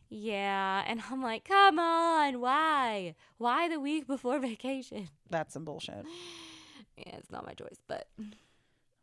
yeah, 0.09 0.85
and 0.87 1.03
I'm 1.11 1.22
like, 1.22 1.45
come 1.45 1.79
on, 1.79 2.41
why, 2.41 3.14
why 3.37 3.68
the 3.68 3.79
week 3.79 4.07
before 4.07 4.39
vacation? 4.53 5.09
That's 5.29 5.53
some 5.55 5.64
bullshit. 5.64 6.05
Yeah, 6.97 7.14
it's 7.18 7.31
not 7.31 7.47
my 7.47 7.53
choice, 7.53 7.79
but 7.87 8.09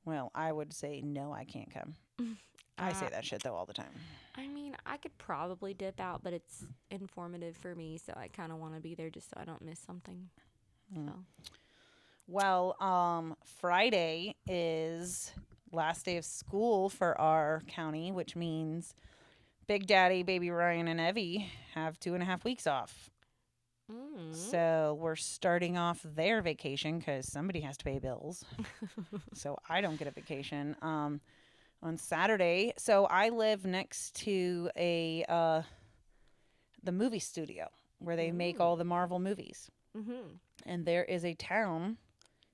Well, 0.03 0.30
I 0.36 0.51
would 0.51 0.73
say 0.73 1.01
no, 1.01 1.32
I 1.32 1.45
can't 1.45 1.71
come. 1.73 1.95
I 2.78 2.93
say 2.93 3.05
Uh, 3.07 3.09
that 3.09 3.26
shit 3.26 3.41
though 3.43 3.55
all 3.55 3.65
the 3.65 3.73
time. 3.73 3.93
I 4.36 4.47
mean, 4.47 4.76
I 4.86 4.97
could 4.97 5.17
probably 5.17 5.73
dip 5.73 5.99
out, 5.99 6.21
but 6.23 6.34
it's 6.34 6.65
informative 6.91 7.55
for 7.55 7.73
me, 7.76 7.97
so 7.97 8.13
I 8.17 8.28
kind 8.28 8.51
of 8.51 8.57
want 8.59 8.76
to 8.76 8.82
be 8.82 8.95
there 8.95 9.09
just 9.09 9.30
so 9.30 9.38
I 9.39 9.45
don't 9.45 9.61
miss 9.61 9.80
something. 9.80 10.30
Mm. 10.95 11.07
So, 11.07 11.13
Well, 12.28 12.76
um, 12.82 13.36
Friday 13.45 14.36
is 14.47 15.32
last 15.71 16.05
day 16.05 16.17
of 16.17 16.26
school 16.26 16.89
for 16.89 17.19
our 17.19 17.61
county, 17.67 18.11
which 18.11 18.36
means 18.36 18.93
Big 19.67 19.88
Daddy, 19.88 20.23
Baby 20.23 20.49
Ryan, 20.49 20.88
and 20.88 20.99
Evie 20.99 21.49
have 21.76 21.99
two 21.99 22.13
and 22.13 22.21
a 22.21 22.26
half 22.26 22.43
weeks 22.43 22.67
off. 22.67 23.09
mm. 23.91 24.36
So 24.36 24.97
we're 24.99 25.15
starting 25.15 25.78
off 25.78 26.01
their 26.03 26.41
vacation 26.41 26.99
because 26.99 27.32
somebody 27.32 27.61
has 27.61 27.78
to 27.78 27.86
pay 27.86 27.99
bills. 27.99 28.43
so 29.34 29.57
I 29.69 29.82
don't 29.82 29.97
get 29.97 30.07
a 30.07 30.11
vacation 30.11 30.76
um, 30.82 31.21
on 31.86 31.97
Saturday. 31.97 32.73
So 32.77 33.05
I 33.05 33.29
live 33.29 33.65
next 33.65 34.15
to 34.23 34.69
a 34.75 35.23
uh, 35.29 35.61
the 36.83 36.91
movie 36.91 37.19
studio 37.19 37.67
where 37.99 38.15
they 38.15 38.31
make 38.31 38.59
all 38.59 38.75
the 38.75 38.83
Marvel 38.83 39.19
movies. 39.19 39.69
Mm-hmm. 39.95 40.36
and 40.65 40.86
there 40.86 41.05
is 41.05 41.23
a 41.23 41.36
town 41.36 41.95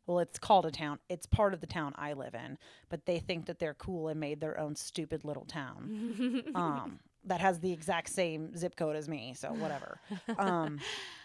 well 0.05 0.19
it's 0.19 0.37
called 0.37 0.67
a 0.67 0.69
town. 0.69 0.99
It's 1.09 1.25
part 1.25 1.55
of 1.55 1.59
the 1.59 1.65
town 1.65 1.95
i 1.97 2.13
live 2.13 2.35
in 2.35 2.59
but 2.87 3.07
they 3.07 3.17
think 3.17 3.47
that 3.47 3.57
they're 3.57 3.73
cool 3.73 4.09
and 4.09 4.19
made 4.19 4.39
their 4.39 4.59
own 4.59 4.75
stupid 4.75 5.25
little 5.25 5.45
town 5.45 6.43
um, 6.53 6.99
that 7.25 7.41
has 7.41 7.59
the 7.59 7.71
exact 7.71 8.09
same 8.09 8.55
zip 8.55 8.75
code 8.75 8.95
as 8.95 9.09
me 9.09 9.33
so 9.35 9.49
whatever. 9.53 9.99
Um, 10.37 10.77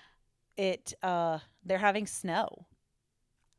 it 0.56 0.94
uh, 1.02 1.38
they're 1.66 1.76
having 1.76 2.06
snow. 2.06 2.64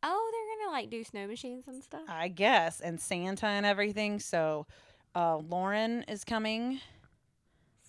Oh, 0.02 0.32
like 0.72 0.90
do 0.90 1.04
snow 1.04 1.28
machines 1.28 1.66
and 1.68 1.84
stuff. 1.84 2.02
i 2.08 2.28
guess 2.28 2.80
and 2.82 3.00
santa 3.00 3.46
and 3.46 3.66
everything 3.66 4.20
so 4.20 4.66
uh, 5.16 5.38
lauren 5.38 6.04
is 6.04 6.24
coming 6.24 6.80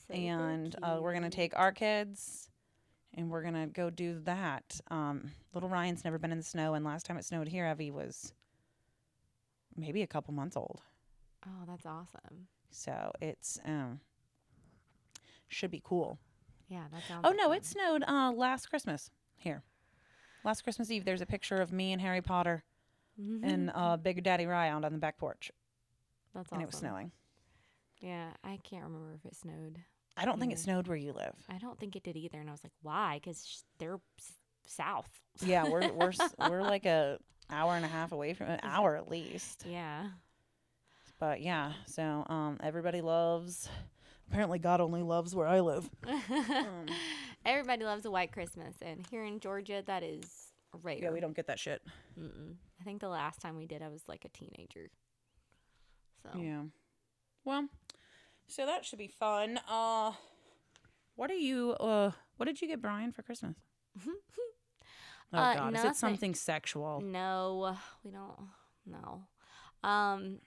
Super 0.06 0.18
and 0.18 0.76
uh, 0.82 0.98
we're 1.00 1.12
gonna 1.12 1.28
take 1.30 1.52
our 1.56 1.72
kids 1.72 2.48
and 3.14 3.30
we're 3.30 3.42
gonna 3.42 3.66
go 3.66 3.90
do 3.90 4.20
that. 4.24 4.80
Um, 4.90 5.32
little 5.52 5.68
Ryan's 5.68 6.04
never 6.04 6.18
been 6.18 6.32
in 6.32 6.38
the 6.38 6.44
snow, 6.44 6.74
and 6.74 6.84
last 6.84 7.04
time 7.06 7.16
it 7.16 7.24
snowed 7.24 7.48
here, 7.48 7.66
Evie 7.66 7.90
was 7.90 8.32
maybe 9.76 10.02
a 10.02 10.06
couple 10.06 10.32
months 10.34 10.56
old. 10.56 10.80
Oh, 11.46 11.64
that's 11.66 11.84
awesome. 11.86 12.46
So 12.70 13.12
it's 13.20 13.58
um, 13.64 14.00
should 15.48 15.70
be 15.70 15.82
cool. 15.84 16.18
Yeah, 16.68 16.84
that 16.92 17.02
sounds. 17.08 17.22
Oh 17.24 17.30
like 17.30 17.36
no, 17.38 17.48
fun. 17.48 17.56
it 17.56 17.64
snowed 17.64 18.04
uh, 18.06 18.32
last 18.32 18.70
Christmas 18.70 19.10
here. 19.36 19.62
Last 20.48 20.62
Christmas 20.64 20.90
Eve, 20.90 21.04
there's 21.04 21.20
a 21.20 21.26
picture 21.26 21.60
of 21.60 21.72
me 21.72 21.92
and 21.92 22.00
Harry 22.00 22.22
Potter 22.22 22.64
Mhm. 23.20 23.40
and 23.42 23.70
uh, 23.74 23.96
Big 23.96 24.22
Daddy 24.22 24.46
out 24.46 24.84
on 24.84 24.92
the 24.92 24.98
back 24.98 25.18
porch, 25.18 25.52
That's 26.34 26.50
and 26.52 26.62
it 26.62 26.66
was 26.66 26.76
snowing. 26.76 27.12
Yeah, 28.00 28.30
I 28.42 28.58
can't 28.62 28.84
remember 28.84 29.12
if 29.14 29.24
it 29.26 29.36
snowed. 29.36 29.78
I 30.16 30.24
don't 30.24 30.40
think 30.40 30.52
it 30.52 30.58
snowed 30.58 30.86
where 30.88 30.96
you 30.96 31.12
live. 31.12 31.34
I 31.48 31.58
don't 31.58 31.78
think 31.78 31.94
it 31.96 32.02
did 32.02 32.16
either. 32.16 32.38
And 32.40 32.48
I 32.48 32.52
was 32.52 32.64
like, 32.64 32.72
why? 32.82 33.16
Because 33.22 33.64
they're 33.78 34.00
s- 34.18 34.32
south. 34.66 35.20
Yeah, 35.40 35.68
we're 35.68 35.92
we're 35.92 36.08
s- 36.10 36.34
we're 36.50 36.62
like 36.62 36.86
a 36.86 37.18
hour 37.50 37.74
and 37.74 37.84
a 37.84 37.88
half 37.88 38.12
away 38.12 38.34
from 38.34 38.48
an 38.48 38.60
hour 38.62 38.96
at 38.96 39.08
least. 39.08 39.64
Yeah. 39.66 40.08
But 41.18 41.40
yeah, 41.42 41.72
so 41.86 42.24
um, 42.28 42.58
everybody 42.62 43.00
loves. 43.00 43.68
Apparently, 44.30 44.58
God 44.58 44.80
only 44.80 45.02
loves 45.02 45.34
where 45.34 45.46
I 45.46 45.60
live. 45.60 45.88
Um, 46.30 46.86
Everybody 47.46 47.84
loves 47.84 48.04
a 48.04 48.10
white 48.10 48.32
Christmas, 48.32 48.74
and 48.82 49.06
here 49.10 49.24
in 49.24 49.40
Georgia, 49.40 49.82
that 49.86 50.02
is 50.02 50.24
rare. 50.82 50.98
yeah, 51.00 51.10
we 51.10 51.20
don't 51.20 51.34
get 51.36 51.46
that 51.46 51.58
shit. 51.58 51.80
Mm-mm. 52.18 52.54
I 52.80 52.84
think 52.84 53.00
the 53.00 53.08
last 53.08 53.40
time 53.40 53.56
we 53.56 53.66
did, 53.66 53.80
I 53.80 53.88
was 53.88 54.02
like 54.08 54.24
a 54.24 54.28
teenager. 54.28 54.90
So 56.22 56.38
Yeah. 56.38 56.62
Well, 57.44 57.68
so 58.48 58.66
that 58.66 58.84
should 58.84 58.98
be 58.98 59.06
fun. 59.08 59.58
Uh, 59.68 60.12
what 61.14 61.30
are 61.30 61.34
you? 61.34 61.72
Uh, 61.72 62.10
what 62.36 62.46
did 62.46 62.60
you 62.60 62.68
get 62.68 62.82
Brian 62.82 63.12
for 63.12 63.22
Christmas? 63.22 63.56
Oh 65.30 65.36
Uh, 65.38 65.54
God, 65.54 65.76
is 65.76 65.84
it 65.84 65.96
something 65.96 66.34
sexual? 66.34 67.00
no, 67.02 67.76
we 68.02 68.10
don't. 68.10 68.48
No. 68.86 69.24
Um, 69.86 70.38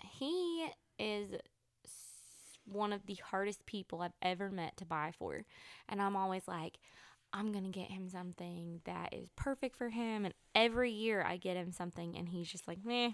he 0.00 0.68
is 0.98 1.30
one 2.70 2.92
of 2.92 3.06
the 3.06 3.18
hardest 3.30 3.66
people 3.66 4.02
I've 4.02 4.12
ever 4.22 4.50
met 4.50 4.76
to 4.78 4.84
buy 4.84 5.12
for, 5.18 5.44
and 5.88 6.00
I'm 6.00 6.16
always 6.16 6.46
like. 6.48 6.78
I'm 7.30 7.52
gonna 7.52 7.68
get 7.68 7.90
him 7.90 8.08
something 8.08 8.80
that 8.86 9.12
is 9.12 9.28
perfect 9.36 9.76
for 9.76 9.90
him, 9.90 10.24
and 10.24 10.32
every 10.54 10.90
year 10.90 11.22
I 11.22 11.36
get 11.36 11.58
him 11.58 11.72
something, 11.72 12.16
and 12.16 12.26
he's 12.26 12.48
just 12.48 12.66
like 12.66 12.78
meh, 12.82 13.10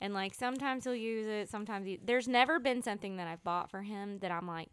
and 0.00 0.12
like 0.12 0.34
sometimes 0.34 0.82
he'll 0.82 0.96
use 0.96 1.28
it, 1.28 1.48
sometimes 1.48 1.86
he. 1.86 2.00
There's 2.04 2.26
never 2.26 2.58
been 2.58 2.82
something 2.82 3.18
that 3.18 3.28
I've 3.28 3.44
bought 3.44 3.70
for 3.70 3.82
him 3.82 4.18
that 4.18 4.32
I'm 4.32 4.48
like 4.48 4.70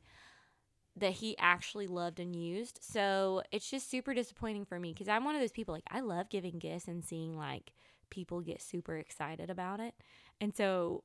that 0.95 1.13
he 1.13 1.35
actually 1.39 1.87
loved 1.87 2.19
and 2.19 2.35
used. 2.35 2.79
So 2.81 3.41
it's 3.51 3.69
just 3.69 3.89
super 3.89 4.13
disappointing 4.13 4.65
for 4.65 4.79
me 4.79 4.93
because 4.93 5.07
I'm 5.07 5.25
one 5.25 5.35
of 5.35 5.41
those 5.41 5.51
people 5.51 5.73
like 5.73 5.83
I 5.89 6.01
love 6.01 6.29
giving 6.29 6.59
gifts 6.59 6.87
and 6.87 7.03
seeing 7.03 7.37
like 7.37 7.73
people 8.09 8.41
get 8.41 8.61
super 8.61 8.97
excited 8.97 9.49
about 9.49 9.79
it. 9.79 9.95
And 10.39 10.55
so 10.55 11.03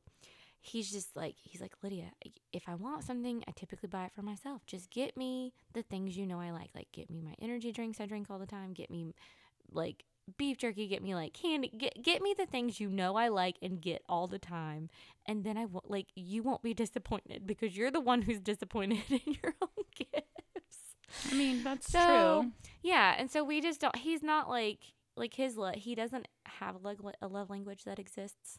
he's 0.61 0.90
just 0.90 1.14
like 1.16 1.34
he's 1.42 1.61
like 1.61 1.72
Lydia, 1.82 2.12
if 2.52 2.64
I 2.66 2.74
want 2.74 3.04
something, 3.04 3.42
I 3.48 3.52
typically 3.52 3.88
buy 3.88 4.04
it 4.06 4.12
for 4.14 4.22
myself. 4.22 4.66
Just 4.66 4.90
get 4.90 5.16
me 5.16 5.52
the 5.72 5.82
things 5.82 6.16
you 6.16 6.26
know 6.26 6.40
I 6.40 6.50
like. 6.50 6.70
Like 6.74 6.88
get 6.92 7.11
me 7.11 7.20
my 7.22 7.34
energy 7.40 7.72
drinks 7.72 8.00
I 8.00 8.06
drink 8.06 8.28
all 8.30 8.38
the 8.38 8.46
time. 8.46 8.72
Get 8.72 8.90
me 8.90 9.14
like 9.72 10.04
beef 10.36 10.59
jerky, 10.59 10.86
get 10.86 11.02
me 11.02 11.14
like 11.14 11.32
candy, 11.32 11.72
get 11.76 12.02
get 12.02 12.20
me 12.22 12.34
the 12.36 12.44
things 12.46 12.80
you 12.80 12.88
know 12.90 13.16
I 13.16 13.28
like 13.28 13.56
and 13.62 13.80
get 13.80 14.02
all 14.09 14.26
the 14.26 14.38
time. 14.38 14.90
And 15.26 15.44
then 15.44 15.56
I 15.56 15.64
won't 15.64 15.90
like 15.90 16.09
you 16.14 16.42
won't 16.42 16.62
be 16.62 16.74
disappointed 16.74 17.46
because 17.46 17.76
you're 17.76 17.90
the 17.90 18.00
one 18.00 18.22
who's 18.22 18.40
disappointed 18.40 19.02
in 19.11 19.36
your 19.42 19.54
own 19.62 19.84
gifts. 19.94 20.96
I 21.30 21.34
mean, 21.34 21.62
that's 21.64 21.90
So- 21.90 22.42
true. 22.42 22.52
Yeah, 22.82 23.14
and 23.18 23.30
so 23.30 23.42
we 23.44 23.61
just 23.61 23.80
don't. 23.80 23.96
He's 23.96 24.22
not 24.22 24.48
like 24.48 24.80
like 25.16 25.34
his 25.34 25.59
he 25.74 25.94
doesn't 25.94 26.28
have 26.46 26.76
a 27.20 27.26
love 27.28 27.50
language 27.50 27.84
that 27.84 27.98
exists. 27.98 28.59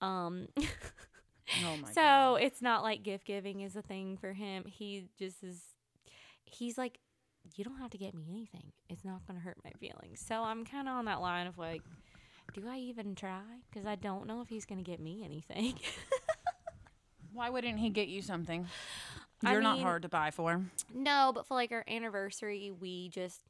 Um, 0.00 0.48
Oh 1.64 1.76
my 1.82 1.88
so 1.88 1.94
God. 1.94 2.42
it's 2.42 2.62
not 2.62 2.82
like 2.82 3.02
gift 3.02 3.26
giving 3.26 3.60
is 3.60 3.76
a 3.76 3.82
thing 3.82 4.16
for 4.16 4.32
him. 4.32 4.64
He 4.66 5.08
just 5.18 5.42
is. 5.42 5.60
He's 6.44 6.76
like, 6.78 6.98
you 7.56 7.64
don't 7.64 7.78
have 7.78 7.90
to 7.90 7.98
get 7.98 8.14
me 8.14 8.26
anything. 8.30 8.72
It's 8.88 9.04
not 9.04 9.26
gonna 9.26 9.40
hurt 9.40 9.58
my 9.64 9.72
feelings. 9.80 10.24
So 10.26 10.42
I'm 10.42 10.64
kind 10.64 10.88
of 10.88 10.94
on 10.94 11.06
that 11.06 11.20
line 11.20 11.46
of 11.46 11.58
like, 11.58 11.82
do 12.54 12.62
I 12.68 12.78
even 12.78 13.14
try? 13.14 13.42
Because 13.70 13.86
I 13.86 13.96
don't 13.96 14.26
know 14.26 14.40
if 14.40 14.48
he's 14.48 14.64
gonna 14.64 14.82
get 14.82 15.00
me 15.00 15.22
anything. 15.24 15.78
Why 17.32 17.50
wouldn't 17.50 17.78
he 17.78 17.90
get 17.90 18.08
you 18.08 18.22
something? 18.22 18.66
You're 19.42 19.60
not 19.62 19.76
mean- 19.76 19.82
hard 19.82 20.02
to 20.02 20.08
buy 20.08 20.30
for. 20.30 20.62
No, 20.94 21.32
but 21.34 21.46
for 21.46 21.54
like 21.54 21.72
our 21.72 21.84
anniversary, 21.88 22.70
we 22.70 23.08
just 23.08 23.40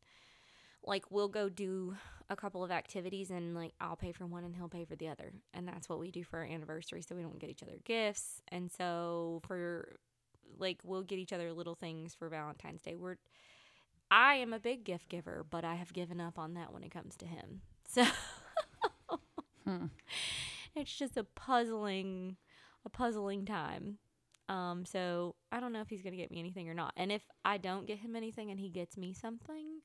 like 0.85 1.11
we'll 1.11 1.29
go 1.29 1.49
do 1.49 1.97
a 2.33 2.37
couple 2.37 2.65
of 2.65 2.71
activities 2.71 3.31
and 3.31 3.55
like 3.55 3.75
I'll 3.81 3.97
pay 3.97 4.13
for 4.13 4.27
one 4.27 4.45
and 4.45 4.57
he'll 4.57 4.69
pay 4.69 4.85
for 4.85 4.97
the 4.97 5.09
other. 5.09 5.33
And 5.55 5.69
that's 5.69 5.89
what 5.89 6.01
we 6.01 6.11
do 6.11 6.25
for 6.25 6.41
our 6.41 6.45
anniversary 6.47 7.03
so 7.03 7.15
we 7.17 7.23
don't 7.23 7.39
get 7.39 7.51
each 7.51 7.63
other 7.63 7.79
gifts. 7.85 8.43
And 8.49 8.71
so 8.73 9.41
for 9.47 9.97
like 10.59 10.81
we'll 10.85 11.03
get 11.03 11.19
each 11.19 11.33
other 11.33 11.53
little 11.53 11.75
things 11.77 12.15
for 12.15 12.29
Valentine's 12.29 12.83
Day. 12.83 12.97
We're 12.97 13.17
I 14.11 14.37
am 14.37 14.53
a 14.53 14.61
big 14.61 14.85
gift 14.85 15.09
giver, 15.09 15.45
but 15.49 15.65
I 15.65 15.77
have 15.77 15.93
given 15.93 16.21
up 16.21 16.39
on 16.39 16.55
that 16.55 16.73
when 16.73 16.83
it 16.85 16.91
comes 16.91 17.17
to 17.19 17.27
him. 17.27 17.63
So 17.89 18.05
Hmm. 19.67 19.87
it's 20.75 20.97
just 20.97 21.17
a 21.17 21.25
puzzling 21.25 22.37
a 22.85 22.91
puzzling 22.91 23.47
time. 23.47 23.99
Um, 24.49 24.85
so 24.87 25.37
I 25.53 25.61
don't 25.61 25.73
know 25.73 25.83
if 25.83 25.89
he's 25.89 26.03
gonna 26.03 26.17
get 26.17 26.33
me 26.33 26.41
anything 26.41 26.69
or 26.69 26.75
not. 26.75 26.95
And 26.97 27.13
if 27.13 27.23
I 27.45 27.59
don't 27.59 27.87
get 27.87 27.99
him 28.01 28.17
anything 28.17 28.51
and 28.51 28.59
he 28.59 28.71
gets 28.71 28.97
me 28.97 29.15
something, 29.15 29.82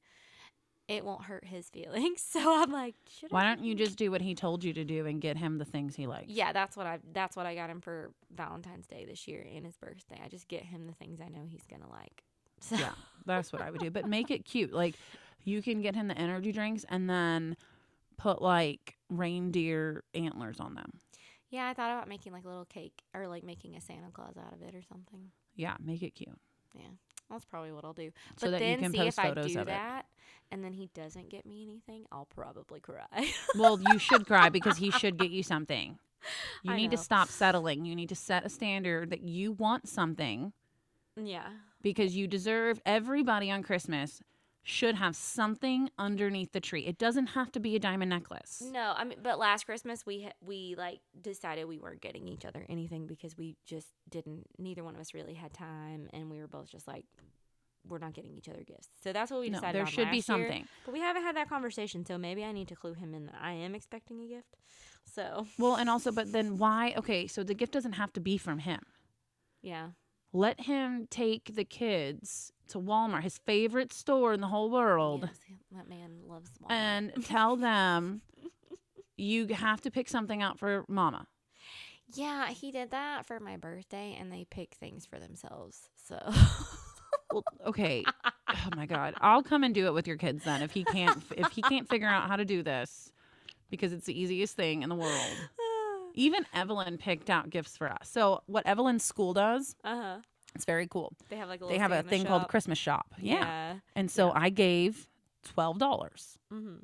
it 0.88 1.04
won't 1.04 1.24
hurt 1.24 1.46
his 1.46 1.70
feelings. 1.70 2.24
So 2.38 2.62
I'm 2.62 2.72
like, 2.72 2.96
should 3.10 3.32
Why 3.32 3.44
don't 3.44 3.64
you 3.64 3.74
just 3.76 3.98
do 3.98 4.12
what 4.12 4.22
he 4.22 4.36
told 4.36 4.64
you 4.64 4.74
to 4.74 4.84
do 4.84 5.06
and 5.06 5.20
get 5.20 5.38
him 5.38 5.58
the 5.58 5.66
things 5.66 5.96
he 5.96 6.08
likes? 6.08 6.28
Yeah, 6.30 6.52
that's 6.54 6.78
what 6.78 6.86
I 6.86 7.00
that's 7.14 7.36
what 7.36 7.46
I 7.46 7.56
got 7.56 7.70
him 7.70 7.82
for 7.82 8.12
Valentine's 8.36 8.86
Day 8.88 9.06
this 9.06 9.28
year 9.28 9.46
and 9.56 9.66
his 9.66 9.76
birthday. 9.78 10.20
I 10.24 10.28
just 10.28 10.48
get 10.48 10.64
him 10.64 10.86
the 10.88 10.94
things 10.94 11.20
I 11.20 11.30
know 11.30 11.46
he's 11.48 11.66
gonna 11.70 11.90
like. 11.90 12.24
So 12.62 12.76
Yeah, 12.76 12.94
that's 13.26 13.54
what 13.54 13.62
I 13.62 13.70
would 13.72 13.80
do. 13.82 13.92
But 13.92 14.08
make 14.08 14.32
it 14.32 14.46
cute. 14.46 14.74
Like 14.74 14.96
you 15.44 15.62
can 15.62 15.82
get 15.82 15.96
him 15.96 16.08
the 16.08 16.18
energy 16.18 16.52
drinks 16.52 16.86
and 16.90 17.10
then 17.10 17.56
put 18.18 18.42
like 18.42 18.98
reindeer 19.10 20.04
antlers 20.16 20.60
on 20.60 20.74
them. 20.76 20.92
yeah, 21.50 21.68
I 21.68 21.74
thought 21.74 21.92
about 21.92 22.08
making 22.10 22.34
like 22.34 22.46
a 22.46 22.48
little 22.48 22.66
cake 22.66 23.04
or 23.14 23.28
like 23.28 23.44
making 23.44 23.76
a 23.76 23.82
Santa 23.82 24.10
Claus 24.12 24.36
out 24.38 24.54
of 24.54 24.62
it 24.62 24.74
or 24.76 24.82
something. 24.82 25.32
Yeah, 25.56 25.76
make 25.84 26.02
it 26.04 26.16
cute. 26.16 26.38
That's 27.30 27.46
probably 27.46 27.72
what 27.72 27.84
I'll 27.84 27.94
do. 27.94 28.12
So 28.38 28.48
but 28.48 28.52
that 28.52 28.62
you 28.62 28.68
then 28.68 28.80
can 28.80 28.92
see 28.92 28.98
post 29.00 29.08
if 29.08 29.20
I 29.20 29.30
photos 29.30 29.54
do 29.54 29.60
of 29.60 29.68
it. 29.68 29.72
that 29.72 30.06
and 30.52 30.64
then 30.64 30.74
he 30.74 30.90
doesn't 30.94 31.30
get 31.30 31.46
me 31.46 31.64
anything, 31.64 32.06
I'll 32.12 32.26
probably 32.26 32.80
cry. 32.80 33.06
Well, 33.58 33.80
you 33.80 34.00
should 34.00 34.26
cry 34.26 34.50
because 34.50 34.78
he 34.78 34.92
should 34.92 35.18
get 35.18 35.32
you 35.32 35.44
something. 35.44 35.98
You 36.64 36.74
I 36.74 36.76
need 36.76 36.92
to 36.92 36.98
know. 36.98 37.02
stop 37.02 37.30
settling. 37.30 37.86
You 37.86 37.96
need 37.96 38.10
to 38.10 38.16
set 38.16 38.46
a 38.46 38.50
standard 38.50 39.10
that 39.10 39.22
you 39.22 39.54
want 39.54 39.88
something 39.88 40.54
yeah. 41.16 41.48
because 41.82 42.16
you 42.16 42.28
deserve 42.28 42.82
everybody 42.86 43.50
on 43.52 43.64
Christmas 43.64 44.22
should 44.70 44.96
have 44.96 45.16
something 45.16 45.90
underneath 45.98 46.52
the 46.52 46.60
tree. 46.60 46.86
It 46.86 46.98
doesn't 46.98 47.28
have 47.28 47.52
to 47.54 47.60
be 47.62 47.76
a 47.78 47.80
diamond 47.80 48.10
necklace. 48.10 48.62
No, 48.62 48.94
I 48.98 49.06
mean, 49.06 49.20
but 49.24 49.40
last 49.40 49.66
Christmas 49.66 50.06
we 50.06 50.30
we 50.46 50.76
like 50.78 51.00
decided 51.22 51.66
we 51.66 51.80
weren't 51.80 52.02
getting 52.02 52.28
each 52.28 52.44
other 52.46 52.66
anything 52.68 53.08
because 53.08 53.38
we 53.38 53.56
just 53.66 53.88
didn't. 54.10 54.44
Neither 54.60 54.84
one 54.84 54.94
of 54.94 55.00
us 55.00 55.14
really 55.14 55.36
had 55.36 55.54
time, 55.54 56.10
and 56.12 56.30
we 56.30 56.40
were 56.40 56.50
both 56.50 56.70
just 56.70 56.86
like, 56.86 57.06
we're 57.88 57.98
not 58.00 58.14
getting 58.14 58.34
each 58.34 58.50
other 58.50 58.64
gifts. 58.64 58.90
So 59.02 59.14
that's 59.14 59.32
what 59.32 59.40
we 59.40 59.48
No, 59.50 59.60
decided. 59.60 59.76
there 59.76 59.82
on 59.84 59.88
should 59.88 60.12
be 60.12 60.18
last 60.18 60.30
year. 60.30 60.48
something. 60.48 60.68
but 60.86 60.92
we 60.94 61.00
haven't 61.00 61.24
had 61.24 61.38
that 61.38 61.48
conversation. 61.48 62.06
So 62.06 62.18
maybe 62.18 62.44
I 62.44 62.52
need 62.52 62.68
to 62.68 62.76
clue 62.76 62.94
him 62.94 63.14
in 63.14 63.28
that 63.28 63.36
I 63.42 63.54
am 63.54 63.74
expecting 63.74 64.20
a 64.22 64.28
gift. 64.28 64.58
So 65.06 65.48
Well, 65.58 65.76
and 65.76 65.90
also, 65.94 66.12
but 66.12 66.34
then 66.34 66.58
why? 66.58 66.94
Okay, 66.98 67.28
so 67.28 67.42
the 67.44 67.54
gift 67.54 67.72
doesn't 67.72 67.94
have 67.94 68.12
to 68.14 68.20
be 68.20 68.38
from 68.38 68.60
him. 68.60 68.82
yeah, 69.62 69.92
Let 70.38 70.62
him 70.62 71.08
take 71.10 71.56
the 71.56 71.64
kids 71.64 72.52
to 72.68 72.78
Walmart, 72.80 73.24
his 73.24 73.40
favorite 73.40 73.92
store 73.92 74.34
in 74.34 74.40
the 74.42 74.48
whole 74.48 74.70
world, 74.70 75.24
Yes, 75.28 75.40
that 75.72 75.90
man 75.90 76.20
loves 76.28 76.52
Walmart. 76.62 76.72
and 76.72 77.14
tell 77.26 77.56
them 77.56 78.22
you 79.18 79.48
have 79.48 79.82
to 79.82 79.90
pick 79.90 80.08
something 80.08 80.44
out 80.44 80.60
for 80.60 80.86
mama. 80.88 81.26
yeah, 82.14 82.50
he 82.50 82.72
did 82.72 82.92
that 82.92 83.26
for 83.26 83.40
my 83.40 83.58
birthday, 83.58 84.16
and 84.20 84.32
they 84.32 84.46
pick 84.52 84.76
things 84.76 85.08
for 85.08 85.18
themselves. 85.18 85.90
So 86.08 86.20
Well, 87.32 87.44
okay. 87.66 88.04
Oh 88.50 88.70
my 88.76 88.86
god. 88.86 89.16
I'll 89.20 89.42
come 89.44 89.64
and 89.64 89.74
do 89.74 89.88
it 89.88 89.94
with 89.96 90.06
your 90.08 90.18
kids 90.18 90.44
then 90.44 90.62
if 90.62 90.70
he 90.72 90.84
can't 90.84 91.18
if 91.36 91.52
he 91.52 91.64
can't 91.64 91.90
figure 91.90 92.08
out 92.08 92.28
how 92.30 92.36
to 92.36 92.46
do 92.46 92.62
this 92.62 93.12
because 93.72 93.92
it's 93.92 94.06
the 94.06 94.20
easiest 94.22 94.56
thing 94.56 94.84
in 94.84 94.90
the 94.90 94.96
world. 94.96 95.38
Even 96.18 96.46
Evelyn 96.54 96.98
picked 96.98 97.30
out 97.30 97.50
gifts 97.50 97.78
for 97.78 97.88
us. 97.92 98.10
So 98.10 98.42
what 98.48 98.66
Evelyn's 98.66 99.04
school 99.04 99.34
does, 99.34 99.76
uh 99.84 100.02
huh. 100.02 100.18
it's 100.56 100.66
very 100.66 100.88
cool. 100.88 101.14
They 101.30 101.38
have 101.38 101.48
like 101.48 101.62
a 101.62 101.66
They 101.66 101.78
have 101.78 101.92
a 101.92 102.02
thing 102.02 102.10
thing 102.22 102.26
called. 102.26 102.48
Christmas 102.48 102.78
shop. 102.78 103.14
Yeah. 103.20 103.36
Yeah. 103.36 103.76
And 103.96 104.10
so 104.12 104.28
Yeah. 104.28 104.34
I 104.36 104.50
gave 104.50 105.08
$12 105.56 105.78
Mm-hmm. 106.52 106.76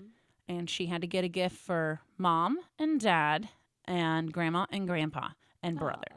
and 0.48 0.70
she 0.70 0.86
had 0.86 1.02
to 1.02 1.08
get 1.08 1.24
a 1.24 1.28
gift 1.28 1.56
for 1.58 2.02
mom 2.18 2.60
and 2.80 3.00
dad 3.02 3.50
and 3.86 4.32
grandma 4.32 4.66
and 4.72 4.88
grandpa 4.88 5.30
and 5.62 5.78
brother. 5.80 6.08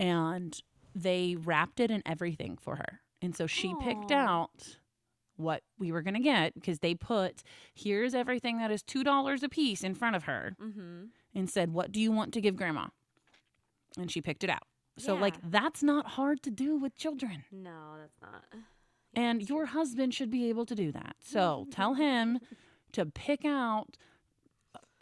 And 0.00 0.60
they 0.94 1.36
wrapped 1.38 1.80
it 1.80 1.90
and 1.90 2.02
everything 2.06 2.56
for 2.60 2.76
her. 2.76 3.00
And 3.20 3.36
so 3.36 3.46
she 3.46 3.74
picked 3.80 4.10
out 4.12 4.76
what 5.36 5.62
we 5.78 5.92
were 5.92 6.02
going 6.02 6.14
to 6.14 6.20
get 6.20 6.54
because 6.54 6.80
they 6.80 6.94
put 6.94 7.42
here's 7.74 8.14
everything 8.14 8.58
that 8.58 8.70
is 8.72 8.82
$2 8.82 9.42
a 9.42 9.48
piece 9.48 9.84
in 9.84 9.94
front 9.94 10.16
of 10.16 10.24
her 10.24 10.56
Mm-hmm. 10.60 11.04
And 11.34 11.48
said, 11.48 11.72
"What 11.72 11.92
do 11.92 12.00
you 12.00 12.12
want 12.12 12.32
to 12.34 12.40
give 12.40 12.56
grandma?" 12.56 12.88
And 13.96 14.10
she 14.10 14.20
picked 14.20 14.44
it 14.44 14.50
out. 14.50 14.62
So 14.96 15.14
like 15.14 15.36
that's 15.42 15.82
not 15.82 16.06
hard 16.06 16.42
to 16.42 16.50
do 16.50 16.76
with 16.76 16.96
children. 16.96 17.44
No, 17.52 17.96
that's 17.98 18.20
not. 18.20 18.44
And 19.14 19.48
your 19.48 19.66
husband 19.66 20.12
should 20.14 20.30
be 20.30 20.48
able 20.48 20.66
to 20.66 20.74
do 20.74 20.92
that. 20.92 21.16
So 21.22 21.66
tell 21.70 21.94
him 21.94 22.40
to 22.92 23.04
pick 23.06 23.44
out 23.44 23.96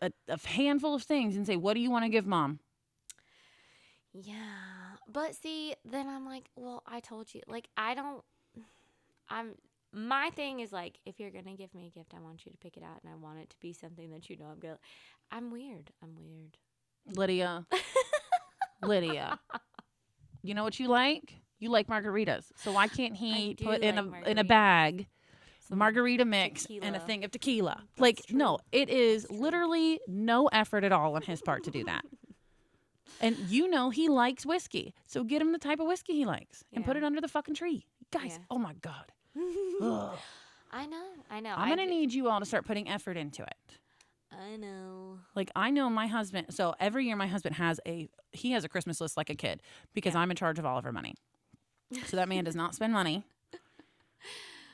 a, 0.03 0.11
a 0.29 0.39
handful 0.47 0.95
of 0.95 1.03
things 1.03 1.37
and 1.37 1.47
say, 1.47 1.57
"What 1.57 1.75
do 1.75 1.81
you 1.81 1.91
want 1.91 2.05
to 2.05 2.09
give 2.09 2.27
mom?" 2.27 2.61
Yeah. 4.13 4.35
But 5.11 5.35
see, 5.35 5.75
then 5.85 6.09
I'm 6.09 6.27
like, 6.27 6.51
well, 6.57 6.83
I 6.87 7.01
told 7.01 7.33
you. 7.35 7.43
Like, 7.47 7.69
I 7.77 7.95
don't. 7.95 8.23
I'm. 9.29 9.55
My 9.97 10.29
thing 10.37 10.61
is 10.61 10.73
like, 10.73 10.99
if 11.07 11.19
you're 11.19 11.31
gonna 11.31 11.57
give 11.57 11.75
me 11.75 11.87
a 11.87 11.99
gift, 11.99 12.13
I 12.15 12.21
want 12.21 12.45
you 12.45 12.53
to 12.53 12.59
pick 12.59 12.77
it 12.77 12.83
out, 12.83 13.01
and 13.03 13.11
I 13.11 13.17
want 13.17 13.39
it 13.39 13.49
to 13.49 13.57
be 13.61 13.73
something 13.73 14.11
that 14.11 14.29
you 14.29 14.37
know 14.37 14.45
I'm 14.45 14.59
gonna. 14.59 14.79
I'm 15.33 15.51
weird. 15.51 15.91
I'm 16.03 16.15
weird. 16.15 16.59
Lydia, 17.17 17.65
Lydia, 18.83 19.39
you 20.43 20.53
know 20.53 20.65
what 20.65 20.79
you 20.79 20.89
like? 20.89 21.35
You 21.59 21.71
like 21.71 21.87
margaritas. 21.87 22.45
So 22.57 22.73
why 22.73 22.89
can't 22.89 23.17
he 23.17 23.55
put 23.55 23.81
in 23.81 23.97
like 24.11 24.27
a 24.27 24.31
in 24.31 24.39
a 24.39 24.45
bag 24.45 24.99
the 24.99 25.69
Some 25.69 25.79
margarita 25.79 26.27
mix 26.27 26.67
and 26.83 26.95
a 26.95 27.01
thing 27.01 27.25
of 27.25 27.31
tequila? 27.31 27.77
That's 27.79 28.01
like 28.01 28.21
no, 28.31 28.59
it 28.73 28.91
is 28.91 29.27
literally 29.31 30.01
no 30.07 30.49
effort 30.49 30.85
at 30.85 30.93
all 30.93 31.17
on 31.17 31.23
his 31.23 31.41
part 31.41 31.65
to 31.65 31.71
do 31.71 31.85
that. 31.85 32.05
And 33.19 33.39
you 33.49 33.71
know 33.71 33.89
he 33.89 34.11
likes 34.11 34.45
whiskey, 34.45 34.93
so 35.07 35.25
get 35.25 35.41
him 35.41 35.53
the 35.53 35.59
type 35.59 35.81
of 35.81 35.87
whiskey 35.87 36.13
he 36.13 36.27
likes 36.27 36.65
and 36.75 36.85
put 36.85 36.99
it 36.99 37.05
under 37.05 37.19
the 37.19 37.29
fucking 37.29 37.55
tree, 37.55 37.87
guys. 38.13 38.33
Yeah. 38.33 38.45
Oh 38.51 38.59
my 38.59 38.75
god, 38.75 39.11
Ugh. 39.83 40.19
I 40.73 40.87
know. 40.87 41.05
I 41.31 41.41
know. 41.41 41.55
I'm 41.57 41.61
I 41.61 41.69
gonna 41.69 41.87
need 41.87 42.13
you 42.13 42.29
all 42.29 42.41
to 42.41 42.47
start 42.47 42.67
putting 42.67 42.89
effort 42.89 43.17
into 43.17 43.43
it. 43.43 43.79
I 44.33 44.57
know. 44.57 45.19
Like 45.35 45.51
I 45.57 45.71
know 45.71 45.89
my 45.89 46.07
husband. 46.09 46.49
So 46.51 46.75
every 46.81 47.07
year 47.07 47.17
my 47.17 47.27
husband 47.29 47.55
has 47.57 47.81
a 47.87 48.09
he 48.33 48.51
has 48.53 48.65
a 48.65 48.69
Christmas 48.69 49.01
list 49.01 49.17
like 49.17 49.31
a 49.31 49.35
kid 49.35 49.63
because 49.95 50.15
Yeah. 50.15 50.21
I'm 50.21 50.31
in 50.31 50.37
charge 50.37 50.59
of 50.59 50.67
all 50.67 50.77
of 50.79 50.85
our 50.85 50.93
money. 50.93 51.15
So 52.07 52.17
that 52.17 52.29
man 52.29 52.45
does 52.45 52.57
not 52.57 52.75
spend 52.75 52.93
money. 52.93 53.25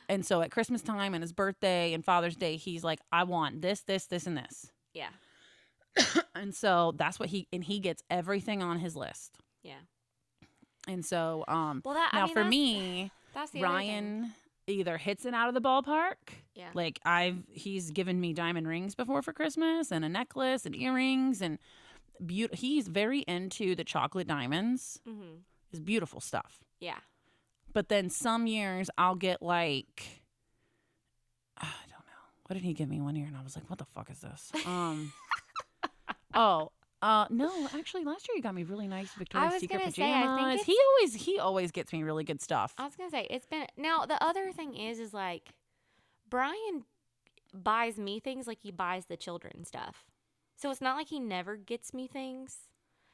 And 0.09 0.27
so 0.27 0.43
at 0.43 0.51
Christmas 0.51 0.83
time 0.83 1.15
and 1.15 1.23
his 1.23 1.33
birthday 1.33 1.95
and 1.95 2.05
Father's 2.05 2.37
Day, 2.37 2.57
he's 2.57 2.85
like, 2.85 2.99
I 3.13 3.23
want 3.25 3.63
this, 3.63 3.81
this, 3.83 4.07
this, 4.07 4.27
and 4.27 4.37
this. 4.37 4.71
Yeah. 4.93 5.09
And 6.35 6.55
so 6.55 6.93
that's 6.97 7.21
what 7.21 7.29
he 7.29 7.47
and 7.53 7.63
he 7.63 7.79
gets 7.79 8.03
everything 8.11 8.63
on 8.63 8.79
his 8.79 8.97
list. 8.97 9.39
Yeah. 9.63 9.75
And 10.89 11.05
so 11.05 11.45
um 11.47 11.83
Well, 11.85 11.95
that 11.95 12.11
I 12.13 12.17
now 12.21 12.25
mean, 12.27 12.35
for 12.35 12.41
that's- 12.41 12.51
me, 12.51 13.11
that's 13.35 13.51
the 13.53 13.65
other 13.65 13.79
thing. 13.79 13.87
Ryan 13.89 14.33
either 14.67 14.97
hits 14.97 15.25
it 15.25 15.35
out 15.35 15.49
of 15.49 15.55
the 15.55 15.61
ballpark. 15.61 16.15
Yeah. 16.55 16.69
Like 16.75 17.01
I've 17.05 17.39
he's 17.51 17.91
given 17.91 18.21
me 18.21 18.33
diamond 18.33 18.69
rings 18.69 18.95
before 18.95 19.23
for 19.23 19.33
Christmas 19.33 19.91
and 19.91 20.05
a 20.05 20.09
necklace 20.09 20.65
and 20.67 20.75
earrings 20.77 21.41
and 21.43 21.59
beaut- 22.25 22.55
he's 22.55 22.89
very 22.89 23.21
into 23.21 23.75
the 23.75 23.85
chocolate 23.85 24.27
diamonds. 24.29 25.01
Mm-hmm. 25.09 25.37
It's 25.71 25.81
beautiful 25.81 26.21
stuff. 26.21 26.61
Yeah. 26.81 26.99
But 27.73 27.89
then 27.89 28.11
some 28.11 28.47
years 28.47 28.91
I'll 28.99 29.15
get 29.17 29.43
like 29.43 30.23
I 31.59 31.67
don't 31.89 32.07
know. 32.07 32.23
What 32.47 32.55
did 32.55 32.63
he 32.63 32.73
give 32.75 32.89
me 32.89 33.01
one 33.01 33.17
year 33.17 33.27
and 33.27 33.37
I 33.37 33.43
was 33.43 33.57
like, 33.57 33.69
"What 33.71 33.79
the 33.79 33.87
fuck 33.87 34.11
is 34.11 34.21
this?" 34.21 34.51
Um 34.67 35.13
Oh, 36.35 36.73
uh 37.03 37.27
no, 37.31 37.69
actually 37.75 38.05
last 38.05 38.29
year 38.29 38.37
he 38.37 38.41
got 38.41 38.55
me 38.55 38.63
really 38.63 38.89
nice 38.89 39.13
Victoria's 39.13 39.55
was 39.55 39.61
Secret 39.61 39.81
gonna 39.81 39.91
say, 39.91 40.03
pajamas. 40.03 40.41
I 40.41 40.57
think 40.57 40.67
he 40.67 40.79
always 40.89 41.15
he 41.15 41.39
always 41.39 41.73
gets 41.73 41.93
me 41.93 42.03
really 42.03 42.25
good 42.25 42.41
stuff. 42.41 42.75
I 42.79 42.85
was 42.85 42.97
gonna 42.97 43.11
say 43.11 43.27
it's 43.29 43.47
been 43.47 43.67
now. 43.77 44.07
The 44.07 44.23
other 44.23 44.53
thing 44.53 44.75
is, 44.75 44.99
is 44.99 45.13
like 45.13 45.51
Brian 46.31 46.85
buys 47.53 47.99
me 47.99 48.21
things 48.21 48.47
like 48.47 48.61
he 48.63 48.71
buys 48.71 49.07
the 49.07 49.17
children 49.17 49.65
stuff. 49.65 50.05
So 50.57 50.71
it's 50.71 50.81
not 50.81 50.97
like 50.97 51.09
he 51.09 51.19
never 51.21 51.57
gets 51.57 51.93
me 51.93 52.07
things. 52.07 52.69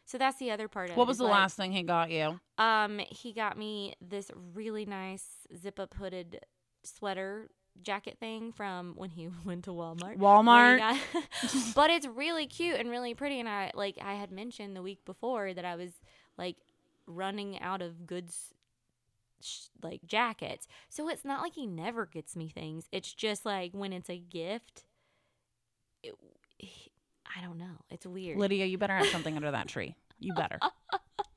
So 0.05 0.17
that's 0.17 0.39
the 0.39 0.51
other 0.51 0.69
part 0.69 0.91
of 0.91 0.97
it. 0.97 0.99
What 0.99 1.07
was 1.07 1.17
is 1.17 1.19
the 1.19 1.25
like, 1.25 1.33
last 1.33 1.57
thing 1.57 1.73
he 1.73 1.83
got 1.83 2.11
you? 2.11 2.41
Um, 2.57 3.01
he 3.11 3.33
got 3.33 3.59
me 3.59 3.95
this 4.01 4.31
really 4.55 4.87
nice 4.87 5.25
zip 5.57 5.79
up 5.79 5.95
hooded 5.95 6.41
sweater 6.83 7.49
jacket 7.83 8.19
thing 8.21 8.53
from 8.53 8.95
when 8.97 9.11
he 9.11 9.29
went 9.45 9.65
to 9.65 9.71
Walmart. 9.71 10.17
Walmart. 10.19 10.79
got- 10.79 11.01
but 11.75 11.91
it's 11.91 12.07
really 12.07 12.47
cute 12.47 12.79
and 12.79 12.91
really 12.91 13.15
pretty. 13.15 13.41
And 13.41 13.49
I 13.49 13.71
like 13.75 13.99
I 14.03 14.15
had 14.15 14.31
mentioned 14.31 14.77
the 14.77 14.83
week 14.83 15.05
before 15.05 15.53
that 15.55 15.65
I 15.65 15.77
was 15.77 15.93
like 16.37 16.57
running 17.07 17.61
out 17.61 17.81
of 17.83 18.07
goods, 18.07 18.55
sh- 19.41 19.67
like 19.83 20.01
jackets. 20.07 20.67
So 20.89 21.09
it's 21.09 21.25
not 21.25 21.41
like 21.43 21.55
he 21.55 21.67
never 21.67 22.07
gets 22.07 22.37
me 22.37 22.49
things. 22.49 22.89
It's 22.93 23.13
just 23.13 23.45
like 23.47 23.73
when 23.73 23.93
it's 23.93 24.11
a 24.11 24.19
gift. 24.19 24.85
It, 26.03 26.15
I 27.37 27.41
don't 27.43 27.59
know. 27.59 27.77
It's 27.91 28.07
weird. 28.07 28.39
Lydia, 28.39 28.65
you 28.67 28.79
better 28.79 28.97
have 28.97 29.07
something 29.09 29.37
under 29.37 29.51
that 29.51 29.69
tree. 29.69 29.95
You 30.19 30.33
better. 30.35 30.59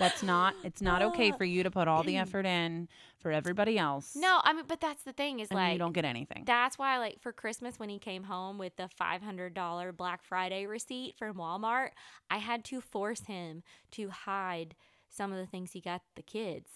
That's 0.00 0.22
not 0.22 0.54
it's 0.64 0.82
not 0.82 1.02
okay 1.02 1.30
ah. 1.32 1.36
for 1.36 1.44
you 1.44 1.62
to 1.62 1.70
put 1.70 1.86
all 1.86 2.02
the 2.02 2.16
effort 2.16 2.46
in 2.46 2.88
for 3.20 3.30
everybody 3.30 3.78
else. 3.78 4.16
no, 4.16 4.40
I 4.42 4.52
mean, 4.52 4.64
but 4.66 4.80
that's 4.80 5.02
the 5.02 5.12
thing 5.12 5.40
is 5.40 5.48
and 5.50 5.56
like 5.58 5.74
you 5.74 5.78
don't 5.78 5.92
get 5.92 6.04
anything. 6.04 6.44
That's 6.46 6.78
why, 6.78 6.98
like, 6.98 7.20
for 7.20 7.32
Christmas, 7.32 7.78
when 7.78 7.88
he 7.88 7.98
came 7.98 8.24
home 8.24 8.58
with 8.58 8.76
the 8.76 8.88
$500 9.00 9.96
Black 9.96 10.24
Friday 10.24 10.66
receipt 10.66 11.16
from 11.18 11.36
Walmart, 11.36 11.90
I 12.30 12.38
had 12.38 12.64
to 12.66 12.80
force 12.80 13.26
him 13.26 13.62
to 13.92 14.08
hide 14.08 14.74
some 15.08 15.32
of 15.32 15.38
the 15.38 15.46
things 15.46 15.72
he 15.72 15.80
got 15.80 16.02
the 16.16 16.22
kids. 16.22 16.70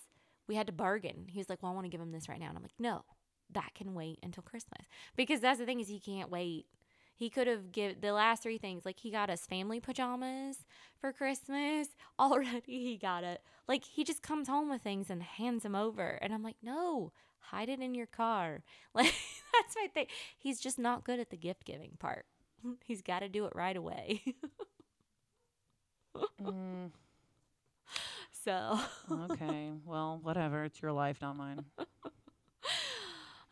We 0.47 0.57
had 0.57 0.66
to 0.66 0.72
bargain. 0.72 1.27
He 1.29 1.39
was 1.39 1.49
like, 1.49 1.62
Well, 1.62 1.72
I 1.72 1.75
want 1.75 1.87
to 1.87 1.91
give 1.91 2.01
him 2.01 2.12
this 2.12 2.29
right 2.29 2.39
now. 2.39 2.49
And 2.49 2.57
I'm 2.57 2.62
like, 2.62 2.79
No, 2.79 3.05
that 3.53 3.70
can 3.75 3.95
wait 3.95 4.18
until 4.22 4.43
Christmas. 4.43 4.87
Because 5.16 5.41
that's 5.41 5.59
the 5.59 5.64
thing 5.66 5.81
is, 5.81 5.89
he 5.89 6.01
can't 6.01 6.31
wait. 6.31 6.66
He 7.14 7.30
could 7.30 7.46
have 7.46 7.72
give 7.72 8.00
the 8.00 8.12
last 8.12 8.42
three 8.42 8.58
things. 8.58 8.84
Like 8.84 8.98
he 8.98 9.10
got 9.10 9.30
us 9.30 9.46
family 9.46 9.80
pajamas 9.80 10.58
for 11.00 11.12
Christmas. 11.12 11.88
Already 12.18 12.62
he 12.84 12.96
got 12.96 13.24
it. 13.24 13.40
Like 13.68 13.84
he 13.84 14.04
just 14.04 14.22
comes 14.22 14.48
home 14.48 14.68
with 14.70 14.82
things 14.82 15.10
and 15.10 15.22
hands 15.22 15.62
them 15.62 15.74
over. 15.74 16.18
And 16.20 16.32
I'm 16.34 16.42
like, 16.42 16.56
no, 16.62 17.12
hide 17.38 17.68
it 17.68 17.80
in 17.80 17.94
your 17.94 18.06
car. 18.06 18.62
Like 18.94 19.12
that's 19.52 19.76
my 19.76 19.88
thing. 19.92 20.06
He's 20.38 20.60
just 20.60 20.78
not 20.78 21.04
good 21.04 21.20
at 21.20 21.30
the 21.30 21.36
gift 21.36 21.64
giving 21.64 21.92
part. 21.98 22.26
He's 22.84 23.02
got 23.02 23.20
to 23.20 23.28
do 23.28 23.46
it 23.46 23.52
right 23.54 23.76
away. 23.76 24.22
Mm, 26.40 26.90
so, 28.44 28.78
okay. 29.30 29.72
Well, 29.84 30.20
whatever. 30.22 30.64
It's 30.64 30.80
your 30.82 30.92
life, 30.92 31.20
not 31.22 31.36
mine. 31.36 31.64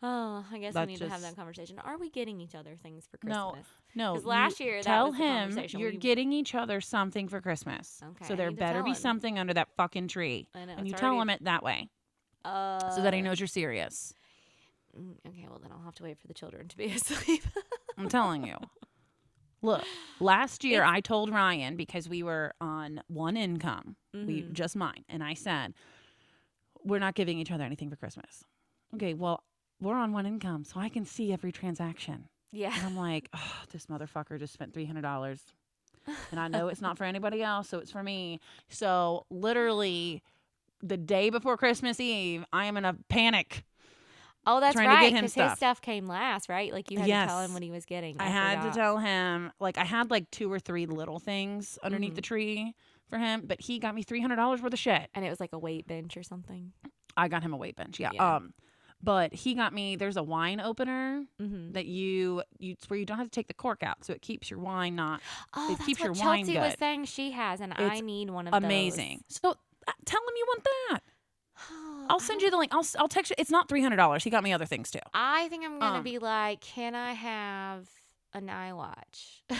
Oh, 0.03 0.45
I 0.51 0.57
guess 0.59 0.73
we 0.73 0.79
That's 0.79 0.87
need 0.87 0.97
to 0.99 1.09
have 1.09 1.21
just- 1.21 1.23
that 1.31 1.35
conversation. 1.35 1.79
Are 1.79 1.97
we 1.97 2.09
getting 2.09 2.39
each 2.41 2.53
other 2.55 2.75
things 2.75 3.07
for 3.09 3.17
Christmas? 3.17 3.35
No, 3.37 3.51
Christmas? 3.51 3.67
No. 3.95 4.13
'Cause 4.13 4.23
you 4.23 4.27
last 4.29 4.59
year, 4.59 4.75
that 4.77 4.83
tell 4.83 5.07
was 5.09 5.17
the 5.17 5.23
him 5.23 5.49
conversation. 5.49 5.79
you're 5.79 5.91
We- 5.91 5.97
getting 5.97 6.31
each 6.33 6.53
other 6.53 6.81
something 6.81 7.27
for 7.27 7.41
Christmas. 7.41 8.01
Okay, 8.03 8.25
So 8.25 8.35
there 8.35 8.49
need 8.49 8.55
to 8.57 8.59
better 8.59 8.79
tell 8.79 8.83
be 8.83 8.89
him. 8.91 8.95
something 8.95 9.39
under 9.39 9.53
that 9.55 9.69
fucking 9.77 10.09
tree. 10.09 10.47
I 10.53 10.65
know. 10.65 10.73
and 10.77 10.87
you 10.87 10.93
it's 10.93 10.99
tell 10.99 11.11
already- 11.15 11.21
him 11.31 11.35
it 11.37 11.43
that 11.45 11.63
way 11.63 11.89
uh, 12.45 12.89
so 12.91 13.01
that 13.01 13.13
he 13.13 13.21
knows 13.21 13.39
you're 13.39 13.47
serious. 13.47 14.13
mm, 14.97 15.15
Okay, 15.27 15.47
well 15.49 15.59
then 15.59 15.71
I'll 15.71 15.83
have 15.83 15.95
to 15.95 16.03
wait 16.03 16.19
for 16.19 16.27
the 16.27 16.33
children 16.33 16.67
to 16.67 16.77
be 16.77 16.85
asleep. 16.91 17.43
I'm 17.97 18.09
telling 18.09 18.45
you. 18.45 18.57
Look, 19.61 19.85
last 20.19 20.65
year 20.65 20.81
It's- 20.81 20.93
I 20.97 20.99
told 20.99 21.29
Ryan 21.29 21.77
because 21.77 22.09
we 22.09 22.21
were 22.21 22.53
on 22.59 23.01
one 23.07 23.37
income, 23.37 23.95
we 24.13 24.41
Mhm. 24.43 24.51
just 24.53 24.75
mine, 24.75 25.05
and 25.07 25.23
I 25.23 25.35
said, 25.35 25.73
"We're 26.83 26.99
not 26.99 27.15
giving 27.15 27.39
each 27.39 27.49
other 27.49 27.63
anything 27.63 27.89
for 27.89 27.95
Christmas." 27.95 28.43
Okay, 28.93 29.13
well, 29.13 29.41
we're 29.81 29.95
on 29.95 30.13
one 30.13 30.25
income, 30.25 30.63
so 30.63 30.79
I 30.79 30.89
can 30.89 31.05
see 31.05 31.31
every 31.33 31.51
transaction, 31.51 32.13
and 32.13 32.27
yeah. 32.51 32.73
I'm 32.83 32.95
like, 32.95 33.29
oh, 33.33 33.53
"This 33.71 33.87
motherfucker 33.87 34.39
just 34.39 34.53
spent 34.53 34.73
three 34.73 34.85
hundred 34.85 35.01
dollars." 35.01 35.41
and 36.31 36.39
I 36.39 36.47
know 36.49 36.67
it's 36.67 36.81
not 36.81 36.97
for 36.97 37.03
anybody 37.05 37.41
else, 37.41 37.69
so 37.69 37.79
it's 37.79 37.91
for 37.91 38.03
me. 38.03 38.39
So 38.69 39.25
literally, 39.29 40.21
the 40.81 40.97
day 40.97 41.29
before 41.29 41.55
Christmas 41.57 41.99
Eve, 41.99 42.43
I 42.51 42.65
am 42.65 42.77
in 42.77 42.85
a 42.85 42.95
panic. 43.09 43.63
Oh, 44.45 44.59
that's 44.59 44.73
trying 44.75 44.89
to 44.89 44.95
get 44.95 44.99
right. 45.01 45.11
him 45.13 45.15
Because 45.21 45.31
stuff. 45.31 45.49
his 45.51 45.57
stuff 45.57 45.81
came 45.81 46.05
last, 46.05 46.49
right? 46.49 46.73
Like 46.73 46.91
you 46.91 46.99
had 46.99 47.05
to 47.05 47.25
tell 47.27 47.39
him 47.41 47.53
what 47.53 47.63
he 47.63 47.71
was 47.71 47.85
getting. 47.85 48.17
I, 48.19 48.25
had 48.25 48.57
forgot. 48.57 48.73
to 48.73 48.77
tell 48.79 48.97
him, 48.97 49.51
like, 49.61 49.77
I 49.77 49.85
had 49.85 50.11
like 50.11 50.29
two 50.31 50.51
or 50.51 50.59
three 50.59 50.85
little 50.85 51.17
things 51.17 51.79
underneath 51.81 52.11
Mhm. 52.11 52.15
the 52.15 52.21
tree 52.21 52.75
for 53.09 53.17
him, 53.17 53.43
but 53.45 53.61
he 53.61 53.79
got 53.79 53.95
me 53.95 54.03
three 54.03 54.19
hundred 54.19 54.35
dollars 54.35 54.61
worth 54.61 54.73
of 54.73 54.79
shit. 54.79 55.09
and 55.15 55.23
it 55.23 55.29
was 55.29 55.39
like 55.39 55.53
a 55.53 55.57
weight 55.59 55.87
bench 55.87 56.17
or 56.17 56.23
something. 56.23 56.73
I 57.15 57.29
got 57.29 57.41
him 57.43 57.53
a 57.53 57.57
weight 57.57 57.77
bench, 57.77 58.01
yeah. 58.01 58.09
Yeah. 58.11 58.35
Um, 58.35 58.53
but 59.03 59.33
he 59.33 59.53
got 59.53 59.73
me. 59.73 59.95
There's 59.95 60.17
a 60.17 60.23
wine 60.23 60.59
opener 60.59 61.25
Mm-hmm. 61.41 61.73
that 61.73 61.85
you 61.85 62.41
you 62.57 62.71
it's 62.73 62.89
where 62.89 62.97
you 62.97 63.05
don't 63.05 63.17
have 63.17 63.27
to 63.27 63.31
take 63.31 63.47
the 63.47 63.53
cork 63.53 63.83
out, 63.83 64.03
so 64.05 64.13
it 64.13 64.21
keeps 64.21 64.49
your 64.49 64.59
wine 64.59 64.95
not 64.95 65.21
Oh, 65.55 65.67
it 65.71 65.77
that's 65.77 65.85
keeps 65.85 65.99
what 65.99 66.05
your 66.17 66.25
wine 66.27 66.45
Chelsea 66.45 66.59
was 66.59 66.73
saying 66.79 67.05
she 67.05 67.31
has, 67.31 67.59
and 67.61 67.73
I 67.75 67.95
It's 67.95 68.01
need 68.01 68.29
one 68.29 68.47
of 68.47 68.51
those. 68.53 68.63
amazing. 68.63 69.23
So 69.27 69.49
uh, 69.51 69.91
tell 70.05 70.21
him 70.21 70.33
you 70.37 70.45
want 70.47 70.63
that. 70.89 70.99
I'll 72.09 72.19
send 72.19 72.41
you 72.41 72.49
the 72.49 72.57
link. 72.57 72.73
I'll 72.73 72.85
I'll 72.97 73.07
text 73.07 73.29
you. 73.31 73.35
It's 73.37 73.51
not 73.51 73.67
three 73.69 73.81
hundred 73.81 73.97
dollars. 73.97 74.23
He 74.23 74.29
got 74.29 74.43
me 74.43 74.53
other 74.53 74.65
things 74.65 74.89
too. 74.91 74.99
I 75.13 75.47
think 75.49 75.63
I'm 75.65 75.79
gonna 75.79 75.97
Um, 75.99 76.03
be 76.03 76.19
like, 76.19 76.61
can 76.61 76.95
I 76.95 77.13
have 77.13 77.87
an 78.33 78.47
iWatch? 78.47 79.41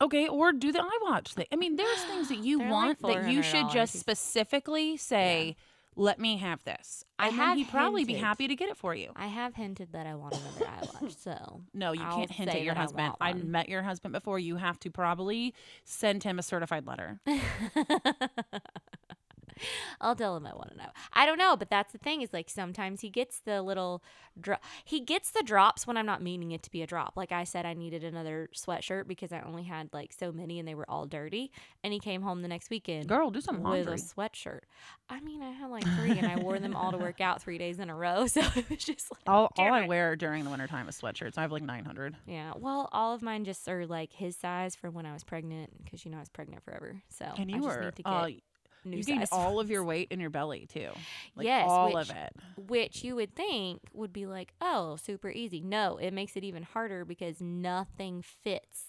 Okay, 0.00 0.26
or 0.26 0.50
do 0.52 0.72
the 0.72 0.80
iWatch 0.80 1.28
thing. 1.28 1.46
I 1.52 1.56
mean, 1.56 1.76
there's 1.76 2.02
things 2.02 2.26
that 2.28 2.38
you 2.38 2.58
They're 2.58 2.72
like 2.72 3.00
want 3.00 3.02
that 3.02 3.30
you 3.30 3.40
should 3.40 3.70
just 3.70 3.96
specifically 3.96 4.96
say, 4.96 5.54
"Let 5.96 6.18
me 6.20 6.36
have 6.36 6.62
this," 6.64 7.04
I 7.18 7.28
and 7.28 7.36
have 7.36 7.56
he'd 7.58 7.68
probably 7.70 8.04
be 8.04 8.14
happy 8.14 8.46
to 8.48 8.54
get 8.54 8.68
it 8.68 8.76
for 8.76 8.94
you. 8.94 9.12
I 9.16 9.26
have 9.26 9.54
hinted 9.54 9.92
that 9.92 10.06
I 10.06 10.14
want 10.14 10.34
another 10.34 10.64
iWatch, 10.86 11.16
so 11.22 11.62
No, 11.74 11.92
you 11.92 12.02
I'll 12.02 12.16
can't 12.18 12.30
hint 12.30 12.50
at 12.50 12.62
your 12.62 12.74
that 12.74 12.78
I 12.78 12.82
husband. 12.82 13.14
I, 13.20 13.32
met 13.32 13.68
your 13.68 13.82
husband 13.82 14.12
before. 14.12 14.38
You 14.38 14.56
have 14.56 14.78
to 14.80 14.90
probably 14.90 15.54
send 15.84 16.22
him 16.22 16.38
a 16.38 16.42
certified 16.42 16.86
letter. 16.86 17.20
I'll 20.00 20.14
tell 20.16 20.36
him 20.36 20.46
I 20.46 20.54
want 20.54 20.70
to 20.72 20.76
know. 20.76 20.90
I 21.12 21.26
don't 21.26 21.38
know, 21.38 21.56
but 21.56 21.70
that's 21.70 21.92
the 21.92 21.98
thing 21.98 22.22
is 22.22 22.32
like 22.32 22.50
sometimes 22.50 23.00
he 23.00 23.10
gets 23.10 23.40
the 23.40 23.62
little 23.62 24.02
drop. 24.40 24.62
He 24.84 25.00
gets 25.00 25.30
the 25.30 25.42
drops 25.42 25.86
when 25.86 25.96
I'm 25.96 26.06
not 26.06 26.22
meaning 26.22 26.52
it 26.52 26.62
to 26.64 26.70
be 26.70 26.82
a 26.82 26.86
drop. 26.86 27.14
Like 27.16 27.32
I 27.32 27.44
said, 27.44 27.64
I 27.66 27.74
needed 27.74 28.04
another 28.04 28.48
sweatshirt 28.54 29.06
because 29.08 29.32
I 29.32 29.40
only 29.40 29.62
had 29.64 29.88
like 29.92 30.12
so 30.12 30.32
many 30.32 30.58
and 30.58 30.68
they 30.68 30.74
were 30.74 30.88
all 30.90 31.06
dirty. 31.06 31.50
And 31.82 31.92
he 31.92 31.98
came 31.98 32.22
home 32.22 32.42
the 32.42 32.48
next 32.48 32.70
weekend 32.70 33.08
Girl, 33.08 33.30
do 33.30 33.40
some 33.40 33.56
with 33.62 33.64
a 33.64 33.68
laundry. 33.90 33.96
sweatshirt. 33.98 34.60
I 35.08 35.20
mean, 35.20 35.42
I 35.42 35.50
had 35.52 35.70
like 35.70 35.84
three 35.96 36.18
and 36.18 36.26
I 36.26 36.36
wore 36.36 36.58
them 36.58 36.74
all 36.76 36.92
to 36.92 36.98
work 37.06 37.20
out 37.20 37.40
three 37.42 37.58
days 37.58 37.78
in 37.78 37.90
a 37.90 37.94
row. 37.94 38.26
So 38.36 38.42
it 38.54 38.68
was 38.68 38.84
just 38.84 39.10
like, 39.10 39.22
All, 39.26 39.50
all 39.56 39.72
I 39.72 39.86
wear 39.86 40.14
during 40.16 40.44
the 40.44 40.50
wintertime 40.50 40.88
is 40.88 41.00
sweatshirts. 41.00 41.38
I 41.38 41.42
have 41.42 41.52
like 41.52 41.62
900. 41.62 42.16
yeah. 42.26 42.52
Well, 42.56 42.88
all 42.92 43.14
of 43.14 43.22
mine 43.22 43.44
just 43.44 43.66
are 43.68 43.86
like 43.86 44.12
his 44.12 44.36
size 44.36 44.74
from 44.76 44.92
when 44.94 45.06
I 45.06 45.12
was 45.14 45.24
pregnant 45.24 45.70
because 45.84 46.04
you 46.04 46.10
know 46.10 46.18
I 46.18 46.20
was 46.20 46.28
pregnant 46.28 46.62
forever. 46.64 47.00
So 47.08 47.24
And 47.38 47.50
I 47.50 47.56
you 47.56 47.62
just 47.62 47.76
were, 47.78 47.84
need 47.84 47.96
to 47.96 48.02
get 48.02 48.12
uh, 48.12 48.28
new 48.86 48.96
you 48.98 49.02
size 49.02 49.28
all 49.32 49.60
of 49.60 49.70
your 49.70 49.84
weight 49.84 50.08
in 50.10 50.20
your 50.20 50.30
belly 50.30 50.66
too. 50.72 50.90
Like 51.34 51.46
Yes, 51.46 51.66
all 51.68 51.92
which- 51.92 52.10
of 52.10 52.16
it. 52.16 52.32
which 52.56 53.04
you 53.04 53.14
would 53.16 53.34
think 53.34 53.80
would 53.92 54.12
be 54.12 54.26
like, 54.26 54.52
oh, 54.60 54.96
super 54.96 55.28
easy. 55.30 55.60
No, 55.60 55.96
it 55.96 56.12
makes 56.12 56.36
it 56.36 56.44
even 56.44 56.62
harder 56.62 57.04
because 57.04 57.40
nothing 57.40 58.22
fits. 58.22 58.84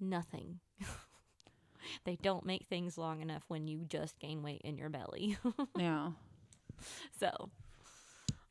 Nothing. 0.00 0.60
they 2.04 2.16
don't 2.16 2.44
make 2.46 2.66
things 2.66 2.96
long 2.98 3.20
enough 3.20 3.44
when 3.48 3.66
you 3.68 3.84
just 3.86 4.18
gain 4.18 4.42
weight 4.42 4.62
in 4.64 4.76
your 4.76 4.88
belly. 4.90 5.36
Yeah. 5.78 6.10
so, 7.20 7.50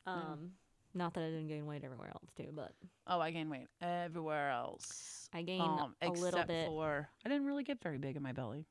um, 0.08 0.52
not 0.94 1.14
that 1.16 1.22
I 1.24 1.28
didn't 1.28 1.48
gain 1.48 1.66
weight 1.66 1.84
everywhere 1.84 2.10
else 2.10 2.30
too, 2.38 2.52
but 2.54 2.72
Oh, 3.08 3.20
I 3.20 3.32
gained 3.32 3.50
weight 3.50 3.68
everywhere 3.82 4.50
else. 4.52 5.28
I 5.34 5.42
gained 5.42 5.62
Um, 5.64 5.96
a 6.02 6.10
little 6.10 6.28
except 6.28 6.48
bit. 6.48 6.68
for 6.68 7.10
I 7.26 7.30
didn't 7.30 7.46
really 7.46 7.64
get 7.64 7.82
very 7.82 7.98
big 7.98 8.16
in 8.16 8.24
my 8.24 8.32
belly. 8.34 8.66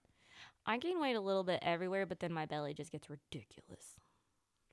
I 0.67 0.79
gain 0.79 1.01
weight 1.01 1.17
a 1.17 1.21
little 1.21 1.45
bit 1.45 1.61
everywhere, 1.63 2.07
but 2.07 2.21
then 2.21 2.33
my 2.33 2.47
belly 2.47 2.75
just 2.75 2.93
gets 2.93 3.09
ridiculous. 3.11 3.85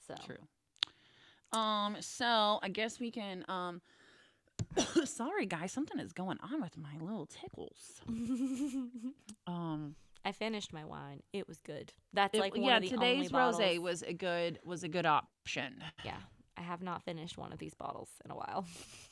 So 0.07 0.15
True. 0.25 1.59
Um. 1.59 1.97
So 1.99 2.59
I 2.61 2.69
guess 2.69 2.99
we 2.99 3.11
can. 3.11 3.45
Um. 3.47 3.81
sorry, 5.05 5.45
guys. 5.45 5.71
Something 5.71 5.99
is 5.99 6.13
going 6.13 6.37
on 6.41 6.61
with 6.61 6.77
my 6.77 6.97
little 6.99 7.25
tickles. 7.27 8.01
Um. 9.47 9.95
I 10.25 10.31
finished 10.31 10.73
my 10.73 10.83
wine. 10.83 11.21
It 11.33 11.47
was 11.47 11.61
good. 11.61 11.93
That's 12.13 12.37
it- 12.37 12.41
like 12.41 12.53
one 12.53 12.63
yeah. 12.63 12.77
of 12.77 12.83
the 12.83 12.89
today's 12.89 13.31
rosé 13.31 13.79
was 13.79 14.03
a 14.03 14.13
good 14.13 14.59
was 14.63 14.83
a 14.83 14.89
good 14.89 15.05
option. 15.05 15.83
Yeah, 16.03 16.17
I 16.57 16.61
have 16.61 16.81
not 16.81 17.03
finished 17.03 17.37
one 17.37 17.53
of 17.53 17.59
these 17.59 17.73
bottles 17.73 18.09
in 18.25 18.31
a 18.31 18.35
while. 18.35 18.65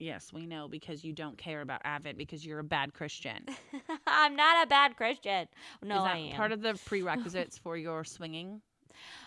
Yes, 0.00 0.32
we 0.32 0.46
know 0.46 0.66
because 0.66 1.04
you 1.04 1.12
don't 1.12 1.36
care 1.36 1.60
about 1.60 1.82
Avid 1.84 2.16
because 2.16 2.44
you're 2.44 2.58
a 2.58 2.64
bad 2.64 2.94
Christian. 2.94 3.44
I'm 4.06 4.34
not 4.34 4.64
a 4.64 4.66
bad 4.66 4.96
Christian. 4.96 5.46
No, 5.82 5.98
is 5.98 6.04
that 6.04 6.14
I 6.14 6.18
am. 6.18 6.36
part 6.36 6.52
of 6.52 6.62
the 6.62 6.74
prerequisites 6.86 7.58
for 7.58 7.76
your 7.76 8.02
swinging? 8.04 8.62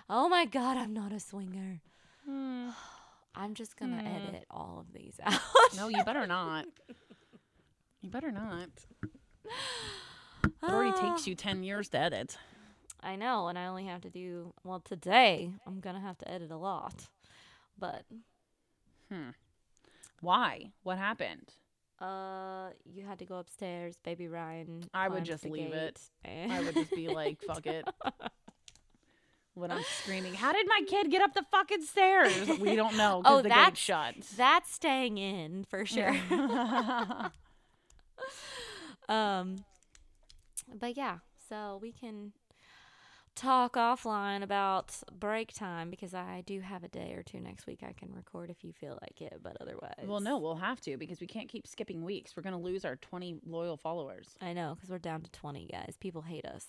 oh 0.09 0.27
my 0.27 0.45
god, 0.45 0.75
I'm 0.77 0.93
not 0.93 1.11
a 1.13 1.19
swinger. 1.19 1.79
Hmm. 2.25 2.69
I'm 3.35 3.53
just 3.53 3.77
gonna 3.77 4.01
Hmm. 4.01 4.07
edit 4.07 4.45
all 4.51 4.79
of 4.79 4.91
these 4.93 5.19
out. 5.23 5.39
No, 5.75 5.87
you 5.89 6.03
better 6.03 6.25
not. 6.27 6.65
You 8.01 8.09
better 8.09 8.31
not. 8.31 8.69
It 10.43 10.51
already 10.69 10.91
takes 10.99 11.25
you 11.27 11.35
10 11.35 11.63
years 11.63 11.89
to 11.89 11.99
edit. 11.99 12.37
I 13.01 13.15
know, 13.15 13.47
and 13.47 13.57
I 13.59 13.65
only 13.67 13.85
have 13.85 14.01
to 14.01 14.09
do 14.09 14.53
well 14.63 14.79
today. 14.79 15.51
I'm 15.67 15.79
gonna 15.81 15.99
have 15.99 16.17
to 16.19 16.29
edit 16.31 16.51
a 16.51 16.57
lot, 16.57 17.07
but 17.77 18.05
Why? 20.23 20.71
What 20.83 20.97
happened? 20.97 21.49
uh, 22.01 22.69
you 22.85 23.05
had 23.05 23.19
to 23.19 23.25
go 23.25 23.35
upstairs, 23.37 23.95
baby 24.03 24.27
Ryan. 24.27 24.83
I 24.93 25.07
would 25.07 25.23
just 25.23 25.45
leave 25.45 25.71
it. 25.73 26.01
gate, 26.25 26.51
I 26.51 26.59
would 26.61 26.73
just 26.73 26.91
be 26.91 27.07
like, 27.07 27.41
fuck 27.47 27.65
it. 27.67 27.85
When 29.55 29.69
I'm 29.69 29.83
screaming, 30.01 30.33
how 30.33 30.51
did 30.51 30.65
my 30.67 30.81
kid 30.87 31.11
get 31.11 31.21
up 31.21 31.35
the 31.35 31.45
fucking 31.51 31.83
stairs? 31.83 32.33
We 32.59 32.75
don't 32.81 32.97
know 32.97 33.21
because 33.21 33.37
Oh, 33.39 33.41
the 33.43 33.49
that's- 33.49 33.67
gate's 33.69 33.79
shut. 33.81 34.15
That's 34.35 34.73
staying 34.73 35.19
in 35.19 35.63
for 35.65 35.85
sure. 35.85 36.09
um, 39.07 39.57
but 40.79 40.97
yeah, 40.97 41.17
so 41.49 41.77
we 41.81 41.91
can 41.91 42.31
talk 43.35 43.73
offline 43.73 44.43
about 44.43 44.95
break 45.19 45.53
time 45.53 45.89
because 45.89 46.13
I 46.13 46.43
do 46.45 46.59
have 46.61 46.83
a 46.83 46.87
day 46.87 47.13
or 47.13 47.23
two 47.23 47.39
next 47.39 47.65
week 47.67 47.79
I 47.87 47.93
can 47.93 48.13
record 48.13 48.49
if 48.49 48.63
you 48.63 48.71
feel 48.73 48.97
like 49.01 49.21
it, 49.21 49.39
but 49.41 49.57
otherwise, 49.59 50.05
well, 50.05 50.19
no, 50.19 50.37
we'll 50.37 50.55
have 50.55 50.79
to 50.81 50.97
because 50.97 51.19
we 51.19 51.27
can't 51.27 51.49
keep 51.49 51.67
skipping 51.67 52.03
weeks. 52.03 52.35
We're 52.35 52.43
going 52.43 52.55
to 52.55 52.61
lose 52.61 52.85
our 52.85 52.95
20 52.97 53.39
loyal 53.45 53.77
followers. 53.77 54.35
I 54.41 54.53
know 54.53 54.75
because 54.75 54.89
we're 54.89 54.99
down 54.99 55.21
to 55.21 55.31
twenty 55.31 55.67
guys. 55.71 55.95
People 55.99 56.21
hate 56.21 56.45
us. 56.45 56.65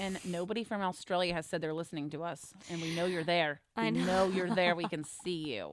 And 0.00 0.24
nobody 0.24 0.62
from 0.62 0.80
Australia 0.80 1.34
has 1.34 1.44
said 1.46 1.60
they're 1.60 1.72
listening 1.74 2.10
to 2.10 2.22
us. 2.22 2.54
And 2.70 2.80
we 2.80 2.94
know 2.94 3.06
you're 3.06 3.24
there. 3.24 3.60
We 3.76 3.82
I 3.84 3.90
know. 3.90 4.04
know. 4.04 4.28
you're 4.28 4.54
there. 4.54 4.74
We 4.76 4.84
can 4.88 5.04
see 5.04 5.54
you. 5.54 5.70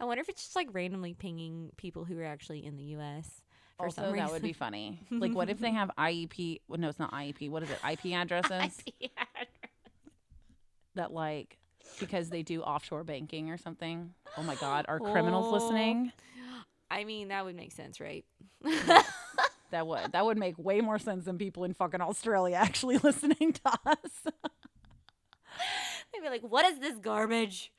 I 0.00 0.04
wonder 0.04 0.22
if 0.22 0.28
it's 0.30 0.42
just 0.42 0.56
like 0.56 0.68
randomly 0.72 1.12
pinging 1.12 1.70
people 1.76 2.04
who 2.04 2.18
are 2.18 2.24
actually 2.24 2.64
in 2.64 2.76
the 2.76 2.84
U.S. 2.84 3.42
For 3.80 3.86
also, 3.86 4.02
some 4.02 4.12
reason. 4.12 4.26
that 4.26 4.32
would 4.32 4.42
be 4.42 4.52
funny. 4.52 5.00
Like, 5.10 5.32
what 5.34 5.48
if 5.50 5.58
they 5.58 5.70
have 5.72 5.90
IEP? 5.98 6.60
Well, 6.68 6.78
no, 6.78 6.88
it's 6.88 6.98
not 6.98 7.12
IEP. 7.12 7.50
What 7.50 7.62
is 7.62 7.70
it? 7.70 7.78
IP 7.88 8.12
addresses 8.14 8.50
IP 8.86 9.10
address. 9.16 9.48
that, 10.94 11.12
like, 11.12 11.58
because 11.98 12.30
they 12.30 12.42
do 12.42 12.62
offshore 12.62 13.04
banking 13.04 13.50
or 13.50 13.56
something. 13.58 14.14
Oh 14.36 14.42
my 14.42 14.54
God. 14.54 14.84
Are 14.88 14.98
criminals 15.00 15.46
Oh. 15.48 15.52
listening? 15.54 16.12
I 16.90 17.04
mean, 17.04 17.28
that 17.28 17.44
would 17.44 17.56
make 17.56 17.72
sense, 17.72 18.00
right? 18.00 18.24
That 19.72 19.86
would. 19.86 20.10
That 20.10 20.24
would 20.24 20.36
make 20.36 20.58
way 20.58 20.80
more 20.80 20.98
sense 20.98 21.26
than 21.26 21.38
people 21.38 21.62
in 21.62 21.74
fucking 21.74 22.00
Australia 22.00 22.56
actually 22.56 22.98
listening 22.98 23.52
to 23.52 23.78
us. 23.86 24.24
They'd 26.12 26.22
be 26.22 26.28
like, 26.28 26.42
"What 26.42 26.64
is 26.66 26.80
this 26.80 26.98
garbage?" 26.98 27.72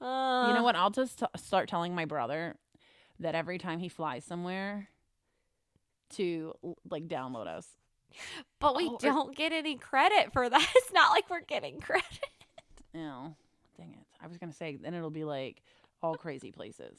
Uh, 0.00 0.44
you 0.48 0.54
know 0.54 0.62
what? 0.62 0.76
I'll 0.76 0.90
just 0.90 1.18
t- 1.18 1.26
start 1.36 1.68
telling 1.68 1.96
my 1.96 2.04
brother 2.04 2.54
that 3.18 3.34
every 3.34 3.58
time 3.58 3.80
he 3.80 3.88
flies 3.88 4.24
somewhere 4.24 4.88
to 6.10 6.54
like 6.90 7.06
download 7.08 7.46
us. 7.46 7.66
But 8.60 8.76
we 8.76 8.86
Oh, 8.88 8.98
don't 9.00 9.36
get 9.36 9.52
any 9.52 9.76
credit 9.76 10.32
for 10.32 10.48
that. 10.48 10.66
It's 10.76 10.92
not 10.92 11.10
like 11.10 11.28
we're 11.28 11.40
getting 11.42 11.80
credit. 11.80 12.06
Oh, 12.94 13.34
dang 13.76 13.92
it. 13.92 14.06
I 14.22 14.26
was 14.26 14.38
going 14.38 14.50
to 14.50 14.56
say, 14.56 14.76
then 14.76 14.94
it'll 14.94 15.10
be 15.10 15.24
like 15.24 15.62
all 16.02 16.14
crazy 16.14 16.50
places. 16.50 16.98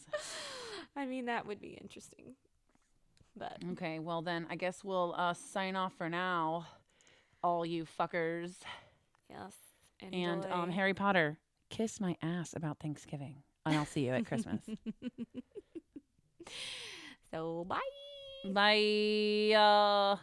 I 0.95 1.05
mean, 1.05 1.25
that 1.25 1.47
would 1.47 1.59
be 1.59 1.77
interesting. 1.81 2.35
But 3.35 3.57
Okay, 3.71 3.99
well, 3.99 4.21
then 4.21 4.45
I 4.49 4.55
guess 4.55 4.83
we'll 4.83 5.13
uh, 5.17 5.33
sign 5.33 5.75
off 5.75 5.93
for 5.93 6.09
now, 6.09 6.67
all 7.43 7.65
you 7.65 7.85
fuckers. 7.99 8.53
yes. 9.29 9.53
And 10.11 10.45
um. 10.45 10.69
Harry 10.71 10.93
Potter, 10.93 11.37
kiss 11.69 11.99
my 11.99 12.15
ass 12.21 12.53
about 12.55 12.79
Thanksgiving. 12.79 13.43
And 13.65 13.75
I'll 13.75 13.85
see 13.85 14.05
you 14.05 14.13
at 14.13 14.25
Christmas. 14.25 14.61
so 17.31 17.65
bye. 17.67 17.79
Bye. 18.53 19.53
Uh. 19.53 20.17